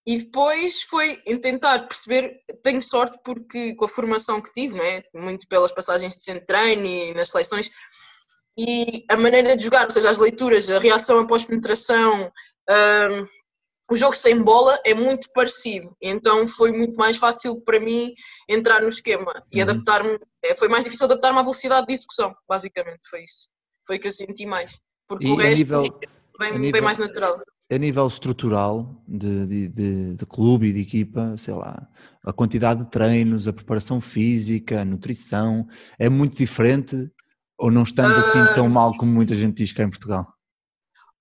E 0.07 0.17
depois 0.19 0.83
foi 0.83 1.19
em 1.25 1.37
tentar 1.37 1.79
perceber, 1.87 2.39
tenho 2.61 2.81
sorte 2.83 3.17
porque 3.23 3.73
com 3.75 3.85
a 3.85 3.89
formação 3.89 4.39
que 4.39 4.51
tive, 4.51 4.75
né, 4.77 5.01
muito 5.13 5.47
pelas 5.47 5.71
passagens 5.71 6.15
de 6.15 6.23
centro 6.23 6.45
treino 6.45 6.85
e 6.85 7.13
nas 7.13 7.29
seleções, 7.29 7.71
e 8.57 9.03
a 9.09 9.17
maneira 9.17 9.57
de 9.57 9.63
jogar, 9.63 9.85
ou 9.85 9.89
seja, 9.91 10.09
as 10.09 10.17
leituras, 10.19 10.69
a 10.69 10.79
reação 10.79 11.19
após 11.19 11.43
penetração, 11.43 12.31
hum, 12.69 13.27
o 13.91 13.95
jogo 13.95 14.15
sem 14.15 14.41
bola 14.41 14.79
é 14.85 14.93
muito 14.93 15.27
parecido. 15.33 15.95
Então 16.01 16.47
foi 16.47 16.71
muito 16.71 16.95
mais 16.95 17.17
fácil 17.17 17.59
para 17.61 17.79
mim 17.79 18.13
entrar 18.47 18.81
no 18.81 18.89
esquema 18.89 19.43
e 19.51 19.57
Uhum. 19.57 19.69
adaptar-me. 19.69 20.19
é, 20.43 20.55
Foi 20.55 20.67
mais 20.67 20.83
difícil 20.83 21.05
adaptar-me 21.05 21.39
à 21.39 21.41
velocidade 21.41 21.87
de 21.87 21.93
execução, 21.93 22.33
basicamente, 22.47 23.07
foi 23.09 23.23
isso. 23.23 23.47
Foi 23.85 23.97
o 23.97 23.99
que 23.99 24.07
eu 24.07 24.11
senti 24.11 24.45
mais. 24.45 24.71
Porque 25.07 25.25
E 25.27 25.31
o 25.31 25.35
resto 25.35 25.57
nível, 25.57 25.99
vem, 26.39 26.57
nível- 26.59 26.81
mais 26.83 26.97
natural. 26.97 27.39
A 27.71 27.78
nível 27.78 28.06
estrutural 28.08 29.04
de, 29.08 29.45
de, 29.47 29.67
de, 29.69 30.15
de 30.15 30.25
clube 30.25 30.67
e 30.67 30.73
de 30.73 30.82
equipa, 30.82 31.36
sei 31.38 31.54
lá, 31.54 31.88
a 32.23 32.32
quantidade 32.32 32.84
de 32.84 32.91
treinos, 32.91 33.47
a 33.47 33.54
preparação 33.54 33.99
física, 33.99 34.82
a 34.82 34.86
nutrição, 34.86 35.67
é 35.97 36.08
muito 36.08 36.38
diferente 36.38 37.10
ou 37.58 37.71
não 37.71 37.84
estamos 37.84 38.17
assim 38.17 38.41
Ah, 38.51 38.54
tão 38.54 38.69
mal 38.69 38.95
como 38.97 39.12
muita 39.12 39.34
gente 39.34 39.58
diz 39.58 39.71
cá 39.73 39.84
em 39.84 39.89
Portugal? 39.89 40.32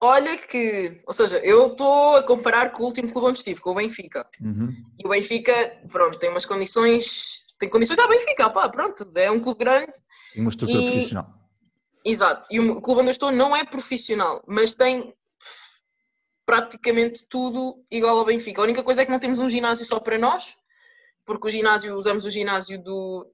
Olha 0.00 0.36
que, 0.36 1.00
ou 1.06 1.14
seja, 1.14 1.38
eu 1.38 1.68
estou 1.68 2.16
a 2.16 2.22
comparar 2.22 2.70
com 2.72 2.82
o 2.82 2.86
último 2.86 3.10
clube 3.10 3.28
onde 3.28 3.38
estive, 3.38 3.60
com 3.60 3.70
o 3.70 3.74
Benfica. 3.76 4.26
Uhum. 4.40 4.68
E 4.98 5.06
o 5.06 5.10
Benfica, 5.10 5.80
pronto, 5.90 6.18
tem 6.18 6.28
umas 6.28 6.44
condições, 6.44 7.46
tem 7.58 7.70
condições 7.70 7.98
à 7.98 8.06
Benfica, 8.06 8.50
pá, 8.50 8.68
pronto, 8.68 9.10
é 9.14 9.30
um 9.30 9.40
clube 9.40 9.60
grande, 9.60 9.92
E 10.34 10.40
uma 10.40 10.50
estrutura 10.50 10.82
E- 10.82 10.84
profissional. 10.84 11.48
exato. 12.04 12.48
E 12.52 12.60
o 12.60 12.82
clube 12.82 13.00
onde 13.00 13.08
eu 13.08 13.12
estou 13.12 13.32
não 13.32 13.56
é 13.56 13.64
profissional, 13.64 14.44
mas 14.46 14.74
tem 14.74 15.14
praticamente 16.46 17.26
tudo 17.28 17.82
igual 17.90 18.18
ao 18.18 18.24
Benfica. 18.24 18.60
A 18.60 18.64
única 18.64 18.82
coisa 18.82 19.02
é 19.02 19.04
que 19.04 19.10
não 19.10 19.18
temos 19.18 19.38
um 19.38 19.48
ginásio 19.48 19.84
só 19.84 19.98
para 19.98 20.18
nós, 20.18 20.54
porque 21.24 21.46
o 21.46 21.50
ginásio, 21.50 21.94
usamos 21.96 22.24
o 22.24 22.30
ginásio 22.30 22.82
do, 22.82 23.26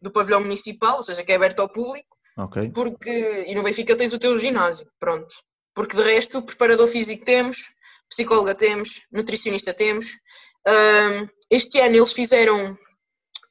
do 0.00 0.10
pavilhão 0.10 0.40
municipal, 0.40 0.96
ou 0.96 1.02
seja, 1.02 1.22
que 1.22 1.32
é 1.32 1.36
aberto 1.36 1.60
ao 1.60 1.68
público, 1.68 2.16
Ok. 2.36 2.70
porque 2.74 3.44
e 3.46 3.54
no 3.54 3.62
Benfica 3.62 3.96
tens 3.96 4.12
o 4.12 4.18
teu 4.18 4.36
ginásio, 4.38 4.86
pronto. 4.98 5.34
Porque 5.74 5.96
de 5.96 6.02
resto, 6.02 6.42
preparador 6.42 6.88
físico 6.88 7.24
temos, 7.24 7.58
psicóloga 8.08 8.54
temos, 8.54 9.02
nutricionista 9.12 9.74
temos. 9.74 10.06
Ahm, 10.66 11.28
este 11.50 11.80
ano 11.80 11.96
eles 11.96 12.12
fizeram 12.12 12.76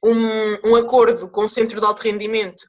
um, 0.02 0.70
um 0.70 0.76
acordo 0.76 1.28
com 1.28 1.44
o 1.44 1.48
Centro 1.48 1.80
de 1.80 1.86
Alto 1.86 2.02
Rendimento, 2.02 2.64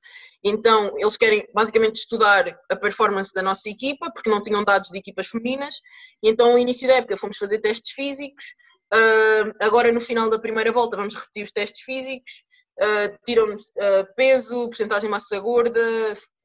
então 0.45 0.93
eles 0.97 1.17
querem 1.17 1.45
basicamente 1.53 1.95
estudar 1.95 2.57
a 2.71 2.75
performance 2.75 3.33
da 3.33 3.41
nossa 3.41 3.67
equipa, 3.69 4.11
porque 4.13 4.29
não 4.29 4.41
tinham 4.41 4.63
dados 4.63 4.89
de 4.91 4.97
equipas 4.99 5.27
femininas, 5.27 5.75
e 6.23 6.29
então 6.29 6.51
no 6.51 6.57
início 6.59 6.87
da 6.87 6.95
época 6.95 7.17
fomos 7.17 7.37
fazer 7.37 7.59
testes 7.59 7.91
físicos, 7.91 8.45
Ahm, 8.93 9.51
agora 9.59 9.91
no 9.91 9.99
final 9.99 10.29
da 10.29 10.37
primeira 10.39 10.71
volta 10.71 10.95
vamos 10.95 11.15
repetir 11.15 11.43
os 11.43 11.51
testes 11.51 11.81
físicos, 11.81 12.43
Uh, 12.77 13.17
tiram-nos 13.25 13.67
uh, 13.69 14.05
peso, 14.17 14.65
porcentagem 14.65 15.07
de 15.07 15.11
massa 15.11 15.39
gorda, 15.39 15.79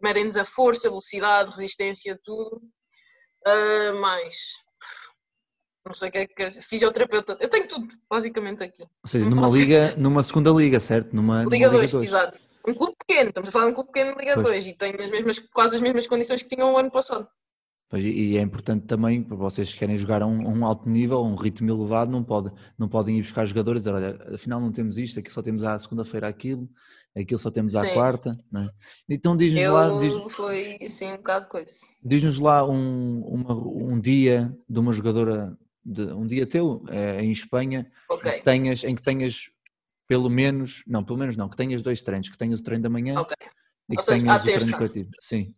medem-nos 0.01 0.37
a 0.37 0.45
força, 0.45 0.89
velocidade, 0.89 1.51
resistência, 1.51 2.17
tudo. 2.23 2.63
Uh, 3.45 4.01
mais. 4.01 4.37
Não 5.85 5.93
sei 5.93 6.09
o 6.09 6.13
que 6.13 6.19
é 6.19 6.27
que. 6.29 6.51
Fisioterapeuta. 6.63 7.37
Eu 7.41 7.49
tenho 7.49 7.67
tudo, 7.67 7.89
basicamente, 8.09 8.63
aqui. 8.63 8.81
Ou 8.83 9.09
seja, 9.11 9.25
Não 9.25 9.31
numa 9.33 9.43
posso- 9.43 9.57
liga, 9.57 9.97
numa 9.97 10.23
segunda 10.23 10.51
liga, 10.51 10.79
certo? 10.79 11.13
Numa, 11.17 11.43
Liga 11.43 11.51
Liga 11.57 11.71
2, 11.71 11.91
dois. 11.91 12.07
exato. 12.07 12.39
Um 12.67 12.75
clube 12.75 12.95
pequeno, 13.07 13.29
estamos 13.31 13.49
a 13.49 13.53
falar 13.53 13.67
de 13.67 13.71
um 13.73 13.75
clube 13.75 13.91
pequeno 13.93 14.13
de 14.15 14.19
Liga 14.21 14.35
Pois. 14.35 14.47
2 14.49 14.67
e 14.67 14.73
tem 14.75 14.95
as 15.01 15.11
mesmas, 15.11 15.39
quase 15.39 15.77
as 15.77 15.83
mesmas 15.83 16.07
condições 16.07 16.43
que 16.43 16.49
tinham 16.55 16.73
o 16.73 16.77
ano 16.77 16.91
passado. 16.91 17.27
Pois, 17.89 18.05
E 18.05 18.37
é 18.37 18.41
importante 18.41 18.87
também, 18.87 19.23
para 19.23 19.37
vocês 19.37 19.73
que 19.73 19.79
querem 19.79 19.97
jogar 19.97 20.23
a 20.23 20.27
um, 20.27 20.47
um 20.59 20.65
alto 20.65 20.89
nível, 20.89 21.19
a 21.19 21.23
um 21.25 21.35
ritmo 21.35 21.69
elevado, 21.71 22.11
não, 22.13 22.23
pode, 22.23 22.53
não 22.79 22.89
podem 22.89 23.19
ir 23.19 23.23
buscar 23.23 23.45
jogadores 23.47 23.81
e 23.81 23.85
dizer, 23.85 23.95
olha, 23.97 24.35
afinal 24.35 24.61
não 24.61 24.71
temos 24.71 24.97
isto, 24.97 25.19
aqui 25.19 25.31
só 25.33 25.43
temos 25.43 25.65
à 25.65 25.77
segunda-feira 25.79 26.29
aquilo, 26.29 26.69
aquilo 27.17 27.39
só 27.41 27.51
temos 27.51 27.75
à 27.75 27.81
Sim. 27.87 27.93
quarta. 27.95 28.37
Não 28.53 28.63
é? 28.63 28.71
Então 29.09 29.37
diz-nos 29.37 29.65
lá, 29.67 29.99
diz- 29.99 30.33
foi 30.33 30.79
assim 30.83 31.13
um 31.13 31.17
bocado 31.17 31.49
coisa. 31.49 31.73
diz-nos 32.05 32.39
lá 32.39 32.65
um, 32.69 33.23
uma- 33.23 33.55
um 33.55 33.99
dia 34.01 34.57
de 34.69 34.79
uma 34.79 34.93
jogadora, 34.93 35.59
de, 35.85 36.03
um 36.13 36.27
dia 36.29 36.47
teu 36.47 36.85
eh, 36.91 37.23
em 37.25 37.33
Espanha, 37.33 37.91
em, 38.09 38.15
Ok, 38.15 38.31
que 38.33 38.43
tenhas, 38.45 38.85
em 38.85 38.95
que 38.95 39.03
tenhas 39.03 39.51
pelo 40.11 40.29
menos, 40.29 40.83
não, 40.89 41.05
pelo 41.05 41.21
menos 41.21 41.37
não, 41.37 41.49
que 41.49 41.57
tenhas 41.57 41.83
dois 41.83 42.03
treinos, 42.03 42.29
que 42.29 42.37
tenhas 42.37 42.59
o 42.59 42.63
treino 42.65 42.83
da 42.83 42.91
manhã 42.91 43.21
ok. 43.21 43.33
e 43.89 43.93
que 43.93 43.99
Ou 43.99 44.03
seja, 44.03 44.25
tenhas 44.25 44.41
o 44.41 44.45
treino 44.45 44.59
terça. 44.59 44.77
coletivo. 44.77 45.11
Sim, 45.21 45.55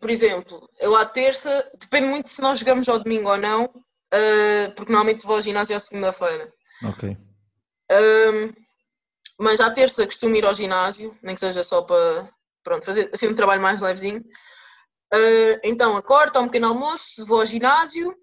Por 0.00 0.08
exemplo, 0.08 0.70
eu 0.78 0.94
à 0.94 1.04
terça, 1.04 1.68
depende 1.76 2.06
muito 2.06 2.30
se 2.30 2.40
nós 2.40 2.60
jogamos 2.60 2.88
ao 2.88 3.00
domingo 3.00 3.28
ou 3.28 3.36
não, 3.36 3.68
eh, 4.12 4.68
porque 4.68 4.92
normalmente 4.92 5.26
vou 5.26 5.34
ao 5.34 5.42
ginásio 5.42 5.74
à 5.74 5.80
segunda-feira. 5.80 6.48
ok. 6.84 7.18
Ahm, 7.90 8.52
mas 9.36 9.60
à 9.60 9.68
terça 9.68 10.06
costumo 10.06 10.36
ir 10.36 10.46
ao 10.46 10.54
ginásio, 10.54 11.18
nem 11.20 11.34
que 11.34 11.40
seja 11.40 11.64
só 11.64 11.82
para 11.82 12.30
pronto, 12.62 12.84
fazer 12.84 13.10
assim 13.12 13.26
um 13.26 13.34
trabalho 13.34 13.60
mais 13.60 13.82
levezinho. 13.82 14.22
Ah, 15.12 15.60
então 15.64 15.96
acordo, 15.96 16.34
tomo 16.34 16.44
um 16.44 16.48
pequeno 16.48 16.68
almoço, 16.68 17.26
vou 17.26 17.40
ao 17.40 17.46
ginásio, 17.46 18.14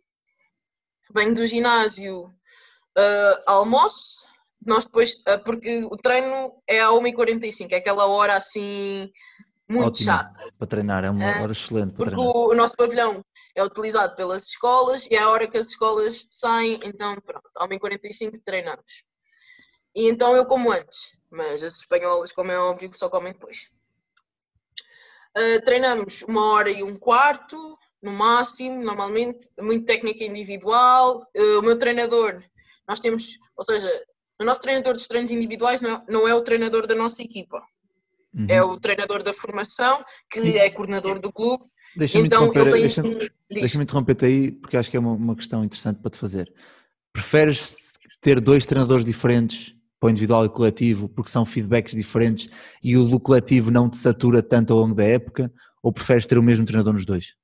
venho 1.13 1.35
do 1.35 1.45
ginásio, 1.45 2.33
ah, 2.97 3.43
almoço, 3.45 4.31
nós 4.65 4.85
depois, 4.85 5.15
ah, 5.25 5.37
porque 5.37 5.83
o 5.85 5.97
treino 5.97 6.53
é 6.67 6.79
à 6.81 6.89
1h45, 6.89 7.71
é 7.71 7.75
aquela 7.77 8.05
hora 8.07 8.35
assim 8.35 9.11
muito 9.69 9.87
Ótimo. 9.87 10.05
chata. 10.05 10.51
Para 10.57 10.67
treinar, 10.67 11.03
é 11.03 11.09
uma 11.09 11.23
É, 11.23 11.41
hora 11.41 11.51
excelente 11.51 11.93
para 11.93 12.05
Porque 12.05 12.15
treinar. 12.15 12.35
o, 12.35 12.51
o 12.51 12.55
nosso 12.55 12.75
pavilhão 12.75 13.23
é 13.55 13.63
utilizado 13.63 14.15
pelas 14.15 14.47
escolas 14.47 15.07
e 15.09 15.15
é 15.15 15.19
a 15.19 15.29
hora 15.29 15.47
que 15.47 15.57
as 15.57 15.69
escolas 15.69 16.25
saem, 16.31 16.79
então 16.83 17.15
pronto, 17.21 17.49
à 17.55 17.67
1h45 17.67 18.41
treinamos. 18.43 19.03
E 19.95 20.07
então 20.09 20.35
eu 20.35 20.45
como 20.45 20.71
antes, 20.71 21.11
mas 21.31 21.63
as 21.63 21.77
espanholas, 21.77 22.31
como 22.31 22.51
é 22.51 22.59
óbvio, 22.59 22.91
só 22.93 23.09
comem 23.09 23.33
depois. 23.33 23.69
Ah, 25.35 25.61
treinamos 25.63 26.21
uma 26.23 26.45
hora 26.51 26.69
e 26.69 26.83
um 26.83 26.95
quarto, 26.95 27.57
no 28.01 28.11
máximo, 28.11 28.83
normalmente, 28.83 29.49
muito 29.59 29.85
técnica 29.85 30.23
individual. 30.23 31.25
Ah, 31.35 31.59
o 31.59 31.61
meu 31.61 31.77
treinador, 31.79 32.43
nós 32.87 32.99
temos, 32.99 33.37
ou 33.55 33.63
seja, 33.63 33.89
o 34.39 34.43
nosso 34.43 34.61
treinador 34.61 34.93
dos 34.93 35.07
treinos 35.07 35.31
individuais 35.31 35.81
não 35.81 35.91
é, 35.91 36.03
não 36.09 36.27
é 36.27 36.33
o 36.35 36.41
treinador 36.41 36.87
da 36.87 36.95
nossa 36.95 37.21
equipa, 37.21 37.61
Uhum. 38.33 38.47
é 38.49 38.63
o 38.63 38.79
treinador 38.79 39.21
da 39.21 39.31
formação, 39.33 40.03
que 40.29 40.39
E- 40.39 40.57
é 40.57 40.69
coordenador 40.69 41.19
do 41.19 41.31
clube. 41.31 41.63
Deixa-me 41.95 42.25
Então 42.25 42.45
interromper, 42.47 42.61
ele 42.61 42.71
tem. 42.71 42.81
deixa-me 42.81 43.15
diz. 43.15 43.29
deixa-me 43.51 43.83
interromper-te 43.83 44.25
aí, 44.25 44.51
porque 44.51 44.75
acho 44.77 44.89
que 44.89 44.97
é 44.97 44.99
uma, 44.99 45.11
uma 45.11 45.35
questão 45.35 45.63
interessante 45.63 45.99
para 46.01 46.09
te 46.09 46.17
fazer. 46.17 46.51
Preferes 47.11 47.75
ter 48.19 48.39
dois 48.41 48.65
treinadores 48.65 49.05
diferentes 49.05 49.75
para 49.99 50.07
o 50.07 50.09
individual 50.09 50.45
e 50.45 50.49
coletivo, 50.49 51.07
porque 51.07 51.29
são 51.29 51.45
feedbacks 51.45 51.93
diferentes 51.95 52.49
e 52.81 52.97
o 52.97 53.05
do 53.05 53.19
coletivo 53.19 53.69
não 53.69 53.87
te 53.89 53.97
satura 53.97 54.41
tanto 54.41 54.73
ao 54.73 54.79
longo 54.79 54.95
da 54.95 55.03
época, 55.03 55.53
ou 55.83 55.93
preferes 55.93 56.25
ter 56.25 56.37
o 56.39 56.43
mesmo 56.43 56.65
treinador 56.65 56.93
nos 56.93 57.05
dois? 57.05 57.35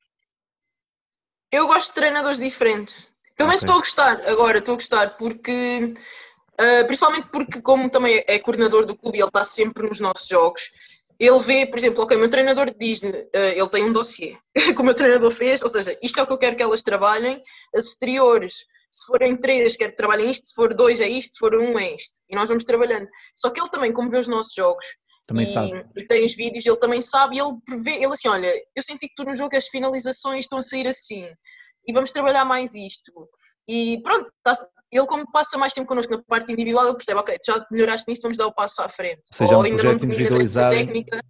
Eu 1.52 1.68
gosto 1.68 1.90
de 1.90 1.96
treinadores 1.96 2.40
diferentes. 2.40 2.96
Pelo 3.36 3.50
menos 3.50 3.64
Ok. 3.64 3.68
estou 3.70 3.76
a 3.76 3.80
gostar, 3.80 4.30
agora 4.30 4.58
estou 4.60 4.74
a 4.74 4.78
gostar, 4.78 5.18
porque 5.18 5.94
ah, 6.60 6.84
principalmente 6.86 7.28
porque, 7.32 7.62
como 7.62 7.90
também 7.90 8.24
é 8.28 8.38
coordenador 8.40 8.86
do 8.86 8.96
clube 8.98 9.18
e 9.18 9.22
ele 9.22 9.28
está 9.30 9.44
sempre 9.44 9.88
nos 9.88 10.00
nossos 10.00 10.28
jogos, 10.28 10.70
ele 11.20 11.40
vê, 11.40 11.66
por 11.66 11.78
exemplo, 11.78 12.04
ok, 12.04 12.16
o 12.16 12.20
meu 12.20 12.30
treinador 12.30 12.74
diz-lhe, 12.78 13.28
ah, 13.34 13.40
ele 13.40 13.70
tem 13.70 13.84
um 13.86 13.94
dossiê 13.94 14.36
que 14.76 14.82
o 14.82 14.84
meu 14.84 14.94
treinador 14.94 15.32
fez, 15.32 15.62
ou 15.64 15.70
seja, 15.70 15.98
isto 16.02 16.20
é 16.20 16.24
o 16.24 16.28
que 16.28 16.34
eu 16.34 16.38
quero 16.38 16.56
que 16.56 16.64
elas 16.64 16.82
trabalhem, 16.82 17.42
as 17.74 17.86
exteriores, 17.88 18.66
se 18.92 19.06
forem 19.06 19.38
três, 19.38 19.76
quero 19.78 19.92
que 19.92 19.98
trabalhem 19.98 20.30
isto, 20.32 20.48
se 20.48 20.54
for 20.56 20.74
dois 20.74 21.00
é 21.00 21.08
isto, 21.08 21.34
se 21.34 21.40
for 21.40 21.54
um 21.54 21.78
é 21.78 21.96
isto. 21.96 22.18
E 22.28 22.36
nós 22.36 22.50
vamos 22.50 22.66
trabalhando. 22.66 23.08
Só 23.36 23.52
que 23.52 23.62
ele 23.62 23.70
também, 23.70 23.94
como 23.94 24.10
vê 24.10 24.18
os 24.18 24.28
nossos 24.28 24.54
jogos, 24.54 24.84
Também 25.28 25.46
e, 25.46 25.54
sabe. 25.54 25.86
e 25.96 26.08
tem 26.08 26.26
os 26.26 26.34
vídeos, 26.36 26.66
ele 26.66 26.78
também 26.78 27.00
sabe, 27.00 27.38
e 27.38 27.40
ele 27.40 27.56
prevê, 27.64 27.98
ele 27.98 28.08
assim, 28.08 28.28
olha, 28.28 28.52
eu 28.76 28.82
senti 28.82 29.08
que 29.08 29.14
tu 29.16 29.24
no 29.24 29.36
jogo 29.36 29.56
as 29.56 29.68
finalizações 29.68 30.46
estão 30.46 30.58
a 30.58 30.64
sair 30.64 30.88
assim, 30.88 31.26
e 31.88 31.94
vamos 31.94 32.12
trabalhar 32.12 32.44
mais 32.46 32.74
isto. 32.74 33.12
E 33.68 34.02
pronto, 34.02 34.32
tá- 34.42 34.54
ele 34.92 35.06
como 35.06 35.30
passa 35.32 35.58
mais 35.58 35.74
tempo 35.74 35.88
connosco 35.88 36.12
na 36.12 36.22
parte 36.24 36.52
individual, 36.52 36.86
ele 36.86 36.96
percebe, 36.96 37.20
ok, 37.20 37.38
já 37.46 37.66
melhoraste 37.72 38.10
nisto, 38.10 38.24
vamos 38.24 38.38
dar 38.38 38.48
o 38.48 38.54
passo 38.54 38.82
à 38.82 38.90
frente. 38.90 39.22
Ou 39.32 39.38
seja, 39.38 39.56
há 39.56 39.60
um 39.60 39.64
projeto 39.64 40.06
individualizado. 40.06 40.76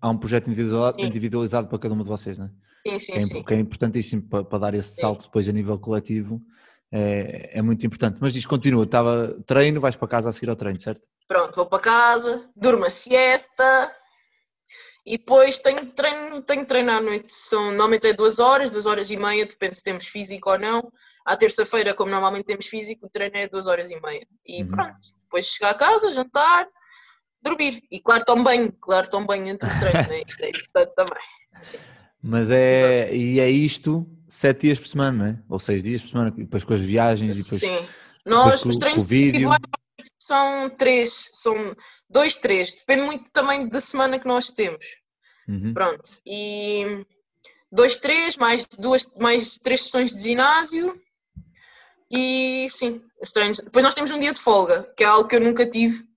Há 0.02 0.10
um 0.10 0.18
projeto 0.18 0.48
individualizado, 0.48 1.02
individualizado 1.02 1.68
para 1.68 1.80
cada 1.80 1.94
uma 1.94 2.04
de 2.04 2.10
vocês, 2.10 2.38
não 2.38 2.46
é? 2.46 2.50
Sim, 2.88 3.00
sim, 3.00 3.12
que 3.12 3.18
é, 3.18 3.22
sim. 3.22 3.44
que 3.44 3.54
é 3.54 3.58
importantíssimo 3.58 4.22
para, 4.24 4.44
para 4.44 4.60
dar 4.60 4.74
esse 4.74 4.96
Sim. 4.96 5.02
salto 5.02 5.26
depois 5.26 5.48
a 5.50 5.52
nível 5.52 5.78
coletivo. 5.78 6.42
É, 6.92 7.60
é 7.60 7.62
muito 7.62 7.86
importante. 7.86 8.18
Mas 8.20 8.34
diz, 8.34 8.46
continua, 8.46 8.84
estava 8.84 9.36
treino, 9.46 9.82
vais 9.82 9.96
para 9.96 10.08
casa 10.08 10.30
a 10.30 10.32
seguir 10.32 10.50
ao 10.50 10.56
treino, 10.56 10.80
certo? 10.80 11.02
Pronto, 11.28 11.56
vou 11.56 11.66
para 11.66 11.80
casa, 11.80 12.50
durmo 12.56 12.86
a 12.86 12.90
siesta 12.90 13.92
e 15.06 15.18
depois 15.18 15.60
tenho 15.60 15.86
treino, 15.88 16.42
tenho 16.42 16.66
treino 16.66 16.92
à 16.92 17.02
noite. 17.02 17.32
São, 17.34 17.66
normalmente 17.66 18.08
é 18.08 18.14
duas 18.14 18.40
horas, 18.40 18.72
duas 18.72 18.86
horas 18.86 19.12
e 19.12 19.18
meia, 19.18 19.46
depende 19.46 19.78
se 19.78 19.84
temos 19.84 20.08
físico 20.08 20.50
ou 20.50 20.58
não. 20.58 20.92
À 21.30 21.38
terça-feira, 21.38 21.94
como 21.94 22.10
normalmente 22.10 22.46
temos 22.46 22.66
físico, 22.66 23.06
o 23.06 23.10
treino 23.10 23.38
é 23.38 23.48
duas 23.48 23.68
horas 23.68 23.92
e 23.92 24.02
meia. 24.02 24.26
E 24.46 24.64
Uhum. 24.64 24.68
pronto, 24.70 24.96
depois 25.22 25.46
chegar 25.46 25.70
a 25.70 25.74
casa, 25.76 26.10
jantar, 26.10 26.68
dormir. 27.40 27.84
E 27.92 28.00
claro, 28.00 28.26
tomo 28.26 28.44
banho, 28.44 28.72
claro, 28.82 29.08
tomo 29.08 29.28
banho 29.28 29.48
entre 29.48 29.70
os 29.70 29.80
treinos, 29.80 30.08
né? 30.08 30.22
Isso 30.28 30.44
é 30.44 30.50
importante 30.50 30.96
também. 30.96 31.24
Sim. 31.62 31.78
Mas 32.22 32.50
é, 32.50 33.16
e 33.16 33.40
é 33.40 33.48
isto 33.50 34.10
sete 34.28 34.62
dias 34.62 34.80
por 34.80 34.88
semana, 34.88 35.18
não 35.18 35.26
é? 35.28 35.40
Ou 35.48 35.60
seis 35.60 35.84
dias 35.84 36.02
por 36.02 36.10
semana, 36.10 36.34
e 36.36 36.44
depois 36.44 36.64
com 36.64 36.74
as 36.74 36.82
viagens 36.82 37.38
e 37.40 37.44
depois. 37.44 37.62
Sim. 37.62 37.88
Nós, 38.26 38.64
com- 38.64 38.70
os 38.70 38.78
treinos 38.78 39.04
vídeo. 39.04 39.50
são 40.20 40.68
três, 40.72 41.30
são 41.32 41.76
dois, 42.10 42.36
três. 42.36 42.74
Depende 42.74 43.04
muito 43.04 43.30
também 43.32 43.70
da 43.70 43.80
semana 43.80 44.18
que 44.20 44.28
nós 44.28 44.52
temos. 44.52 44.84
Uhum. 45.48 45.74
Pronto. 45.76 46.10
E 46.26 47.06
dois, 47.72 47.98
três, 47.98 48.36
mais 48.36 48.66
duas, 48.68 49.06
mais 49.16 49.60
três 49.60 49.84
sessões 49.84 50.12
de 50.16 50.24
ginásio. 50.24 51.00
E 52.12 52.68
sim, 52.70 53.02
os 53.22 53.32
treinos. 53.32 53.60
Depois 53.60 53.84
nós 53.84 53.94
temos 53.94 54.12
um 54.12 54.20
dia 54.20 54.34
de 54.34 54.40
folga, 54.40 54.84
que 54.98 55.04
é 55.04 55.08
algo 55.08 55.28
que 55.28 55.36
eu 55.36 55.42
nunca 55.42 55.66
tive. 55.70 56.08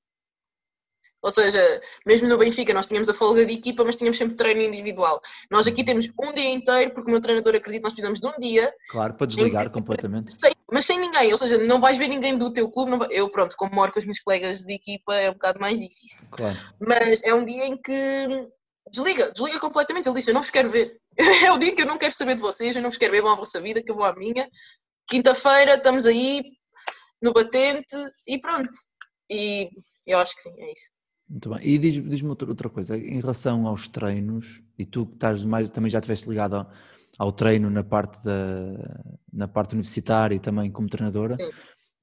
Ou 1.24 1.30
seja, 1.30 1.80
mesmo 2.05 2.26
no 2.26 2.36
Benfica 2.36 2.74
nós 2.74 2.86
tínhamos 2.86 3.09
a 3.09 3.14
folga 3.14 3.47
de 3.47 3.55
equipa, 3.55 3.84
mas 3.84 3.95
tínhamos 3.95 4.18
sempre 4.18 4.34
treino 4.34 4.61
individual. 4.61 5.20
Nós 5.49 5.68
aqui 5.68 5.84
temos 5.84 6.09
um 6.20 6.32
dia 6.32 6.51
inteiro, 6.51 6.93
porque 6.93 7.09
o 7.09 7.12
meu 7.12 7.20
treinador 7.20 7.55
acredita 7.55 7.78
que 7.78 7.84
nós 7.84 7.93
precisamos 7.93 8.18
de 8.20 8.26
um 8.26 8.40
dia, 8.40 8.74
Claro, 8.90 9.14
para 9.14 9.26
desligar 9.28 9.70
completamente. 9.70 10.32
sem- 10.32 10.53
mas 10.72 10.84
sem 10.84 10.99
ninguém. 10.99 11.30
Ou 11.30 11.38
seja, 11.38 11.59
não 11.59 11.80
vais 11.80 11.97
ver 11.97 12.09
ninguém 12.09 12.36
do 12.36 12.53
teu 12.53 12.68
clube. 12.68 12.97
vai- 12.97 13.09
eu, 13.12 13.30
pronto, 13.30 13.55
como 13.57 13.72
moro 13.72 13.93
com 13.93 14.01
os 14.01 14.05
meus 14.05 14.18
colegas 14.18 14.64
de 14.64 14.72
equipa, 14.74 15.14
é 15.14 15.30
um 15.30 15.34
bocado 15.34 15.61
mais 15.61 15.78
difícil. 15.78 16.24
Claro. 16.28 16.59
Mas 16.80 17.22
é 17.22 17.32
um 17.32 17.45
dia 17.45 17.66
em 17.66 17.76
que 17.80 18.49
desliga, 18.90 19.30
desliga 19.30 19.61
completamente. 19.61 20.09
Ele 20.09 20.16
disse: 20.16 20.30
Eu 20.30 20.34
não 20.34 20.43
vos 20.43 20.51
quero 20.51 20.70
ver. 20.70 20.99
É 21.49 21.53
o 21.53 21.59
dia 21.59 21.72
que 21.72 21.82
eu 21.82 21.86
não 21.86 21.99
quero 21.99 22.12
saber 22.14 22.34
de 22.34 22.40
vocês, 22.40 22.74
eu 22.74 22.82
não 22.82 22.90
vos 22.90 22.99
quero 22.99 23.12
ver, 23.12 23.20
vão 23.22 23.30
à 23.30 23.36
vossa 23.36 23.61
vida, 23.61 23.80
que 23.80 23.93
eu 23.93 23.95
vou 23.95 24.05
à 24.05 24.12
minha. 24.12 24.49
Quinta-feira 25.09 25.75
estamos 25.75 26.07
aí 26.07 26.43
no 27.21 27.33
batente 27.33 27.97
e 28.27 28.39
pronto. 28.39 28.71
E 29.31 29.71
eu 30.07 30.19
acho 30.19 30.35
que 30.37 30.43
sim, 30.43 30.53
é 30.59 30.73
isso. 30.73 30.91
Muito 31.29 31.49
bem. 31.51 31.59
E 31.63 31.79
diz- 31.79 32.09
diz-me 32.09 32.29
outra, 32.29 32.49
outra 32.49 32.69
coisa, 32.69 32.97
em 32.97 33.21
relação 33.21 33.67
aos 33.67 33.89
treinos, 33.89 34.61
e 34.79 34.85
tu 34.85 35.07
que 35.07 35.15
estás 35.15 35.45
mais, 35.45 35.71
também 35.71 35.91
já 35.91 35.99
estiveste 35.99 36.29
ligado 36.29 36.57
ao, 36.57 36.71
ao 37.19 37.33
treino 37.33 37.71
na 37.71 37.83
parte, 37.85 38.23
da, 38.23 38.35
na 39.33 39.49
parte 39.49 39.73
universitária 39.73 40.35
e 40.35 40.41
também 40.41 40.71
como 40.71 40.89
treinadora, 40.89 41.37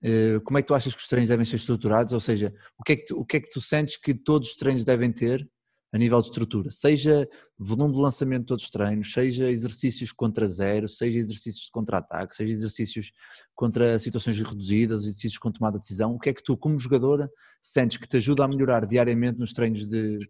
eh, 0.01 0.39
como 0.43 0.57
é 0.57 0.61
que 0.61 0.67
tu 0.67 0.73
achas 0.73 0.95
que 0.95 1.01
os 1.01 1.07
treinos 1.07 1.29
devem 1.29 1.45
ser 1.45 1.57
estruturados? 1.57 2.13
Ou 2.13 2.19
seja, 2.19 2.53
o 2.77 2.83
que, 2.83 2.93
é 2.93 2.95
que 2.95 3.05
tu, 3.05 3.19
o 3.19 3.25
que 3.25 3.37
é 3.37 3.39
que 3.41 3.49
tu 3.49 3.61
sentes 3.61 3.97
que 3.97 4.13
todos 4.13 4.49
os 4.49 4.55
treinos 4.55 4.83
devem 4.85 5.11
ter 5.11 5.47
a 5.91 5.97
nível 5.97 6.19
de 6.19 6.27
estrutura? 6.27 6.71
Seja 6.71 7.27
volume 7.57 7.95
de 7.95 8.01
lançamento 8.01 8.41
de 8.41 8.47
todos 8.47 8.63
os 8.65 8.69
treinos, 8.69 9.11
seja 9.11 9.49
exercícios 9.49 10.11
contra 10.11 10.47
zero, 10.47 10.87
seja 10.87 11.17
exercícios 11.19 11.65
de 11.65 11.71
contra-ataque, 11.71 12.35
seja 12.35 12.53
exercícios 12.53 13.11
contra 13.55 13.97
situações 13.99 14.39
reduzidas, 14.39 15.03
exercícios 15.03 15.37
com 15.37 15.51
tomada 15.51 15.77
de 15.77 15.81
decisão. 15.81 16.13
O 16.13 16.19
que 16.19 16.29
é 16.29 16.33
que 16.33 16.43
tu, 16.43 16.55
como 16.55 16.79
jogadora, 16.79 17.29
sentes 17.61 17.97
que 17.97 18.07
te 18.07 18.17
ajuda 18.17 18.43
a 18.43 18.47
melhorar 18.47 18.85
diariamente 18.85 19.39
nos 19.39 19.53
treinos 19.53 19.81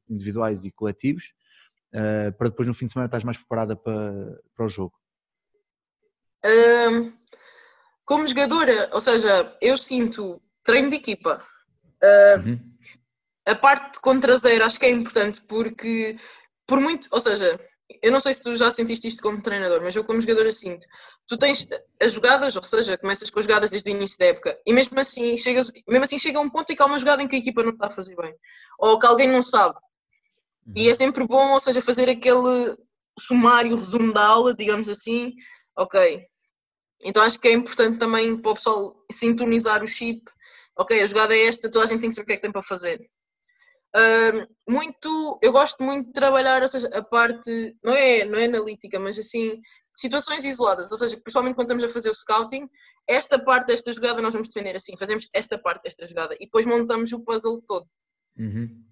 individuais 0.09 0.65
e 0.65 0.71
coletivos, 0.71 1.33
eh, 1.93 2.31
para 2.31 2.49
depois 2.49 2.67
no 2.67 2.73
fim 2.73 2.85
de 2.85 2.93
semana 2.93 3.07
estás 3.07 3.23
mais 3.23 3.37
preparada 3.37 3.75
para, 3.75 4.39
para 4.55 4.65
o 4.65 4.69
jogo? 4.69 4.93
Ahm, 6.43 7.13
como 8.05 8.27
jogadora, 8.27 8.89
ou 8.93 9.01
seja, 9.01 9.55
eu 9.61 9.77
sinto 9.77 10.41
treino 10.63 10.89
de 10.89 10.95
equipa. 10.95 11.43
Ah, 12.01 12.41
Uhum. 12.43 12.68
A 13.49 13.55
parte 13.55 13.93
de 13.93 13.99
contra 14.01 14.37
zero 14.37 14.63
acho 14.63 14.79
que 14.79 14.85
é 14.85 14.91
importante 14.91 15.41
porque, 15.41 16.17
por 16.67 16.79
muito, 16.79 17.07
ou 17.11 17.19
seja, 17.19 17.59
eu 18.01 18.11
não 18.11 18.19
sei 18.19 18.33
se 18.33 18.41
tu 18.41 18.55
já 18.55 18.69
sentiste 18.69 19.07
isto 19.07 19.23
como 19.23 19.41
treinador, 19.41 19.81
mas 19.81 19.95
eu 19.95 20.03
como 20.03 20.21
jogadora 20.21 20.51
sinto. 20.51 20.85
Tu 21.27 21.37
tens 21.37 21.67
as 21.99 22.13
jogadas, 22.13 22.55
ou 22.55 22.63
seja, 22.63 22.97
começas 22.97 23.29
com 23.31 23.39
as 23.39 23.45
jogadas 23.45 23.71
desde 23.71 23.89
o 23.89 23.95
início 23.95 24.17
da 24.19 24.25
época 24.25 24.57
e 24.65 24.71
mesmo 24.71 24.99
assim, 24.99 25.35
chegas, 25.37 25.71
mesmo 25.87 26.03
assim 26.03 26.19
chega 26.19 26.39
um 26.39 26.49
ponto 26.49 26.71
em 26.71 26.75
que 26.75 26.81
há 26.81 26.85
uma 26.85 26.99
jogada 26.99 27.23
em 27.23 27.27
que 27.27 27.35
a 27.35 27.39
equipa 27.39 27.63
não 27.63 27.71
está 27.71 27.87
a 27.87 27.91
fazer 27.91 28.15
bem 28.15 28.33
ou 28.77 28.99
que 28.99 29.05
alguém 29.07 29.27
não 29.27 29.41
sabe. 29.41 29.75
E 30.75 30.87
é 30.87 30.93
sempre 30.93 31.25
bom, 31.25 31.53
ou 31.53 31.59
seja, 31.59 31.81
fazer 31.81 32.07
aquele 32.09 32.77
sumário, 33.19 33.75
resumo 33.75 34.13
da 34.13 34.23
aula, 34.23 34.55
digamos 34.55 34.87
assim. 34.87 35.33
ok. 35.75 36.25
Então 37.03 37.23
acho 37.23 37.39
que 37.39 37.47
é 37.47 37.53
importante 37.53 37.97
também 37.97 38.37
para 38.39 38.51
o 38.51 38.55
pessoal 38.55 38.95
sintonizar 39.11 39.83
o 39.83 39.87
chip. 39.87 40.21
Ok, 40.77 41.01
a 41.01 41.05
jogada 41.05 41.35
é 41.35 41.47
esta, 41.47 41.69
toda 41.71 41.85
a 41.85 41.87
gente 41.87 42.01
tem 42.01 42.09
que 42.09 42.15
saber 42.15 42.23
o 42.23 42.27
que 42.27 42.33
é 42.33 42.35
que 42.35 42.41
tem 42.41 42.51
para 42.51 42.63
fazer. 42.63 42.99
Muito, 44.67 45.39
eu 45.41 45.51
gosto 45.51 45.83
muito 45.83 46.07
de 46.07 46.13
trabalhar, 46.13 46.61
ou 46.61 46.67
seja, 46.67 46.87
a 46.93 47.01
parte, 47.01 47.75
não 47.83 47.93
é, 47.93 48.23
não 48.25 48.37
é 48.37 48.45
analítica, 48.45 48.99
mas 48.99 49.17
assim, 49.17 49.59
situações 49.95 50.45
isoladas, 50.45 50.91
ou 50.91 50.97
seja, 50.97 51.17
principalmente 51.17 51.55
quando 51.55 51.67
estamos 51.67 51.83
a 51.83 51.93
fazer 51.93 52.09
o 52.09 52.15
scouting, 52.15 52.69
esta 53.07 53.37
parte 53.43 53.67
desta 53.67 53.91
jogada 53.91 54.21
nós 54.21 54.33
vamos 54.33 54.49
defender 54.49 54.75
assim, 54.75 54.95
fazemos 54.95 55.27
esta 55.33 55.57
parte 55.57 55.83
desta 55.83 56.07
jogada 56.07 56.35
e 56.35 56.45
depois 56.45 56.65
montamos 56.65 57.11
o 57.11 57.19
puzzle 57.19 57.61
todo. 57.65 57.85
Uhum. 58.37 58.85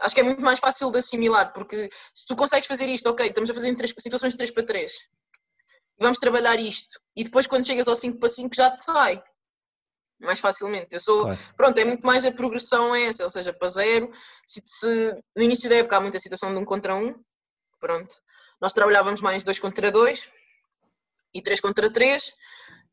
Acho 0.00 0.14
que 0.14 0.20
é 0.20 0.24
muito 0.24 0.42
mais 0.42 0.58
fácil 0.58 0.90
de 0.90 0.98
assimilar, 0.98 1.52
porque 1.52 1.88
se 2.12 2.26
tu 2.26 2.36
consegues 2.36 2.66
fazer 2.66 2.88
isto, 2.88 3.08
ok, 3.08 3.26
estamos 3.26 3.50
a 3.50 3.54
fazer 3.54 3.68
em 3.68 3.74
três, 3.74 3.94
situações 3.98 4.34
de 4.34 4.36
3 4.36 4.50
para 4.50 4.66
3, 4.66 4.92
vamos 5.98 6.18
trabalhar 6.18 6.58
isto, 6.60 7.00
e 7.16 7.24
depois 7.24 7.46
quando 7.46 7.66
chegas 7.66 7.88
ao 7.88 7.96
5 7.96 8.18
para 8.18 8.28
5 8.28 8.54
já 8.54 8.70
te 8.70 8.80
sai 8.80 9.22
mais 10.20 10.38
facilmente. 10.38 10.88
Eu 10.92 11.00
sou, 11.00 11.22
Claro. 11.22 11.40
pronto, 11.56 11.78
é 11.78 11.84
muito 11.84 12.06
mais 12.06 12.24
a 12.24 12.32
progressão 12.32 12.94
é 12.94 13.04
essa, 13.04 13.24
ou 13.24 13.30
seja, 13.30 13.52
para 13.52 13.68
zero, 13.68 14.12
se, 14.46 14.62
se- 14.64 15.22
no 15.36 15.42
início 15.42 15.68
da 15.68 15.76
época 15.76 15.96
há 15.96 16.00
muita 16.00 16.18
situação 16.18 16.52
de 16.52 16.58
um 16.60 16.64
contra 16.64 16.94
um, 16.94 17.14
pronto, 17.80 18.14
nós 18.60 18.72
trabalhávamos 18.72 19.20
mais 19.20 19.42
dois 19.42 19.58
contra 19.58 19.90
dois 19.90 20.28
e 21.34 21.40
três 21.40 21.60
contra 21.60 21.90
três, 21.92 22.32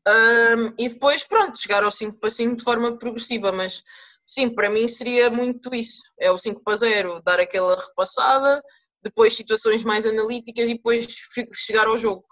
hum, 0.07 0.73
e 0.79 0.89
depois, 0.89 1.23
pronto, 1.23 1.59
chegar 1.59 1.83
ao 1.83 1.91
5 1.91 2.17
para 2.19 2.29
5 2.29 2.55
de 2.55 2.63
forma 2.63 2.97
progressiva, 2.97 3.51
mas 3.51 3.83
sim, 4.25 4.49
para 4.49 4.69
mim 4.69 4.87
seria 4.87 5.29
muito 5.29 5.73
isso, 5.75 6.01
é 6.19 6.31
o 6.31 6.37
5 6.37 6.63
para 6.63 6.75
0, 6.77 7.21
dar 7.23 7.39
aquela 7.39 7.75
repassada, 7.79 8.63
depois 9.03 9.35
situações 9.35 9.83
mais 9.83 10.05
analíticas 10.05 10.67
e 10.69 10.73
depois 10.75 11.07
chegar 11.53 11.87
ao 11.87 11.97
jogo. 11.97 12.25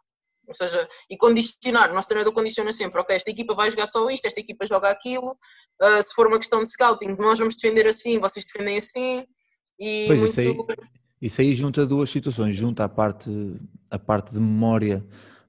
Ou 0.47 0.53
seja, 0.53 0.87
e 1.09 1.17
condicionar, 1.17 1.91
o 1.91 1.95
nosso 1.95 2.07
treinador 2.07 2.33
condiciona 2.33 2.71
sempre, 2.71 2.99
ok, 3.01 3.15
esta 3.15 3.31
equipa 3.31 3.53
vai 3.55 3.69
jogar 3.71 3.87
só 3.87 4.07
isto, 4.09 4.25
esta 4.25 4.39
equipa 4.39 4.65
joga 4.67 4.89
aquilo, 4.89 5.37
ah, 5.81 6.01
se 6.03 6.13
for 6.13 6.27
uma 6.27 6.37
questão 6.37 6.63
de 6.63 6.69
scouting, 6.71 7.15
nós 7.17 7.39
vamos 7.39 7.55
defender 7.55 7.87
assim, 7.87 8.19
vocês 8.19 8.45
defendem 8.45 8.77
assim, 8.77 9.25
e 9.79 10.05
Pois, 10.07 10.19
muito... 10.19 10.31
isso 10.31 10.39
aí- 10.41 10.95
Isso 11.21 11.41
aí 11.41 11.55
junta 11.55 11.85
duas 11.85 12.09
situações, 12.09 12.55
junta 12.55 12.83
a 12.83 12.89
parte, 12.89 13.29
a 13.89 13.97
parte 13.97 14.33
de 14.33 14.39
memória, 14.39 15.03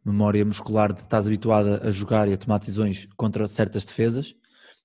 memória 0.04 0.44
muscular 0.44 0.92
de 0.92 1.00
estás 1.02 1.26
habituada 1.26 1.80
a 1.86 1.90
jogar 1.90 2.28
e 2.28 2.32
a 2.32 2.36
tomar 2.38 2.58
decisões 2.58 3.06
contra 3.16 3.46
certas 3.48 3.84
defesas, 3.84 4.34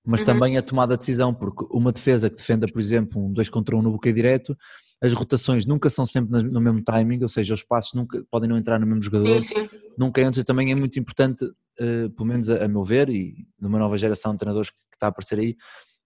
mas 0.03 0.21
Uhum. 0.21 0.25
também 0.25 0.57
a 0.57 0.61
tomada 0.61 0.95
de 0.95 0.99
decisão, 0.99 1.33
porque 1.33 1.63
uma 1.69 1.91
defesa 1.91 2.29
que 2.29 2.35
defenda, 2.35 2.65
por 2.67 2.81
exemplo, 2.81 3.23
um 3.23 3.31
2 3.31 3.47
contra 3.49 3.75
1 3.75 3.81
no 3.83 3.91
bloqueio 3.91 4.15
direto, 4.15 4.57
as 5.01 5.13
rotações 5.13 5.65
nunca 5.65 5.89
são 5.89 6.05
sempre 6.05 6.43
no 6.43 6.61
mesmo 6.61 6.83
timing, 6.83 7.23
ou 7.23 7.29
seja, 7.29 7.53
os 7.53 7.63
passos 7.63 7.93
nunca 7.93 8.23
podem 8.29 8.47
não 8.49 8.57
entrar 8.57 8.79
no 8.79 8.85
mesmo 8.85 9.01
jogador, 9.01 9.43
Sim, 9.43 9.63
sim, 9.63 9.69
nunca 9.97 10.25
antes 10.25 10.43
também 10.43 10.71
é 10.71 10.75
muito 10.75 10.99
importante, 10.99 11.43
eh, 11.79 12.07
pelo 12.09 12.25
menos 12.27 12.49
a, 12.49 12.65
a 12.65 12.67
meu 12.67 12.83
ver, 12.83 13.09
e 13.09 13.47
numa 13.59 13.79
nova 13.79 13.97
geração 13.97 14.33
de 14.33 14.37
treinadores 14.37 14.69
que, 14.69 14.75
que 14.75 14.95
está 14.95 15.07
a 15.07 15.09
aparecer 15.09 15.39
aí, 15.39 15.55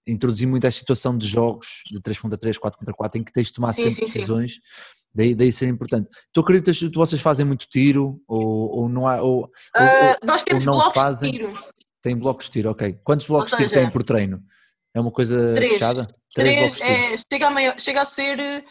introduzir 0.08 0.48
muito 0.48 0.66
a 0.66 0.72
situação 0.72 1.18
de 1.18 1.28
jogos 1.28 1.82
de 1.92 2.00
3 2.00 2.18
contra 2.20 2.38
3, 2.38 2.58
4 2.58 2.80
contra 2.80 2.94
4, 2.94 3.20
em 3.20 3.24
que 3.24 3.34
tens 3.34 3.48
de 3.48 3.54
tomar 3.54 3.74
Sim, 3.74 3.90
sempre 3.90 4.06
decisões, 4.06 4.60
daí, 5.14 5.36
daí 5.36 5.52
ser 5.52 5.68
importante. 5.68 6.08
Tu 6.32 6.40
acreditas 6.40 6.80
que 6.80 6.90
vocês 6.96 7.22
fazem 7.22 7.46
muito 7.46 7.68
tiro 7.68 8.22
ou, 8.28 8.70
ou 8.78 8.90
não 8.90 9.08
há, 9.08 9.22
ou, 9.22 9.40
ou- 9.42 9.52
Ah, 9.76 10.18
ou- 10.22 10.28
nós 10.28 10.44
temos 10.44 10.64
não 10.64 10.74
blocos 10.74 10.94
fazem? 10.94 11.32
de 11.32 11.40
tiro. 11.40 11.54
têm 12.02 12.16
blocos 12.16 12.46
de 12.46 12.52
tiro, 12.54 12.70
ok. 12.70 12.98
Quantos 13.04 13.28
blocos 13.28 13.50
de 13.50 13.56
tiro 13.58 13.68
seja, 13.70 13.82
têm 13.82 13.92
por 13.92 14.04
treino? 14.04 14.42
É 14.94 15.02
uma 15.02 15.12
coisa 15.12 15.54
três. 15.56 15.74
fechada? 15.74 16.08
Três, 16.34 16.74
tiro. 16.76 16.86
é, 16.86 17.16
chega, 17.18 17.48
a 17.50 17.78
chega 17.80 18.02
a 18.02 18.06
ser 18.06 18.64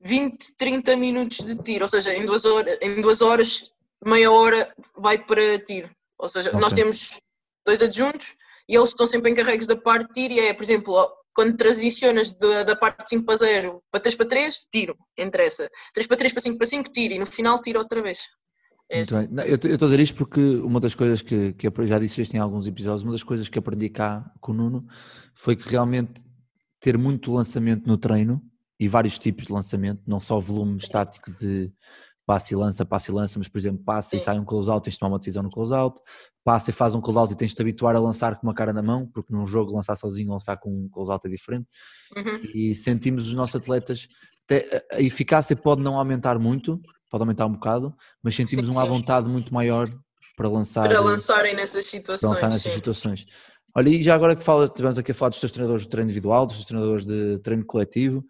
20, 0.00 0.54
30 0.56 0.96
minutos 0.96 1.38
de 1.38 1.56
tiro, 1.56 1.84
ou 1.84 1.88
seja, 1.88 2.14
em 2.14 2.26
duas 2.26 2.44
horas, 2.44 2.78
em 2.80 3.00
duas 3.00 3.22
horas 3.22 3.70
meia 4.04 4.30
hora 4.30 4.72
vai 4.96 5.18
para 5.18 5.58
tiro. 5.58 5.90
Ou 6.18 6.28
seja, 6.28 6.52
nós 6.52 6.72
Ok. 6.72 6.82
temos 6.82 7.18
dois 7.66 7.82
adjuntos 7.82 8.34
e 8.68 8.76
eles 8.76 8.90
estão 8.90 9.06
sempre 9.06 9.30
encarregues 9.30 9.66
da 9.66 9.76
parte 9.76 10.06
de 10.08 10.12
tiro 10.12 10.34
e 10.34 10.40
é, 10.40 10.52
por 10.52 10.62
exemplo, 10.62 10.94
quando 11.34 11.56
transicionas 11.56 12.30
da, 12.30 12.62
da 12.62 12.76
parte 12.76 13.02
de 13.04 13.10
5 13.10 13.24
para 13.24 13.36
0 13.36 13.82
para 13.90 14.00
3 14.00 14.16
para 14.16 14.28
3, 14.28 14.60
tiro, 14.70 14.96
interessa. 15.18 15.68
3 15.92 16.06
para 16.06 16.16
3 16.16 16.32
para 16.32 16.42
5 16.42 16.58
para 16.58 16.66
5, 16.66 16.92
tiro 16.92 17.14
e 17.14 17.18
no 17.18 17.26
final 17.26 17.60
tiro 17.60 17.78
outra 17.78 18.02
vez. 18.02 18.20
É 18.88 18.96
Muito 18.98 19.16
assim. 19.16 19.26
bem. 19.26 19.36
Não, 19.36 19.44
eu 19.44 19.54
estou 19.54 19.72
a 19.72 19.90
dizer 19.90 20.00
isto 20.00 20.16
porque 20.16 20.40
uma 20.40 20.78
das 20.80 20.94
coisas 20.94 21.22
que, 21.22 21.54
que 21.54 21.66
eu 21.66 21.86
já 21.86 21.98
disse 21.98 22.20
isto 22.20 22.34
em 22.34 22.38
alguns 22.38 22.66
episódios, 22.66 23.02
uma 23.02 23.12
das 23.12 23.22
coisas 23.22 23.48
que 23.48 23.58
aprendi 23.58 23.88
cá 23.88 24.30
com 24.40 24.52
o 24.52 24.54
Nuno 24.54 24.86
foi 25.34 25.56
que 25.56 25.68
realmente 25.68 26.22
ter 26.78 26.98
muito 26.98 27.32
lançamento 27.32 27.86
no 27.86 27.96
treino 27.96 28.42
e 28.78 28.88
vários 28.88 29.18
tipos 29.18 29.46
de 29.46 29.52
lançamento, 29.52 30.00
não 30.06 30.18
só 30.20 30.38
volume 30.40 30.76
estático 30.78 31.30
de 31.32 31.72
passe 32.26 32.54
e 32.54 32.56
lança, 32.56 32.84
passe 32.86 33.10
e 33.10 33.14
lança, 33.14 33.38
mas 33.38 33.48
por 33.48 33.58
exemplo, 33.58 33.84
passa 33.84 34.16
e 34.16 34.20
sai 34.20 34.38
um 34.38 34.44
close-out, 34.44 34.82
tens 34.82 34.94
de 34.94 34.98
tomar 34.98 35.12
uma 35.12 35.18
decisão 35.18 35.42
no 35.42 35.50
close-out, 35.50 36.00
passa 36.42 36.70
e 36.70 36.72
faz 36.72 36.94
um 36.94 37.00
close-out 37.00 37.32
e 37.32 37.36
tens 37.36 37.50
de 37.50 37.56
te 37.56 37.62
habituar 37.62 37.94
a 37.94 38.00
lançar 38.00 38.36
com 38.40 38.46
uma 38.46 38.54
cara 38.54 38.72
na 38.72 38.82
mão, 38.82 39.06
porque 39.12 39.32
num 39.32 39.44
jogo 39.44 39.74
lançar 39.74 39.94
sozinho, 39.94 40.30
lançar 40.32 40.56
com 40.56 40.70
um 40.70 40.88
close-out 40.88 41.26
é 41.26 41.30
diferente 41.30 41.66
Uhum. 42.16 42.40
e 42.54 42.74
sentimos 42.74 43.26
os 43.28 43.34
nossos 43.34 43.56
atletas, 43.56 44.06
a 44.92 45.00
eficácia 45.00 45.54
pode 45.56 45.82
não 45.82 45.98
aumentar 45.98 46.38
muito, 46.38 46.80
pode 47.10 47.22
aumentar 47.22 47.44
um 47.46 47.52
bocado, 47.52 47.94
mas 48.22 48.34
sentimos 48.34 48.66
Sim, 48.66 48.72
uma 48.72 48.84
vontade 48.86 49.28
muito 49.28 49.52
maior 49.52 49.88
para 50.36 50.48
lançar, 50.48 50.88
Para 50.88 51.00
lançarem 51.00 51.54
nessas 51.54 51.84
para 51.84 51.90
situações. 51.90 52.30
lançar 52.30 52.46
nessas 52.48 52.72
sim. 52.72 52.78
situações. 52.78 53.26
Olha, 53.76 53.88
e 53.88 54.02
já 54.02 54.14
agora 54.14 54.34
que 54.36 54.42
fala, 54.44 54.68
tivemos 54.68 54.96
aqui 54.98 55.10
a 55.12 55.14
falar 55.14 55.30
dos 55.30 55.40
teus 55.40 55.50
treinadores 55.52 55.82
de 55.84 55.88
treino 55.90 56.08
individual, 56.08 56.46
dos 56.46 56.56
teus 56.56 56.66
treinadores 56.66 57.06
de 57.06 57.38
treino 57.40 57.64
coletivo, 57.66 58.24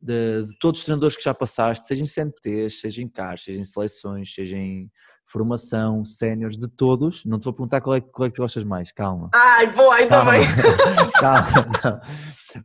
de, 0.00 0.44
de 0.44 0.58
todos 0.58 0.80
os 0.80 0.84
treinadores 0.84 1.16
que 1.16 1.22
já 1.22 1.34
passaste, 1.34 1.86
seja 1.88 2.02
em 2.02 2.06
CNTs, 2.06 2.80
seja 2.80 3.02
em 3.02 3.08
CARs, 3.08 3.42
seja 3.42 3.60
em 3.60 3.64
seleções, 3.64 4.32
seja 4.32 4.56
em 4.56 4.90
formação, 5.26 6.04
séniores, 6.04 6.56
de 6.56 6.68
todos, 6.68 7.24
não 7.24 7.38
te 7.38 7.44
vou 7.44 7.52
perguntar 7.52 7.80
qual 7.80 7.96
é, 7.96 8.00
que- 8.00 8.08
qual 8.10 8.26
é 8.26 8.30
que 8.30 8.36
tu 8.36 8.42
gostas 8.42 8.64
mais, 8.64 8.92
calma. 8.92 9.28
Ai, 9.34 9.66
boa, 9.72 9.94
ainda 9.96 10.16
Calma, 10.16 10.32
bem. 10.32 10.40
calma. 11.20 12.00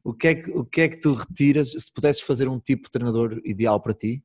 O 0.04 0.14
que, 0.14 0.28
é 0.28 0.36
que, 0.36 0.52
o 0.52 0.64
que 0.64 0.82
é 0.82 0.88
que 0.90 0.98
tu 1.00 1.14
retiras, 1.14 1.72
se 1.72 1.92
pudesses 1.94 2.22
fazer 2.22 2.48
um 2.48 2.60
tipo 2.60 2.84
de 2.86 2.92
treinador 2.92 3.42
ideal 3.44 3.82
para 3.82 3.94
ti, 3.94 4.24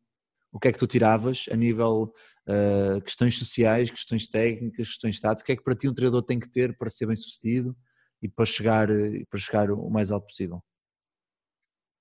o 0.52 0.58
que 0.60 0.68
é 0.68 0.72
que 0.72 0.78
tu 0.78 0.86
tiravas 0.86 1.46
a 1.50 1.56
nível 1.56 2.12
uh, 2.48 3.00
questões 3.02 3.36
sociais, 3.38 3.90
questões 3.90 4.26
técnicas, 4.28 4.88
questões 4.88 5.18
táticas, 5.20 5.42
o 5.42 5.44
que 5.46 5.52
é 5.52 5.56
que 5.56 5.62
para 5.64 5.74
ti 5.74 5.88
um 5.88 5.94
treinador 5.94 6.22
tem 6.22 6.38
que 6.38 6.48
ter 6.48 6.76
para 6.78 6.88
ser 6.90 7.06
bem 7.06 7.16
sucedido 7.16 7.76
e 8.22 8.28
para 8.28 8.44
chegar, 8.44 8.88
eh, 8.90 9.24
para 9.30 9.38
chegar 9.38 9.70
o 9.70 9.90
mais 9.90 10.10
alto 10.10 10.26
possível? 10.26 10.62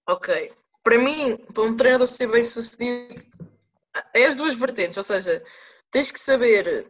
Ok. 0.08 0.52
Para 0.88 1.00
mim, 1.00 1.36
para 1.54 1.64
um 1.64 1.76
treinador 1.76 2.08
ser 2.08 2.28
bem 2.28 2.46
sucedido, 2.46 3.22
é 4.14 4.26
as 4.26 4.38
duas 4.38 4.56
vertentes, 4.56 4.98
ou 4.98 5.04
seja, 5.04 5.44
tens 5.92 6.14
que 6.14 6.18
saber 6.18 6.90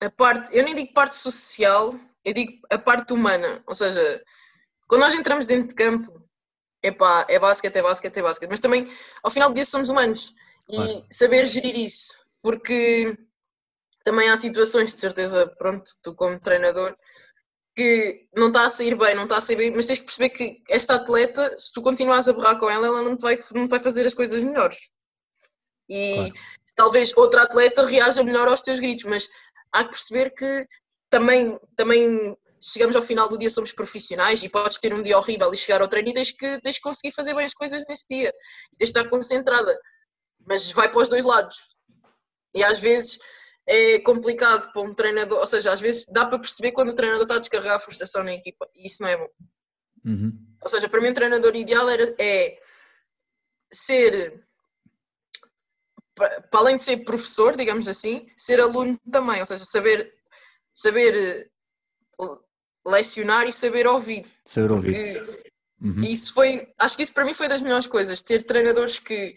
a 0.00 0.10
parte, 0.10 0.50
eu 0.52 0.64
nem 0.64 0.74
digo 0.74 0.92
parte 0.92 1.14
social, 1.14 1.94
eu 2.24 2.34
digo 2.34 2.58
a 2.68 2.76
parte 2.76 3.12
humana, 3.12 3.62
ou 3.64 3.76
seja, 3.76 4.20
quando 4.88 5.02
nós 5.02 5.14
entramos 5.14 5.46
dentro 5.46 5.68
de 5.68 5.74
campo, 5.76 6.20
epá, 6.82 7.24
é 7.28 7.38
basquete, 7.38 7.76
é 7.76 7.82
basquete, 7.82 8.16
é 8.16 8.22
basquete, 8.22 8.50
mas 8.50 8.58
também 8.58 8.92
ao 9.22 9.30
final 9.30 9.50
do 9.50 9.54
dia 9.54 9.64
somos 9.64 9.88
humanos. 9.88 10.34
E 10.68 10.74
Claro. 10.74 11.06
saber 11.08 11.46
gerir 11.46 11.76
isso, 11.76 12.26
porque 12.42 13.16
também 14.02 14.30
há 14.30 14.36
situações, 14.36 14.92
de 14.92 14.98
certeza, 14.98 15.46
pronto, 15.56 15.92
tu 16.02 16.12
como 16.12 16.40
treinador, 16.40 16.98
que 17.76 18.26
não 18.34 18.46
está 18.46 18.64
a 18.64 18.68
sair 18.70 18.94
bem, 18.94 19.14
não 19.14 19.24
está 19.24 19.36
a 19.36 19.40
sair 19.40 19.56
bem, 19.56 19.70
mas 19.70 19.84
tens 19.84 19.98
que 19.98 20.06
perceber 20.06 20.30
que 20.30 20.62
esta 20.66 20.94
atleta, 20.94 21.54
se 21.58 21.70
tu 21.70 21.82
continuares 21.82 22.26
a 22.26 22.32
berrar 22.32 22.58
com 22.58 22.70
ela, 22.70 22.86
ela 22.86 23.02
não 23.02 23.14
te 23.14 23.20
vai, 23.20 23.38
não 23.54 23.68
te 23.68 23.70
vai 23.70 23.78
fazer 23.78 24.06
as 24.06 24.14
coisas 24.14 24.42
melhores. 24.42 24.88
E 25.86 26.14
Claro. 26.14 26.32
talvez 26.74 27.14
outra 27.14 27.42
atleta 27.42 27.84
reaja 27.86 28.24
melhor 28.24 28.48
aos 28.48 28.62
teus 28.62 28.80
gritos, 28.80 29.04
mas 29.04 29.28
há 29.70 29.84
que 29.84 29.90
perceber 29.90 30.30
que 30.30 30.66
também, 31.10 31.58
também 31.76 32.34
chegamos 32.58 32.96
ao 32.96 33.02
final 33.02 33.28
do 33.28 33.36
dia, 33.36 33.50
somos 33.50 33.72
profissionais 33.72 34.42
e 34.42 34.48
podes 34.48 34.78
ter 34.78 34.94
um 34.94 35.02
dia 35.02 35.18
horrível 35.18 35.52
e 35.52 35.56
chegar 35.58 35.82
ao 35.82 35.88
treino 35.88 36.08
e 36.08 36.14
tens 36.14 36.32
que, 36.32 36.58
tens 36.62 36.76
que 36.76 36.82
conseguir 36.82 37.14
fazer 37.14 37.34
bem 37.34 37.44
as 37.44 37.52
coisas 37.52 37.84
nesse 37.86 38.06
dia. 38.08 38.30
E 38.72 38.76
tens 38.78 38.90
de 38.90 38.98
estar 38.98 39.10
concentrada. 39.10 39.78
Mas 40.46 40.70
vai 40.70 40.90
para 40.90 41.02
os 41.02 41.10
dois 41.10 41.26
lados. 41.26 41.58
E 42.54 42.64
às 42.64 42.78
vezes 42.78 43.18
é 43.66 43.98
complicado 43.98 44.72
para 44.72 44.82
um 44.82 44.94
treinador, 44.94 45.38
ou 45.40 45.46
seja, 45.46 45.72
às 45.72 45.80
vezes 45.80 46.06
dá 46.12 46.24
para 46.24 46.38
perceber 46.38 46.72
quando 46.72 46.90
o 46.90 46.94
treinador 46.94 47.22
está 47.24 47.34
a 47.34 47.38
descarregar 47.40 47.76
a 47.76 47.80
frustração 47.80 48.22
na 48.22 48.32
equipa 48.34 48.68
e 48.74 48.86
isso 48.86 49.02
não 49.02 49.08
é 49.08 49.16
bom. 49.16 49.28
Uhum. 50.04 50.46
Ou 50.62 50.68
seja, 50.68 50.88
para 50.88 51.00
mim 51.00 51.08
um 51.10 51.14
treinador 51.14 51.54
ideal 51.56 51.88
era, 51.90 52.14
é 52.18 52.58
ser, 53.72 54.44
pa- 56.14 56.40
para 56.42 56.60
além 56.60 56.76
de 56.76 56.82
ser 56.82 56.98
professor, 56.98 57.56
digamos 57.56 57.88
assim, 57.88 58.28
ser 58.36 58.60
aluno 58.60 58.98
também, 59.10 59.40
ou 59.40 59.46
seja, 59.46 59.64
saber, 59.64 60.12
saber 60.72 61.50
eh, 62.20 62.24
lecionar 62.86 63.46
e 63.48 63.52
saber 63.52 63.86
ouvir. 63.86 64.26
Saber 64.44 64.70
ouvir. 64.72 64.92
Porque 64.92 65.46
Uhum. 65.80 66.00
isso 66.02 66.32
foi, 66.32 66.72
acho 66.78 66.96
que 66.96 67.02
isso 67.02 67.12
para 67.12 67.24
mim 67.24 67.34
foi 67.34 67.48
das 67.48 67.60
melhores 67.60 67.86
coisas, 67.86 68.22
ter 68.22 68.42
treinadores 68.44 68.98
que, 68.98 69.36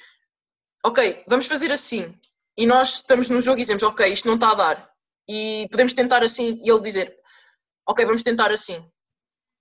ok, 0.85 1.23
vamos 1.27 1.47
fazer 1.47 1.71
assim, 1.71 2.15
e 2.59 2.65
nós 2.65 2.95
estamos 2.95 3.29
no 3.29 3.39
jogo 3.39 3.57
e 3.57 3.61
dizemos, 3.61 3.83
ok, 3.83 4.05
isto 4.11 4.27
não 4.27 4.35
está 4.35 4.51
a 4.51 4.55
dar, 4.55 4.89
e 5.29 5.65
podemos 5.71 5.93
tentar 5.93 6.21
assim, 6.21 6.61
e 6.61 6.69
ele 6.69 6.81
dizer, 6.81 7.15
ok, 7.87 8.05
vamos 8.05 8.21
tentar 8.21 8.51
assim. 8.51 8.83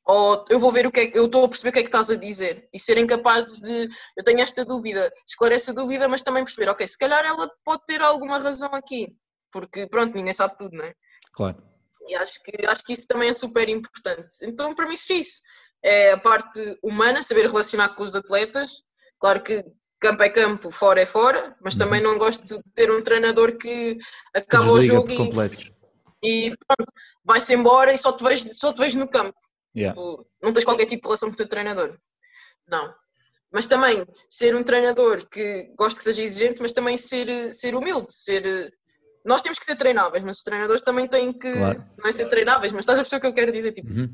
Ou 0.04 0.44
eu 0.50 0.58
vou 0.58 0.72
ver 0.72 0.84
o 0.84 0.90
que 0.90 1.00
é 1.00 1.06
que 1.06 1.16
eu 1.16 1.26
estou 1.26 1.44
a 1.44 1.48
perceber 1.48 1.68
o 1.68 1.72
que 1.74 1.78
é 1.78 1.82
que 1.82 1.88
estás 1.88 2.10
a 2.10 2.16
dizer 2.16 2.68
e 2.72 2.78
serem 2.78 3.06
capazes 3.06 3.60
de 3.60 3.88
eu 4.16 4.24
tenho 4.24 4.40
esta 4.40 4.64
dúvida, 4.64 5.12
esclarece 5.28 5.70
a 5.70 5.74
dúvida, 5.74 6.08
mas 6.08 6.22
também 6.22 6.42
perceber, 6.42 6.70
ok, 6.70 6.88
se 6.88 6.98
calhar 6.98 7.24
ela 7.24 7.48
pode 7.64 7.84
ter 7.86 8.02
alguma 8.02 8.38
razão 8.38 8.74
aqui. 8.74 9.06
porque 9.52 9.86
pronto, 9.86 10.16
ninguém 10.16 10.32
sabe 10.32 10.56
tudo, 10.58 10.76
não 10.76 10.84
é? 10.84 10.92
Claro. 11.32 11.62
E 12.08 12.16
acho 12.16 12.42
que, 12.42 12.66
acho 12.66 12.82
que 12.84 12.94
isso 12.94 13.06
também 13.06 13.28
é 13.28 13.32
super 13.32 13.68
importante. 13.68 14.28
Então, 14.42 14.74
para 14.74 14.88
mim, 14.88 14.96
seria 14.96 15.20
isso. 15.20 15.40
É 15.84 16.12
a 16.12 16.18
parte 16.18 16.78
humana, 16.82 17.22
saber 17.22 17.46
relacionar 17.46 17.90
com 17.90 18.02
os 18.02 18.16
atletas. 18.16 18.72
Claro 19.20 19.42
que 19.42 19.64
campo 20.00 20.22
é 20.22 20.28
campo, 20.28 20.70
fora 20.70 21.00
é 21.00 21.06
fora, 21.06 21.56
mas 21.62 21.74
Uhum. 21.74 21.78
também 21.80 22.00
não 22.00 22.18
gosto 22.18 22.44
de 22.44 22.62
ter 22.74 22.90
um 22.90 23.02
treinador 23.02 23.56
que 23.56 23.98
acaba 24.34 24.70
o 24.72 24.80
jogo 24.80 25.10
e, 26.22 26.48
e 26.48 26.50
pronto, 26.50 26.92
vai-se 27.24 27.54
embora 27.54 27.92
e 27.92 27.98
só 27.98 28.12
te, 28.12 28.22
vejo, 28.24 28.48
só 28.54 28.72
te 28.72 28.78
vejo 28.78 28.98
no 28.98 29.08
campo. 29.08 29.36
Yeah. 29.76 29.94
Tipo, 30.00 30.26
não 30.42 30.52
tens 30.52 30.64
qualquer 30.64 30.86
tipo 30.86 31.02
de 31.02 31.06
relação 31.08 31.28
com 31.28 31.34
o 31.34 31.36
teu 31.36 31.48
treinador. 31.48 31.96
Não. 32.66 32.92
Mas 33.52 33.66
também 33.66 34.04
ser 34.28 34.54
um 34.54 34.62
treinador 34.62 35.26
que 35.28 35.72
gosto 35.76 35.98
que 35.98 36.04
seja 36.04 36.22
exigente, 36.22 36.60
mas 36.60 36.72
também 36.72 36.96
ser, 36.96 37.52
ser 37.52 37.74
humilde, 37.74 38.12
ser. 38.12 38.72
Nós 39.24 39.40
temos 39.42 39.58
que 39.58 39.64
ser 39.64 39.76
treináveis, 39.76 40.22
mas 40.24 40.38
os 40.38 40.42
treinadores 40.42 40.82
também 40.82 41.06
têm 41.08 41.32
que 41.32 41.52
Claro. 41.52 41.82
não 41.98 42.08
é 42.08 42.12
ser 42.12 42.28
treináveis, 42.28 42.72
mas 42.72 42.80
estás 42.80 42.98
a 42.98 43.16
o 43.16 43.20
que 43.20 43.26
eu 43.26 43.34
quero 43.34 43.52
dizer, 43.52 43.72
tipo, 43.72 43.88
Uhum. 43.90 44.12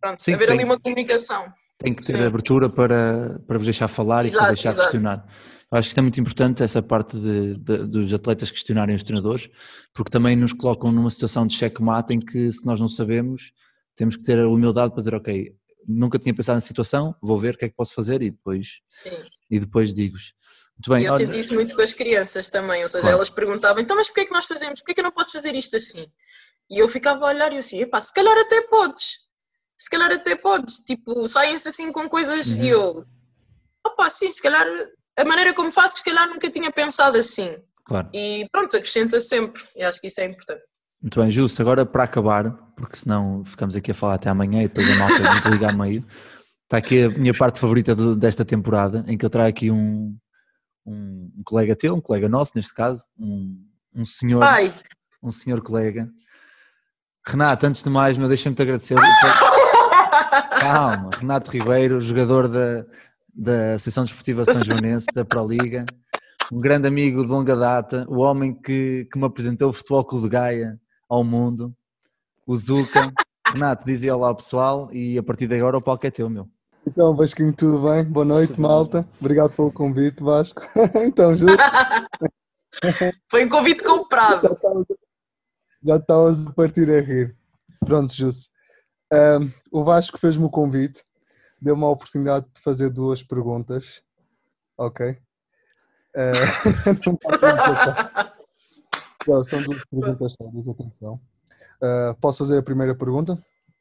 pronto, 0.00 0.22
Sim, 0.24 0.34
haver 0.34 0.46
tem- 0.48 0.56
ali 0.56 0.64
uma 0.64 0.78
comunicação. 0.80 1.52
Tem 1.78 1.94
que 1.94 2.02
ter 2.02 2.12
Sim. 2.18 2.24
abertura 2.24 2.68
para, 2.70 3.38
para 3.46 3.58
vos 3.58 3.66
deixar 3.66 3.88
falar 3.88 4.24
e 4.24 4.28
para 4.30 4.36
Exato, 4.38 4.46
deixar 4.48 4.68
exato. 4.70 4.88
questionar. 4.90 5.26
Eu 5.70 5.78
acho 5.78 5.88
que 5.88 5.90
isto 5.90 5.98
é 5.98 6.02
muito 6.02 6.20
importante, 6.20 6.62
essa 6.62 6.80
parte 6.80 7.18
de, 7.18 7.54
de- 7.58 7.86
dos 7.86 8.14
atletas 8.14 8.50
questionarem 8.50 8.94
os 8.94 9.02
treinadores, 9.02 9.48
porque 9.92 10.10
também 10.10 10.36
nos 10.36 10.52
colocam 10.52 10.90
numa 10.92 11.10
situação 11.10 11.46
de 11.46 11.54
checkmate 11.54 12.14
em 12.14 12.20
que, 12.20 12.50
se 12.52 12.64
nós 12.64 12.80
não 12.80 12.88
sabemos, 12.88 13.52
temos 13.94 14.16
que 14.16 14.22
ter 14.22 14.38
a 14.38 14.48
humildade 14.48 14.90
para 14.92 15.00
dizer, 15.00 15.14
ok, 15.14 15.52
nunca 15.86 16.18
tinha 16.18 16.34
pensado 16.34 16.56
na 16.56 16.60
situação, 16.60 17.14
vou 17.20 17.38
ver 17.38 17.54
o 17.54 17.58
que 17.58 17.64
é 17.66 17.68
que 17.68 17.74
posso 17.74 17.92
fazer 17.94 18.22
e 18.22 18.30
depois, 18.30 18.80
Sim. 18.88 19.10
e 19.50 19.58
depois 19.58 19.92
digo-vos. 19.92 20.32
Muito 20.78 20.90
bem, 20.90 21.02
E 21.02 21.06
eu 21.06 21.12
olha- 21.12 21.26
senti 21.26 21.38
isso 21.38 21.54
muito 21.54 21.74
com 21.74 21.82
as 21.82 21.92
crianças 21.92 22.48
também, 22.48 22.82
ou 22.82 22.88
seja, 22.88 23.02
Claro. 23.02 23.16
elas 23.16 23.30
perguntavam, 23.30 23.82
então 23.82 23.96
mas 23.96 24.06
porquê 24.06 24.20
é 24.22 24.24
que 24.26 24.32
nós 24.32 24.44
fazemos? 24.46 24.80
Porquê 24.80 24.92
é 24.92 24.94
que 24.94 25.00
eu 25.00 25.04
não 25.04 25.12
posso 25.12 25.32
fazer 25.32 25.54
isto 25.54 25.76
assim? 25.76 26.06
E 26.70 26.78
eu 26.78 26.88
ficava 26.88 27.24
a 27.24 27.28
olhar 27.28 27.50
e 27.52 27.56
eu 27.56 27.58
assim, 27.60 27.82
se 28.00 28.14
calhar 28.14 28.36
até 28.38 28.62
podes, 28.62 29.25
se 29.78 29.90
calhar 29.90 30.10
até 30.12 30.34
podes, 30.34 30.78
tipo, 30.78 31.26
saem-se 31.28 31.68
assim 31.68 31.92
com 31.92 32.08
coisas 32.08 32.48
Uhum. 32.56 32.64
e 32.64 32.68
eu, 32.68 33.04
opá, 33.86 34.08
sim, 34.10 34.30
se 34.32 34.40
calhar 34.42 34.66
a 35.16 35.24
maneira 35.24 35.52
como 35.54 35.70
faço, 35.72 35.96
se 35.96 36.04
calhar 36.04 36.28
nunca 36.28 36.50
tinha 36.50 36.70
pensado 36.72 37.18
assim. 37.18 37.56
claro. 37.84 38.08
E 38.12 38.46
pronto, 38.50 38.76
acrescenta 38.76 39.20
sempre, 39.20 39.62
e 39.76 39.82
acho 39.82 40.00
que 40.00 40.06
isso 40.08 40.20
é 40.20 40.26
importante. 40.26 40.62
Muito 41.00 41.20
bem, 41.20 41.30
Justo, 41.30 41.60
agora 41.62 41.84
para 41.86 42.04
acabar, 42.04 42.50
porque 42.76 42.96
senão 42.96 43.44
ficamos 43.44 43.76
aqui 43.76 43.90
a 43.90 43.94
falar 43.94 44.14
até 44.14 44.28
amanhã 44.30 44.62
e 44.62 44.68
depois 44.68 44.90
a 44.90 44.94
malta 44.96 45.22
vai 45.22 45.40
desligar 45.40 45.74
a 45.74 45.76
meio. 45.76 46.04
Está 46.64 46.78
aqui 46.78 47.04
a 47.04 47.08
minha 47.10 47.32
parte 47.34 47.60
favorita 47.60 47.94
do- 47.94 48.16
desta 48.16 48.44
temporada, 48.44 49.04
em 49.06 49.16
que 49.16 49.24
eu 49.24 49.30
trago 49.30 49.48
aqui 49.48 49.70
um, 49.70 50.16
um, 50.84 51.30
um 51.38 51.42
colega 51.44 51.76
teu, 51.76 51.94
um 51.94 52.00
colega 52.00 52.28
nosso 52.28 52.52
neste 52.56 52.74
caso, 52.74 53.04
um, 53.18 53.62
um 53.94 54.04
senhor, 54.04 54.42
Ai, 54.42 54.72
um 55.22 55.30
senhor 55.30 55.60
colega. 55.62 56.08
Renato, 57.24 57.66
antes 57.66 57.82
de 57.82 57.90
mais, 57.90 58.16
meu, 58.16 58.26
deixa-me 58.28 58.56
te 58.56 58.62
agradecer. 58.62 58.96
Calma, 60.60 61.10
Renato 61.18 61.50
Ribeiro, 61.50 62.00
jogador 62.00 62.48
da, 62.48 62.84
da 63.34 63.74
Associação 63.74 64.04
Desportiva 64.04 64.44
São 64.44 64.62
Joanense, 64.64 65.06
da 65.14 65.24
Proliga, 65.24 65.84
um 66.52 66.60
grande 66.60 66.88
amigo 66.88 67.22
de 67.22 67.28
longa 67.28 67.56
data, 67.56 68.06
o 68.08 68.18
homem 68.18 68.54
que, 68.54 69.08
que 69.10 69.18
me 69.18 69.24
apresentou 69.24 69.70
o 69.70 69.72
Futebol 69.72 70.04
Clube 70.04 70.24
de 70.24 70.30
Gaia 70.30 70.80
ao 71.08 71.24
mundo, 71.24 71.74
o 72.46 72.56
Zuca. 72.56 73.12
Renato, 73.48 73.86
dizia 73.86 74.14
olá 74.16 74.28
ao 74.28 74.36
pessoal 74.36 74.92
e 74.92 75.16
a 75.16 75.22
partir 75.22 75.46
de 75.46 75.54
agora 75.54 75.78
o 75.78 75.82
palco 75.82 76.04
é 76.04 76.10
teu, 76.10 76.28
meu. 76.28 76.48
Então, 76.86 77.14
Vasquinho, 77.14 77.54
tudo 77.54 77.88
bem? 77.88 78.04
Boa 78.04 78.24
noite, 78.24 78.60
malta. 78.60 79.06
Obrigado 79.20 79.50
pelo 79.50 79.72
convite, 79.72 80.22
Vasco. 80.22 80.62
então, 81.04 81.34
justo, 81.34 81.56
foi 83.30 83.44
um 83.44 83.48
convite 83.48 83.82
comprado. 83.82 84.42
já 85.84 85.96
estavas 85.96 86.46
a 86.46 86.52
partir 86.52 86.90
a 86.90 87.00
rir. 87.00 87.36
Pronto, 87.84 88.12
Justo. 88.12 88.55
O 89.70 89.84
Vasco 89.84 90.18
fez-me 90.18 90.44
o 90.44 90.50
convite, 90.50 91.04
deu-me 91.60 91.84
a 91.84 91.88
oportunidade 91.88 92.46
de 92.54 92.60
fazer 92.60 92.90
duas 92.90 93.22
perguntas. 93.22 94.02
Ok? 94.76 95.16
Ah, 96.16 96.32
não 99.26 99.44
são 99.44 99.62
duas 99.62 99.84
perguntas 99.84 100.34
sérias, 100.40 100.68
atenção. 100.68 101.20
Ah, 101.82 102.16
posso 102.20 102.38
fazer 102.38 102.58
a 102.58 102.62
primeira 102.62 102.94
pergunta? 102.94 103.38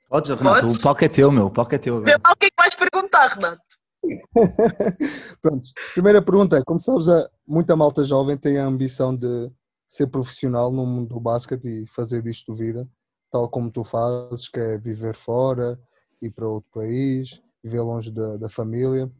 Podes, 0.09 0.29
Renato, 0.29 0.61
Podes. 0.61 0.77
o 0.77 0.81
palco 0.81 1.03
é 1.03 1.09
teu, 1.09 1.31
meu, 1.31 1.47
o 1.47 1.51
palco 1.51 1.75
é 1.75 1.77
teu 1.77 1.97
o 1.97 2.03
que 2.03 2.11
é 2.11 2.49
que 2.49 2.55
vais 2.57 2.75
perguntar, 2.75 3.27
Renato? 3.27 3.61
Pronto, 5.41 5.67
primeira 5.93 6.21
pergunta 6.21 6.57
é: 6.57 6.63
como 6.63 6.79
sabes, 6.79 7.05
muita 7.47 7.75
malta 7.75 8.03
jovem 8.03 8.37
tem 8.37 8.57
a 8.57 8.65
ambição 8.65 9.15
de 9.15 9.51
ser 9.87 10.07
profissional 10.07 10.71
no 10.71 10.85
mundo 10.85 11.15
do 11.15 11.19
basquete 11.19 11.65
e 11.65 11.87
fazer 11.87 12.21
disto 12.21 12.55
vida, 12.55 12.87
tal 13.35 13.49
como 13.49 13.69
tu 13.69 13.83
fazes, 13.83 14.47
que 14.47 14.57
é 14.57 14.77
viver 14.77 15.13
fora, 15.13 15.77
ir 16.21 16.31
para 16.31 16.47
outro 16.47 16.69
país, 16.73 17.41
viver 17.61 17.81
longe 17.81 18.09
da, 18.09 18.37
da 18.37 18.49
família. 18.49 19.11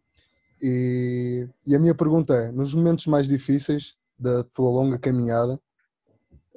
E, 0.62 1.46
e 1.68 1.76
a 1.76 1.80
minha 1.80 1.94
pergunta 1.94 2.34
é: 2.34 2.50
nos 2.50 2.74
momentos 2.74 3.08
mais 3.08 3.28
difíceis 3.28 3.94
da 4.18 4.42
tua 4.46 4.70
longa 4.70 4.98
caminhada, 4.98 5.60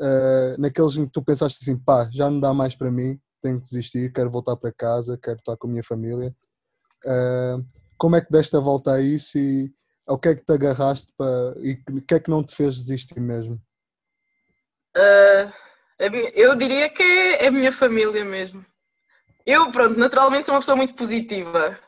eh, 0.00 0.56
naqueles 0.56 0.96
em 0.96 1.04
que 1.06 1.10
tu 1.12 1.20
pensaste 1.20 1.58
assim, 1.60 1.76
pá, 1.76 2.08
já 2.12 2.30
não 2.30 2.38
dá 2.38 2.54
mais 2.54 2.76
para 2.76 2.92
mim, 2.92 3.20
tenho 3.42 3.56
que 3.60 3.64
desistir, 3.64 4.12
quero 4.12 4.30
voltar 4.30 4.54
para 4.56 4.72
casa, 4.72 5.18
quero 5.20 5.38
estar 5.40 5.56
com 5.56 5.66
a 5.66 5.70
minha 5.70 5.82
família. 5.82 6.32
eh, 7.04 7.56
como 7.98 8.14
é 8.14 8.20
que 8.20 8.30
deste 8.30 8.56
a 8.56 8.60
volta 8.60 8.92
a 8.92 9.00
isso 9.00 9.36
e 9.36 9.74
ao 10.06 10.16
que 10.18 10.28
é 10.28 10.34
que 10.36 10.44
te 10.44 10.52
agarraste 10.52 11.12
para, 11.18 11.54
e 11.60 11.72
o 11.90 12.02
que 12.02 12.14
é 12.14 12.20
que 12.20 12.30
não 12.30 12.44
te 12.44 12.54
fez 12.54 12.76
desistir 12.76 13.18
mesmo? 13.20 13.60
Minha- 14.96 15.67
eu 16.34 16.54
diria 16.54 16.88
que 16.88 17.02
é, 17.02 17.48
a 17.48 17.50
minha 17.50 17.72
família 17.72 18.24
mesmo. 18.24 18.64
Eu, 19.44 19.70
pronto, 19.72 19.98
naturalmente 19.98 20.46
sou 20.46 20.54
uma 20.54 20.60
pessoa 20.60 20.76
muito 20.76 20.94
positiva. 20.94 21.78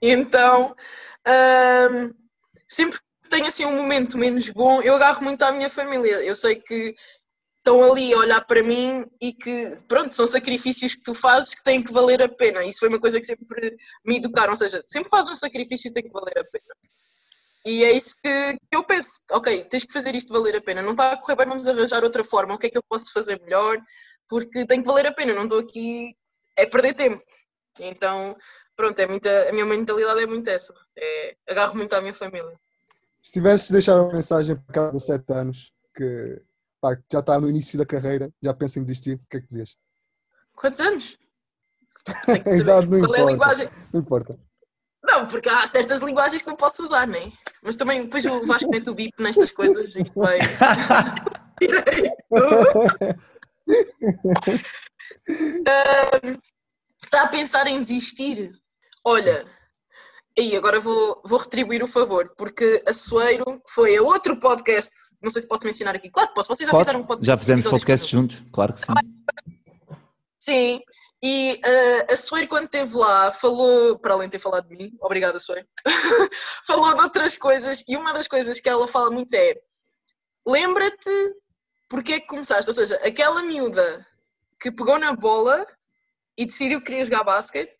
Então, 0.00 0.74
sempre 2.68 2.98
que 2.98 3.28
tenho 3.30 3.46
assim 3.46 3.64
um 3.64 3.76
momento 3.76 4.18
menos 4.18 4.48
bom, 4.50 4.82
eu 4.82 4.94
agarro 4.94 5.22
muito 5.22 5.42
à 5.42 5.52
minha 5.52 5.70
família. 5.70 6.22
Eu 6.22 6.34
sei 6.34 6.56
que 6.56 6.94
estão 7.58 7.92
ali 7.92 8.12
a 8.12 8.18
olhar 8.18 8.40
para 8.44 8.62
mim 8.62 9.04
e 9.20 9.32
que, 9.32 9.76
pronto, 9.86 10.12
são 10.14 10.26
sacrifícios 10.26 10.96
que 10.96 11.02
tu 11.02 11.14
fazes 11.14 11.54
que 11.54 11.62
têm 11.62 11.80
que 11.80 11.92
valer 11.92 12.20
a 12.20 12.28
pena. 12.28 12.64
Isso 12.64 12.80
foi 12.80 12.88
uma 12.88 13.00
coisa 13.00 13.20
que 13.20 13.26
sempre 13.26 13.76
me 14.04 14.16
educaram, 14.16 14.50
ou 14.50 14.56
seja, 14.56 14.80
sempre 14.84 15.08
fazes 15.08 15.30
um 15.30 15.36
sacrifício 15.36 15.88
e 15.88 15.92
tem 15.92 16.02
que 16.02 16.10
valer 16.10 16.38
a 16.38 16.44
pena. 16.44 16.74
E 17.64 17.84
é 17.84 17.92
isso 17.92 18.14
que, 18.22 18.52
que 18.54 18.76
eu 18.76 18.82
penso, 18.84 19.10
ok, 19.30 19.64
tens 19.64 19.84
que 19.84 19.92
fazer 19.92 20.14
isto 20.14 20.32
valer 20.32 20.56
a 20.56 20.60
pena. 20.62 20.82
Não 20.82 20.92
está 20.92 21.12
a 21.12 21.16
correr 21.16 21.36
bem, 21.36 21.46
vamos 21.46 21.66
arranjar 21.66 22.02
outra 22.02 22.24
forma. 22.24 22.54
O 22.54 22.58
que 22.58 22.66
é 22.66 22.70
que 22.70 22.78
eu 22.78 22.82
posso 22.88 23.12
fazer 23.12 23.40
melhor? 23.40 23.78
Porque 24.28 24.66
tem 24.66 24.80
que 24.80 24.86
valer 24.86 25.06
a 25.06 25.12
pena, 25.12 25.34
não 25.34 25.44
estou 25.44 25.60
aqui 25.60 26.16
é 26.56 26.66
perder 26.66 26.94
tempo. 26.94 27.22
Então, 27.78 28.36
pronto, 28.76 28.98
é 28.98 29.06
muita, 29.06 29.48
a 29.48 29.52
minha 29.52 29.64
mentalidade 29.64 30.20
é 30.20 30.26
muito 30.26 30.48
essa. 30.48 30.74
É, 30.96 31.36
agarro 31.48 31.76
muito 31.76 31.92
à 31.94 32.00
minha 32.00 32.14
família. 32.14 32.58
Se 33.22 33.32
tivesses 33.32 33.68
de 33.68 33.74
deixar 33.74 34.00
uma 34.00 34.12
mensagem 34.12 34.56
para 34.56 34.74
cada 34.74 35.00
sete 35.00 35.32
anos 35.32 35.72
que 35.94 36.42
pá, 36.80 36.98
já 37.10 37.20
está 37.20 37.40
no 37.40 37.48
início 37.48 37.78
da 37.78 37.86
carreira, 37.86 38.30
já 38.42 38.52
pensa 38.52 38.78
em 38.78 38.82
desistir, 38.82 39.14
o 39.14 39.26
que 39.30 39.36
é 39.36 39.40
que 39.40 39.46
dizias? 39.46 39.76
Quantos 40.54 40.80
anos? 40.80 41.18
A 42.26 42.56
idade 42.56 42.88
não 42.88 42.98
Qual 42.98 43.14
é 43.14 43.18
a 43.18 43.22
importa. 43.22 43.30
linguagem? 43.30 43.68
Não 43.92 44.00
importa. 44.00 44.38
Não, 45.02 45.26
porque 45.26 45.48
há 45.48 45.66
certas 45.66 46.00
linguagens 46.00 46.42
que 46.42 46.50
eu 46.50 46.56
posso 46.56 46.84
usar, 46.84 47.06
não 47.06 47.16
é? 47.16 47.32
Mas 47.62 47.76
também 47.76 48.02
depois 48.02 48.24
o 48.24 48.46
Vasco 48.46 48.70
mete 48.70 48.88
o 48.88 48.94
bip 48.94 49.12
nestas 49.18 49.50
coisas 49.50 49.96
e 49.96 50.04
vai. 50.14 50.38
Ahm, 55.66 56.38
Está 57.12 57.22
a 57.24 57.28
pensar 57.28 57.66
em 57.66 57.82
desistir? 57.82 58.52
Olha, 59.04 59.44
aí 60.38 60.56
agora 60.56 60.80
vou, 60.80 61.20
vou 61.24 61.38
retribuir 61.38 61.82
o 61.82 61.88
favor, 61.88 62.32
porque 62.38 62.82
a 62.86 62.92
Soeiro 62.92 63.60
foi 63.68 63.96
a 63.96 64.02
outro 64.02 64.38
podcast. 64.38 64.92
Não 65.20 65.30
sei 65.30 65.42
se 65.42 65.48
posso 65.48 65.66
mencionar 65.66 65.94
aqui. 65.94 66.08
Claro 66.08 66.30
que 66.30 66.34
posso, 66.34 66.48
vocês 66.48 66.66
já 66.66 66.70
Pode? 66.70 66.84
fizeram 66.84 67.00
um 67.00 67.06
podcast. 67.06 67.26
Já 67.26 67.36
fizemos 67.36 67.64
podcast 67.64 68.10
juntos, 68.10 68.42
claro 68.52 68.72
que 68.72 68.80
sim. 68.80 68.92
Sim, 70.38 70.80
e 71.22 71.60
eh, 71.64 72.12
a 72.12 72.16
Soeiro, 72.16 72.48
quando 72.48 72.64
esteve 72.64 72.96
lá, 72.96 73.30
falou, 73.30 73.96
para 73.98 74.14
além 74.14 74.28
de 74.28 74.32
ter 74.32 74.38
falado 74.40 74.66
de 74.68 74.76
mim, 74.76 74.96
obrigada, 75.00 75.38
Soeiro, 75.38 75.68
falou 76.66 76.94
de 76.94 77.02
outras 77.02 77.38
coisas, 77.38 77.84
e 77.86 77.96
uma 77.96 78.12
das 78.12 78.26
coisas 78.26 78.60
que 78.60 78.68
ela 78.68 78.88
fala 78.88 79.10
muito 79.10 79.32
é: 79.34 79.54
lembra-te 80.46 81.34
porque 81.88 82.14
é 82.14 82.20
que 82.20 82.26
começaste. 82.26 82.68
Ou 82.68 82.74
seja, 82.74 82.96
aquela 83.04 83.42
miúda 83.42 84.04
que 84.58 84.72
pegou 84.72 84.98
na 84.98 85.12
bola 85.12 85.66
e 86.36 86.46
decidiu 86.46 86.80
que 86.80 86.86
queria 86.86 87.04
jogar 87.04 87.22
basquete, 87.22 87.72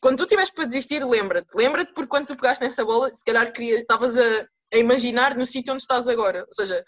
quando 0.00 0.16
tu 0.16 0.22
estiveres 0.24 0.50
para 0.50 0.64
desistir, 0.64 1.04
lembra-te. 1.04 1.48
Lembra-te 1.54 1.92
porque 1.92 2.08
quando 2.08 2.28
tu 2.28 2.36
pegaste 2.36 2.64
nessa 2.64 2.84
bola, 2.84 3.14
se 3.14 3.24
calhar 3.24 3.52
queria, 3.52 3.80
estavas 3.80 4.16
a, 4.16 4.48
a 4.72 4.78
imaginar 4.78 5.36
no 5.36 5.44
sítio 5.44 5.72
onde 5.72 5.82
estás 5.82 6.08
agora. 6.08 6.44
Ou 6.46 6.52
seja, 6.52 6.84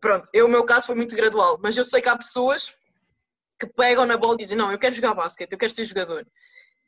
pronto, 0.00 0.28
eu, 0.32 0.46
o 0.46 0.48
meu 0.48 0.64
caso 0.64 0.86
foi 0.86 0.96
muito 0.96 1.14
gradual, 1.14 1.58
mas 1.62 1.76
eu 1.76 1.84
sei 1.84 2.00
que 2.00 2.08
há 2.08 2.16
pessoas 2.16 2.74
que 3.66 3.72
pegam 3.74 4.04
na 4.06 4.16
bola 4.16 4.34
e 4.34 4.38
dizem: 4.38 4.56
Não, 4.58 4.72
eu 4.72 4.78
quero 4.78 4.94
jogar 4.94 5.14
basquete, 5.14 5.52
eu 5.52 5.58
quero 5.58 5.72
ser 5.72 5.84
jogador. 5.84 6.26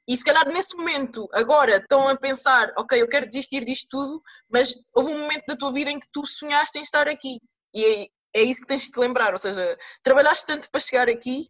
E 0.07 0.17
se 0.17 0.25
calhar 0.25 0.47
nesse 0.53 0.77
momento, 0.77 1.29
agora 1.33 1.77
estão 1.77 2.09
a 2.09 2.17
pensar: 2.17 2.73
Ok, 2.77 3.01
eu 3.01 3.09
quero 3.09 3.27
desistir 3.27 3.65
disto 3.65 3.89
tudo, 3.91 4.23
mas 4.51 4.75
houve 4.95 5.13
um 5.13 5.19
momento 5.21 5.45
da 5.47 5.57
tua 5.57 5.73
vida 5.73 5.91
em 5.91 5.99
que 6.01 6.09
tu 6.13 6.27
sonhaste 6.27 6.79
em 6.79 6.83
estar 6.83 7.09
aqui. 7.09 7.39
E 7.75 8.09
é 8.35 8.43
isso 8.43 8.61
que 8.63 8.67
tens 8.67 8.83
de 8.83 8.91
te 8.91 8.99
lembrar. 9.01 9.33
Ou 9.33 9.39
seja, 9.39 9.79
trabalhaste 10.03 10.47
tanto 10.47 10.71
para 10.71 10.81
chegar 10.81 11.09
aqui 11.09 11.49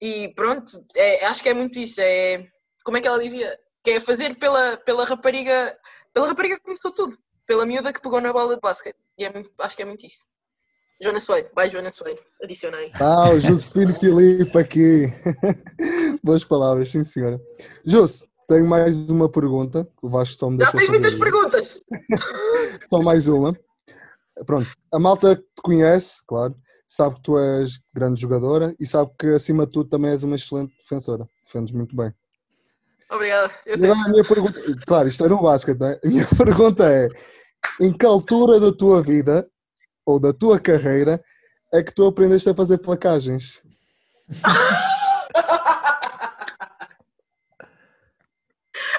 e 0.00 0.28
pronto, 0.34 0.72
é- 0.96 1.24
acho 1.26 1.42
que 1.42 1.48
é 1.48 1.54
muito 1.54 1.78
isso. 1.78 2.00
É, 2.00 2.46
como 2.84 2.96
é 2.96 3.00
que 3.00 3.08
ela 3.08 3.22
dizia? 3.22 3.58
Que 3.82 3.92
é 3.92 4.00
fazer 4.00 4.36
pela, 4.38 4.76
pela 4.78 5.04
rapariga, 5.04 5.78
pela 6.12 6.28
rapariga 6.28 6.56
que 6.56 6.62
começou 6.62 6.92
tudo, 6.92 7.16
pela 7.46 7.66
miúda 7.66 7.92
que 7.92 8.00
pegou 8.00 8.20
na 8.20 8.32
bola 8.32 8.54
de 8.54 8.60
basquete. 8.60 8.98
E 9.18 9.24
é 9.24 9.32
muito- 9.32 9.52
acho 9.58 9.76
que 9.76 9.82
é 9.82 9.86
muito 9.86 10.06
isso. 10.06 10.24
Joana 11.00 11.18
Soeiro, 11.18 11.48
vai 11.54 11.68
Joana 11.68 11.90
Soeiro, 11.90 12.20
adicionei. 12.42 12.90
Ah, 13.00 13.30
o 13.30 13.40
Josefino 13.40 13.92
Filipe 13.94 14.56
aqui. 14.56 15.06
Boas 16.22 16.44
palavras, 16.44 16.90
sim 16.90 17.02
senhora. 17.02 17.40
Jus, 17.84 18.28
tenho 18.48 18.66
mais 18.66 19.10
uma 19.10 19.28
pergunta. 19.28 19.88
O 20.00 20.08
Vasco 20.08 20.36
só 20.36 20.48
me 20.48 20.58
Já 20.58 20.70
tens 20.70 20.88
muitas 20.88 21.14
perguntas. 21.14 21.80
Só 22.88 23.00
mais 23.00 23.26
uma. 23.26 23.58
Pronto, 24.46 24.70
a 24.92 24.98
malta 24.98 25.36
que 25.36 25.42
te 25.42 25.62
conhece, 25.62 26.22
claro, 26.26 26.54
sabe 26.86 27.16
que 27.16 27.22
tu 27.22 27.38
és 27.38 27.80
grande 27.92 28.20
jogadora 28.20 28.74
e 28.78 28.86
sabe 28.86 29.10
que 29.18 29.26
acima 29.28 29.64
de 29.66 29.72
tudo 29.72 29.88
também 29.88 30.10
és 30.10 30.22
uma 30.22 30.36
excelente 30.36 30.76
defensora. 30.76 31.28
Defendes 31.44 31.72
muito 31.72 31.94
bem. 31.96 32.12
Obrigada. 33.10 33.52
Eu 33.66 33.74
agora 33.74 33.92
a 33.92 34.08
minha 34.08 34.24
pergunta, 34.24 34.60
claro, 34.86 35.08
isto 35.08 35.24
é 35.24 35.28
no 35.28 35.42
basquete, 35.42 35.78
não 35.78 35.88
é? 35.88 36.00
A 36.04 36.08
minha 36.08 36.26
pergunta 36.36 36.88
é: 36.88 37.08
em 37.80 37.92
que 37.92 38.06
altura 38.06 38.60
da 38.60 38.72
tua 38.72 39.02
vida 39.02 39.48
ou 40.06 40.18
da 40.20 40.32
tua 40.32 40.58
carreira 40.60 41.22
é 41.72 41.82
que 41.82 41.92
tu 41.94 42.06
aprendeste 42.06 42.48
a 42.50 42.54
fazer 42.54 42.78
placagens? 42.78 43.60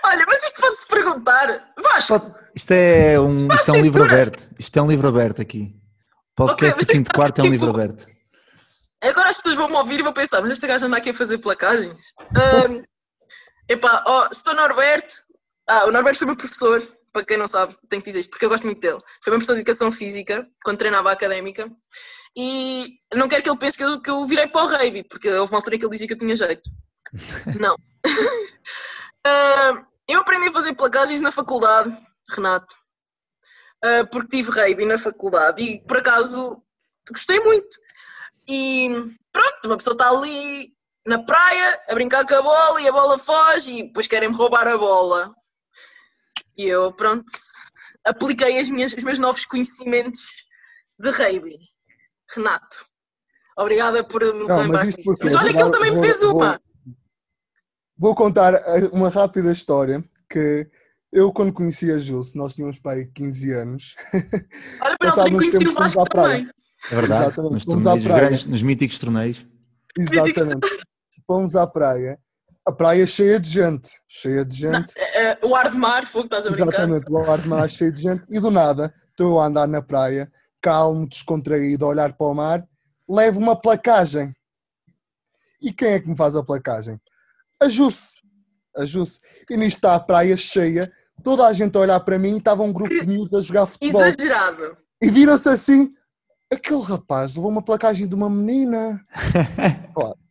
Olha, 0.03 0.23
mas 0.27 0.43
isto 0.43 0.61
pode-se 0.61 0.87
perguntar. 0.87 1.73
Vasco, 1.81 2.19
Pode- 2.19 2.33
Isto 2.55 2.71
é 2.71 3.19
um, 3.19 3.47
isto 3.53 3.69
é 3.69 3.73
um 3.73 3.81
livro 3.81 4.03
dura. 4.03 4.13
aberto. 4.13 4.49
Isto 4.59 4.79
é 4.79 4.81
um 4.81 4.87
livro 4.87 5.07
aberto 5.07 5.41
aqui. 5.41 5.75
Podcast 6.35 6.65
Ok, 6.65 6.67
mas 6.77 6.85
do 6.85 6.87
tens 6.87 6.97
quinto 6.97 7.11
que- 7.11 7.15
quarto 7.15 7.39
é 7.39 7.41
um 7.41 7.45
tipo- 7.51 7.65
livro 7.65 7.69
aberto. 7.69 8.07
agora 9.03 9.29
as 9.29 9.37
pessoas 9.37 9.55
vão 9.55 9.69
me 9.69 9.75
ouvir 9.75 9.99
e 9.99 10.03
vão 10.03 10.13
pensar, 10.13 10.41
mas 10.41 10.51
este 10.51 10.67
gajo 10.67 10.85
anda 10.85 10.97
aqui 10.97 11.09
a 11.09 11.13
fazer 11.13 11.37
placagens. 11.39 11.99
Ahm, 12.35 12.83
epá, 13.69 14.03
ó, 14.05 14.23
se 14.25 14.39
estou 14.39 14.53
Norberto. 14.55 15.15
Ah, 15.67 15.85
o 15.85 15.91
Norberto 15.91 16.19
foi 16.19 16.27
meu 16.27 16.35
professor, 16.37 16.87
para 17.15 17.25
quem 17.25 17.37
não 17.37 17.47
sabe, 17.47 17.77
tenho 17.87 18.01
que 18.01 18.09
dizer 18.09 18.19
isto, 18.19 18.29
porque 18.29 18.43
eu 18.43 18.49
gosto 18.49 18.65
muito 18.65 18.81
dele. 18.81 18.99
Foi 19.23 19.31
meu 19.31 19.39
professor 19.39 19.53
de 19.53 19.61
educação 19.61 19.89
física, 19.89 20.45
quando 20.65 20.77
treinava 20.77 21.09
a 21.09 21.13
académica. 21.13 21.71
E 22.35 22.99
não 23.13 23.29
quero 23.29 23.41
que 23.41 23.49
ele 23.49 23.57
pense 23.57 23.77
que 23.77 23.85
eu, 23.85 24.01
que 24.01 24.09
eu 24.09 24.25
virei 24.25 24.47
para 24.47 24.65
o 24.65 24.67
rugby, 24.67 25.03
porque 25.03 25.29
houve 25.29 25.53
uma 25.53 25.59
altura 25.59 25.79
que 25.79 25.85
ele 25.85 25.91
dizia 25.91 26.07
que 26.07 26.13
eu 26.13 26.17
tinha 26.17 26.35
jeito. 26.35 26.69
Não. 27.57 27.77
Ahm, 29.25 29.85
eu 30.09 30.19
aprendi 30.19 30.49
a 30.49 30.51
fazer 30.51 30.75
placagens 30.75 31.21
na 31.21 31.31
faculdade, 31.31 31.97
Renato. 32.29 32.75
Ah, 33.81 34.05
porque 34.11 34.35
tive 34.35 34.51
rugby 34.51 34.85
na 34.85 34.97
faculdade 34.97 35.63
e 35.63 35.79
por 35.87 35.97
acaso 35.97 36.61
gostei 37.09 37.39
muito. 37.39 37.77
E 38.45 38.89
pronto, 39.31 39.67
uma 39.67 39.77
pessoa 39.77 39.93
está 39.93 40.09
ali 40.09 40.73
na 41.07 41.23
praia 41.23 41.79
a 41.87 41.93
brincar 41.93 42.25
com 42.25 42.35
a 42.35 42.41
bola 42.41 42.81
e 42.81 42.87
a 42.89 42.91
bola 42.91 43.17
foge 43.17 43.71
e 43.71 43.83
depois 43.83 44.05
querem-me 44.05 44.35
roubar 44.35 44.67
a 44.67 44.77
bola. 44.77 45.33
E 46.57 46.65
eu, 46.65 46.91
pronto, 46.93 47.25
apliquei 48.05 48.59
as 48.59 48.69
minhas, 48.69 48.93
os 48.93 49.03
meus 49.03 49.19
novos 49.19 49.45
conhecimentos 49.45 50.21
de 50.99 51.09
rugby. 51.09 51.57
Renato, 52.35 52.85
obrigada 53.57 54.03
por 54.03 54.21
me 54.21 54.47
Não, 54.47 54.67
mas? 54.67 54.95
Mas 55.23 55.35
olha 55.35 55.47
que 55.47 55.53
Vou- 55.53 55.63
ele 55.63 55.71
também 55.71 55.89
me 55.91 55.95
vou- 55.97 56.05
fez 56.05 56.21
vou- 56.21 56.35
uma. 56.35 56.61
Vou 57.97 58.15
contar 58.15 58.53
eh, 58.53 58.89
uma 58.91 59.09
rápida 59.09 59.51
história 59.51 60.03
que 60.29 60.69
eu, 61.13 61.31
quando 61.31 61.53
conheci 61.53 61.91
a 61.91 61.99
Jus, 61.99 62.33
nós 62.35 62.53
tínhamos 62.55 62.77
pai 62.79 63.05
15 63.05 63.51
anos. 63.53 63.95
Olha, 64.81 64.97
para 64.97 65.09
uns 65.25 65.31
conheci 65.31 65.67
o 65.67 65.73
Vasco 65.73 66.01
à 66.01 66.05
praia. 66.05 66.37
também. 66.39 66.49
É 66.91 66.95
verdade. 66.95 67.23
Exatamente, 67.23 67.67
Nos, 67.67 68.45
nos 68.47 68.61
míticos 68.63 68.99
torneios. 68.99 69.45
Exatamente. 69.97 70.77
Fomos 71.25 71.55
à 71.55 71.65
praia. 71.65 72.19
A 72.67 72.71
praia 72.71 73.05
cheia 73.05 73.39
de 73.39 73.47
gente. 73.47 73.91
Cheia 74.07 74.43
de 74.43 74.57
gente. 74.57 74.91
Eh, 74.97 75.37
o 75.43 75.55
ar 75.55 75.69
de 75.69 75.77
mar, 75.77 76.03
fogo, 76.05 76.25
estás 76.25 76.47
a 76.47 76.49
brincar? 76.49 76.69
Exatamente, 76.69 77.05
o 77.11 77.31
ar 77.31 77.37
de 77.37 77.47
mar 77.47 77.69
cheio 77.69 77.91
de 77.91 78.01
gente. 78.01 78.23
E 78.27 78.39
do 78.39 78.49
nada, 78.49 78.91
estou 79.09 79.39
a 79.39 79.45
andar 79.45 79.67
na 79.67 79.83
praia, 79.83 80.31
calmo, 80.59 81.07
descontraído, 81.07 81.85
a 81.85 81.89
olhar 81.89 82.13
para 82.13 82.25
o 82.25 82.33
mar, 82.33 82.67
levo 83.07 83.39
uma 83.39 83.55
placagem. 83.55 84.35
E 85.61 85.71
quem 85.71 85.89
é 85.89 85.99
que 85.99 86.09
me 86.09 86.17
faz 86.17 86.35
a 86.35 86.43
placagem? 86.43 86.99
A 87.61 87.69
Jus. 87.69 88.15
A 88.75 88.83
Jus. 88.83 89.19
E 89.47 89.55
nisto 89.55 89.77
está 89.77 89.93
a 89.93 89.99
praia 89.99 90.35
cheia, 90.35 90.91
toda 91.23 91.45
a 91.45 91.53
gente 91.53 91.77
a 91.77 91.81
olhar 91.81 91.99
para 91.99 92.17
mim 92.17 92.33
e 92.33 92.37
estava 92.37 92.63
um 92.63 92.73
grupo 92.73 92.89
de 92.89 93.05
miúdos 93.05 93.33
a 93.33 93.41
jogar 93.41 93.67
futebol. 93.67 94.01
Exagerado. 94.03 94.75
E 95.01 95.11
viram-se 95.11 95.49
assim. 95.49 95.93
Aquele 96.51 96.81
rapaz 96.81 97.35
levou 97.35 97.51
uma 97.51 97.63
placagem 97.63 98.07
de 98.07 98.15
uma 98.15 98.29
menina. 98.29 99.05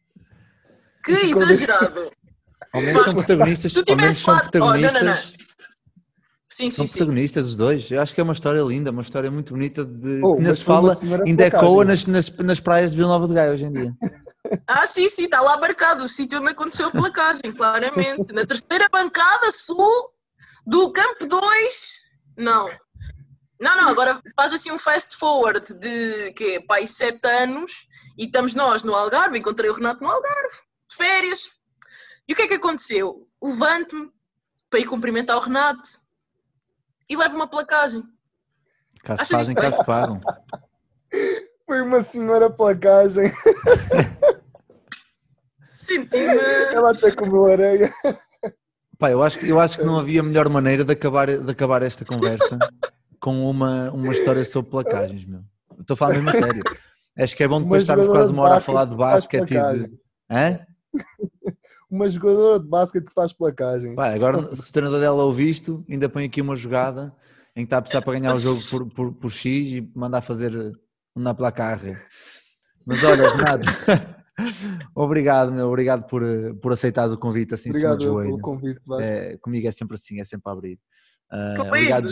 Que 1.04 1.16
Ficou 1.16 1.42
exagerado. 1.42 2.10
Ao 2.74 2.80
menos 2.82 3.04
são 3.04 3.14
protagonistas. 3.14 3.72
se 3.72 3.82
tu 3.82 3.90
Ao 3.90 3.96
menos 3.96 4.16
tivesse 4.18 4.20
são 4.24 4.34
falado- 4.34 4.50
Oh, 4.54 4.58
não, 4.58 4.66
não, 4.66 4.80
não. 4.80 4.90
protagonistas. 4.90 5.44
Sim, 6.48 6.70
São 6.70 6.86
sim, 6.86 6.92
sim. 6.92 6.98
protagonistas 6.98 7.46
os 7.46 7.56
dois. 7.56 7.90
Eu 7.90 8.00
acho 8.00 8.14
que 8.14 8.20
é 8.20 8.24
uma 8.24 8.32
história 8.32 8.60
linda, 8.60 8.90
uma 8.92 9.02
história 9.02 9.28
muito 9.30 9.54
bonita 9.54 9.84
de 9.84 10.20
Oh, 10.22 10.34
que 10.36 10.42
ainda 10.42 10.54
se 10.54 10.64
uma 10.66 10.92
fala, 10.94 11.22
ainda 11.24 11.46
ecoa 11.46 11.84
nas, 11.84 12.06
nas, 12.06 12.30
nas 12.36 12.60
praias 12.60 12.92
de 12.92 12.96
Vila 12.96 13.08
Nova 13.08 13.26
de 13.26 13.34
Gaia 13.34 13.52
hoje 13.52 13.64
em 13.64 13.72
dia. 13.72 13.90
Ah, 14.68 14.84
sim, 14.86 15.08
sim, 15.08 15.24
está 15.24 15.40
lá 15.40 15.56
marcado 15.56 16.04
o 16.04 16.08
sítio 16.08 16.38
onde 16.38 16.50
aconteceu 16.50 16.88
a 16.88 16.90
placagem, 16.90 17.50
claramente. 17.56 18.30
Na 18.30 18.44
terceira 18.44 18.90
bancada 18.92 19.50
sul 19.50 20.10
do 20.66 20.92
campo 20.92 21.26
2. 21.26 21.40
Não. 22.36 22.66
Não, 23.58 23.74
não, 23.74 23.88
agora 23.88 24.20
faz 24.36 24.52
assim 24.52 24.70
um 24.70 24.78
fast 24.78 25.16
forward 25.16 25.72
de 25.72 26.30
que 26.32 26.60
pai 26.60 26.86
sete 26.86 27.26
anos 27.26 27.72
e 28.18 28.26
estamos 28.26 28.54
nós 28.54 28.84
no 28.84 28.94
Algarve, 28.94 29.38
encontrei 29.38 29.70
o 29.70 29.74
Renato 29.74 30.04
no 30.04 30.10
Algarve, 30.10 30.54
de 30.90 30.94
férias. 30.94 31.44
E 32.28 32.32
o 32.32 32.36
que 32.36 32.42
é 32.42 32.48
que 32.48 32.54
aconteceu? 32.54 33.26
Levanto-me 33.42 34.10
para 34.70 34.80
ir 34.80 34.86
cumprimentar 34.86 35.36
o 35.36 35.40
Renato 35.40 36.00
e 37.08 37.16
levo 37.16 37.36
uma 37.36 37.46
placagem. 37.46 38.02
Cá 39.02 39.16
se 39.16 39.22
Achas 39.22 39.38
fazem, 39.38 39.54
cá 39.54 39.70
se 39.72 39.84
pagam. 39.84 40.20
Foi 41.66 41.80
uma 41.82 42.00
senhora 42.02 42.50
placagem. 42.50 43.30
Senti-me. 45.76 46.38
Ela 46.72 46.92
até 46.92 47.10
comeu 47.12 47.46
areia. 47.46 47.92
Pá, 48.98 49.10
eu 49.10 49.22
acho, 49.22 49.38
que- 49.38 49.48
eu 49.48 49.60
acho 49.60 49.78
que 49.78 49.84
não 49.84 49.98
havia 49.98 50.22
melhor 50.22 50.48
maneira 50.48 50.84
de 50.84 50.92
acabar, 50.92 51.26
de 51.26 51.50
acabar 51.50 51.82
esta 51.82 52.04
conversa 52.04 52.58
com 53.20 53.48
uma, 53.50 53.90
uma 53.90 54.12
história 54.12 54.44
sobre 54.44 54.70
placagens, 54.70 55.24
meu. 55.24 55.40
Eu 55.76 55.80
Estou 55.82 55.94
a 55.94 55.96
falar 55.96 56.14
mesmo 56.14 56.30
a 56.30 56.32
sério. 56.32 56.62
Acho 57.18 57.36
que 57.36 57.42
é 57.42 57.48
bom 57.48 57.60
depois 57.62 57.82
estarmos 57.82 58.06
quase 58.08 58.32
uma 58.32 58.42
hora 58.44 58.56
a 58.56 58.60
falar 58.60 58.84
de 58.86 58.96
basquete 58.96 59.50
e 59.54 59.88
de. 59.88 59.98
Hã? 60.30 60.66
Uma 61.90 62.08
jogadora 62.08 62.60
de 62.60 62.68
basquete 62.68 63.06
que 63.06 63.12
faz 63.12 63.32
placagem. 63.32 63.94
Pá, 63.94 64.12
agora, 64.14 64.54
se 64.54 64.70
o 64.70 64.72
treinador 64.72 65.00
dela 65.00 65.24
ouvir 65.24 65.50
isto, 65.50 65.84
ainda 65.88 66.08
põe 66.08 66.24
aqui 66.24 66.40
uma 66.40 66.56
jogada 66.56 67.14
em 67.54 67.60
que 67.60 67.66
está 67.66 67.78
a 67.78 67.82
precisar 67.82 68.02
para 68.02 68.18
ganhar 68.18 68.34
o 68.34 68.38
jogo 68.38 68.60
por, 68.70 68.94
por, 68.94 69.12
por 69.14 69.30
X 69.30 69.68
e 69.68 69.92
mandar 69.94 70.20
fazer 70.20 70.72
uma 71.14 71.34
placarre. 71.34 71.96
Mas 72.84 73.02
olha, 73.04 73.30
Renato, 73.30 73.64
obrigado, 74.94 75.52
meu, 75.52 75.68
obrigado 75.68 76.06
por, 76.06 76.22
por 76.60 76.72
aceitares 76.72 77.12
o 77.12 77.18
convite 77.18 77.54
assim 77.54 77.72
cima 77.72 77.76
Obrigado 77.76 77.98
pelo 77.98 78.12
joelho. 78.12 78.38
convite. 78.40 78.80
É, 79.00 79.36
comigo 79.38 79.68
é 79.68 79.70
sempre 79.70 79.94
assim, 79.94 80.20
é 80.20 80.24
sempre 80.24 80.50
a 80.50 80.52
abrir. 80.52 80.78
Que 81.54 81.62
obrigado, 81.62 82.08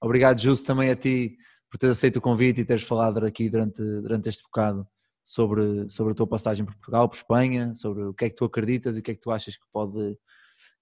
obrigado, 0.00 0.40
Justo, 0.40 0.66
também 0.66 0.90
a 0.90 0.96
ti 0.96 1.36
por 1.70 1.78
teres 1.78 1.96
aceito 1.96 2.16
o 2.16 2.22
convite 2.22 2.60
e 2.60 2.64
teres 2.64 2.82
falado 2.82 3.24
aqui 3.24 3.50
durante, 3.50 3.82
durante 3.82 4.28
este 4.28 4.42
bocado 4.42 4.86
sobre, 5.26 5.90
sobre 5.90 6.12
a 6.12 6.14
tua 6.14 6.26
passagem 6.26 6.64
por 6.64 6.74
Portugal, 6.74 7.08
por 7.08 7.16
Espanha, 7.16 7.74
sobre 7.74 8.04
o 8.04 8.14
que 8.14 8.26
é 8.26 8.30
que 8.30 8.36
tu 8.36 8.44
acreditas 8.44 8.96
e 8.96 9.00
o 9.00 9.02
que 9.02 9.10
é 9.10 9.14
que 9.14 9.20
tu 9.20 9.32
achas 9.32 9.56
que 9.56 9.64
pode, 9.72 10.16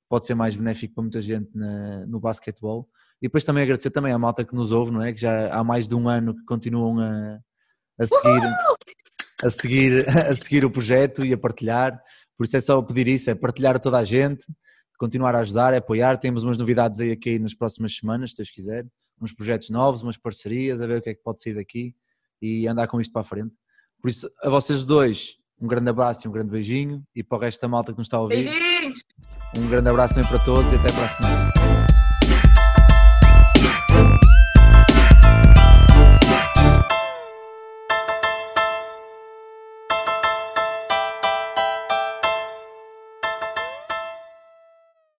pode 0.06 0.26
ser 0.26 0.34
mais 0.34 0.54
benéfico 0.54 0.94
para 0.94 1.02
muita 1.02 1.22
gente 1.22 1.48
na- 1.56 2.04
no 2.06 2.20
basquetebol. 2.20 2.86
E 3.22 3.26
depois 3.26 3.42
também 3.42 3.62
agradecer 3.62 3.88
também 3.90 4.12
à 4.12 4.18
malta 4.18 4.44
que 4.44 4.54
nos 4.54 4.70
ouve, 4.70 4.90
não 4.92 5.02
é? 5.02 5.14
Que 5.14 5.20
já 5.22 5.50
há 5.50 5.64
mais 5.64 5.88
de 5.88 5.94
um 5.94 6.10
ano 6.10 6.34
que 6.34 6.44
continuam 6.44 7.00
a, 7.00 7.40
a 7.98 8.06
seguir 8.06 8.42
a 9.42 9.50
seguir, 9.50 10.04
a 10.30 10.36
seguir 10.36 10.64
o 10.64 10.70
projeto 10.70 11.24
e 11.24 11.32
a 11.32 11.38
partilhar. 11.38 11.98
Por 12.36 12.44
isso 12.44 12.56
é 12.56 12.60
só 12.60 12.82
pedir 12.82 13.08
isso, 13.08 13.30
é 13.30 13.34
partilhar 13.34 13.76
a 13.76 13.78
toda 13.78 13.96
a 13.96 14.04
gente, 14.04 14.44
continuar 14.98 15.34
a 15.34 15.40
ajudar, 15.40 15.72
a 15.72 15.78
apoiar. 15.78 16.18
Temos 16.18 16.44
umas 16.44 16.58
novidades 16.58 17.00
aí 17.00 17.12
aqui 17.12 17.38
nas 17.38 17.54
próximas 17.54 17.96
semanas, 17.96 18.30
se 18.32 18.36
Deus 18.36 18.50
quiser. 18.50 18.86
Uns 19.22 19.32
projetos 19.32 19.70
novos, 19.70 20.02
umas 20.02 20.18
parcerias, 20.18 20.82
a 20.82 20.86
ver 20.86 20.98
o 20.98 21.02
que 21.02 21.08
é 21.10 21.14
que 21.14 21.22
pode 21.22 21.40
sair 21.40 21.54
daqui 21.54 21.94
e 22.42 22.68
andar 22.68 22.88
com 22.88 23.00
isto 23.00 23.10
para 23.10 23.22
a 23.22 23.24
frente. 23.24 23.54
Por 24.04 24.10
isso, 24.10 24.28
a 24.42 24.50
vocês 24.50 24.84
dois, 24.84 25.38
um 25.58 25.66
grande 25.66 25.88
abraço 25.88 26.26
e 26.26 26.28
um 26.28 26.30
grande 26.30 26.50
beijinho. 26.50 27.02
E 27.16 27.24
para 27.24 27.38
o 27.38 27.40
resto 27.40 27.62
da 27.62 27.68
malta 27.68 27.90
que 27.90 27.96
nos 27.96 28.04
está 28.04 28.18
a 28.18 28.20
ouvir, 28.20 28.34
Beijinhos! 28.44 29.02
um 29.56 29.66
grande 29.66 29.88
abraço 29.88 30.12
também 30.12 30.28
para 30.28 30.44
todos 30.44 30.70
e 30.70 30.74
até 30.74 30.92
para 30.92 31.06
a 31.06 31.08
semana. 31.08 31.63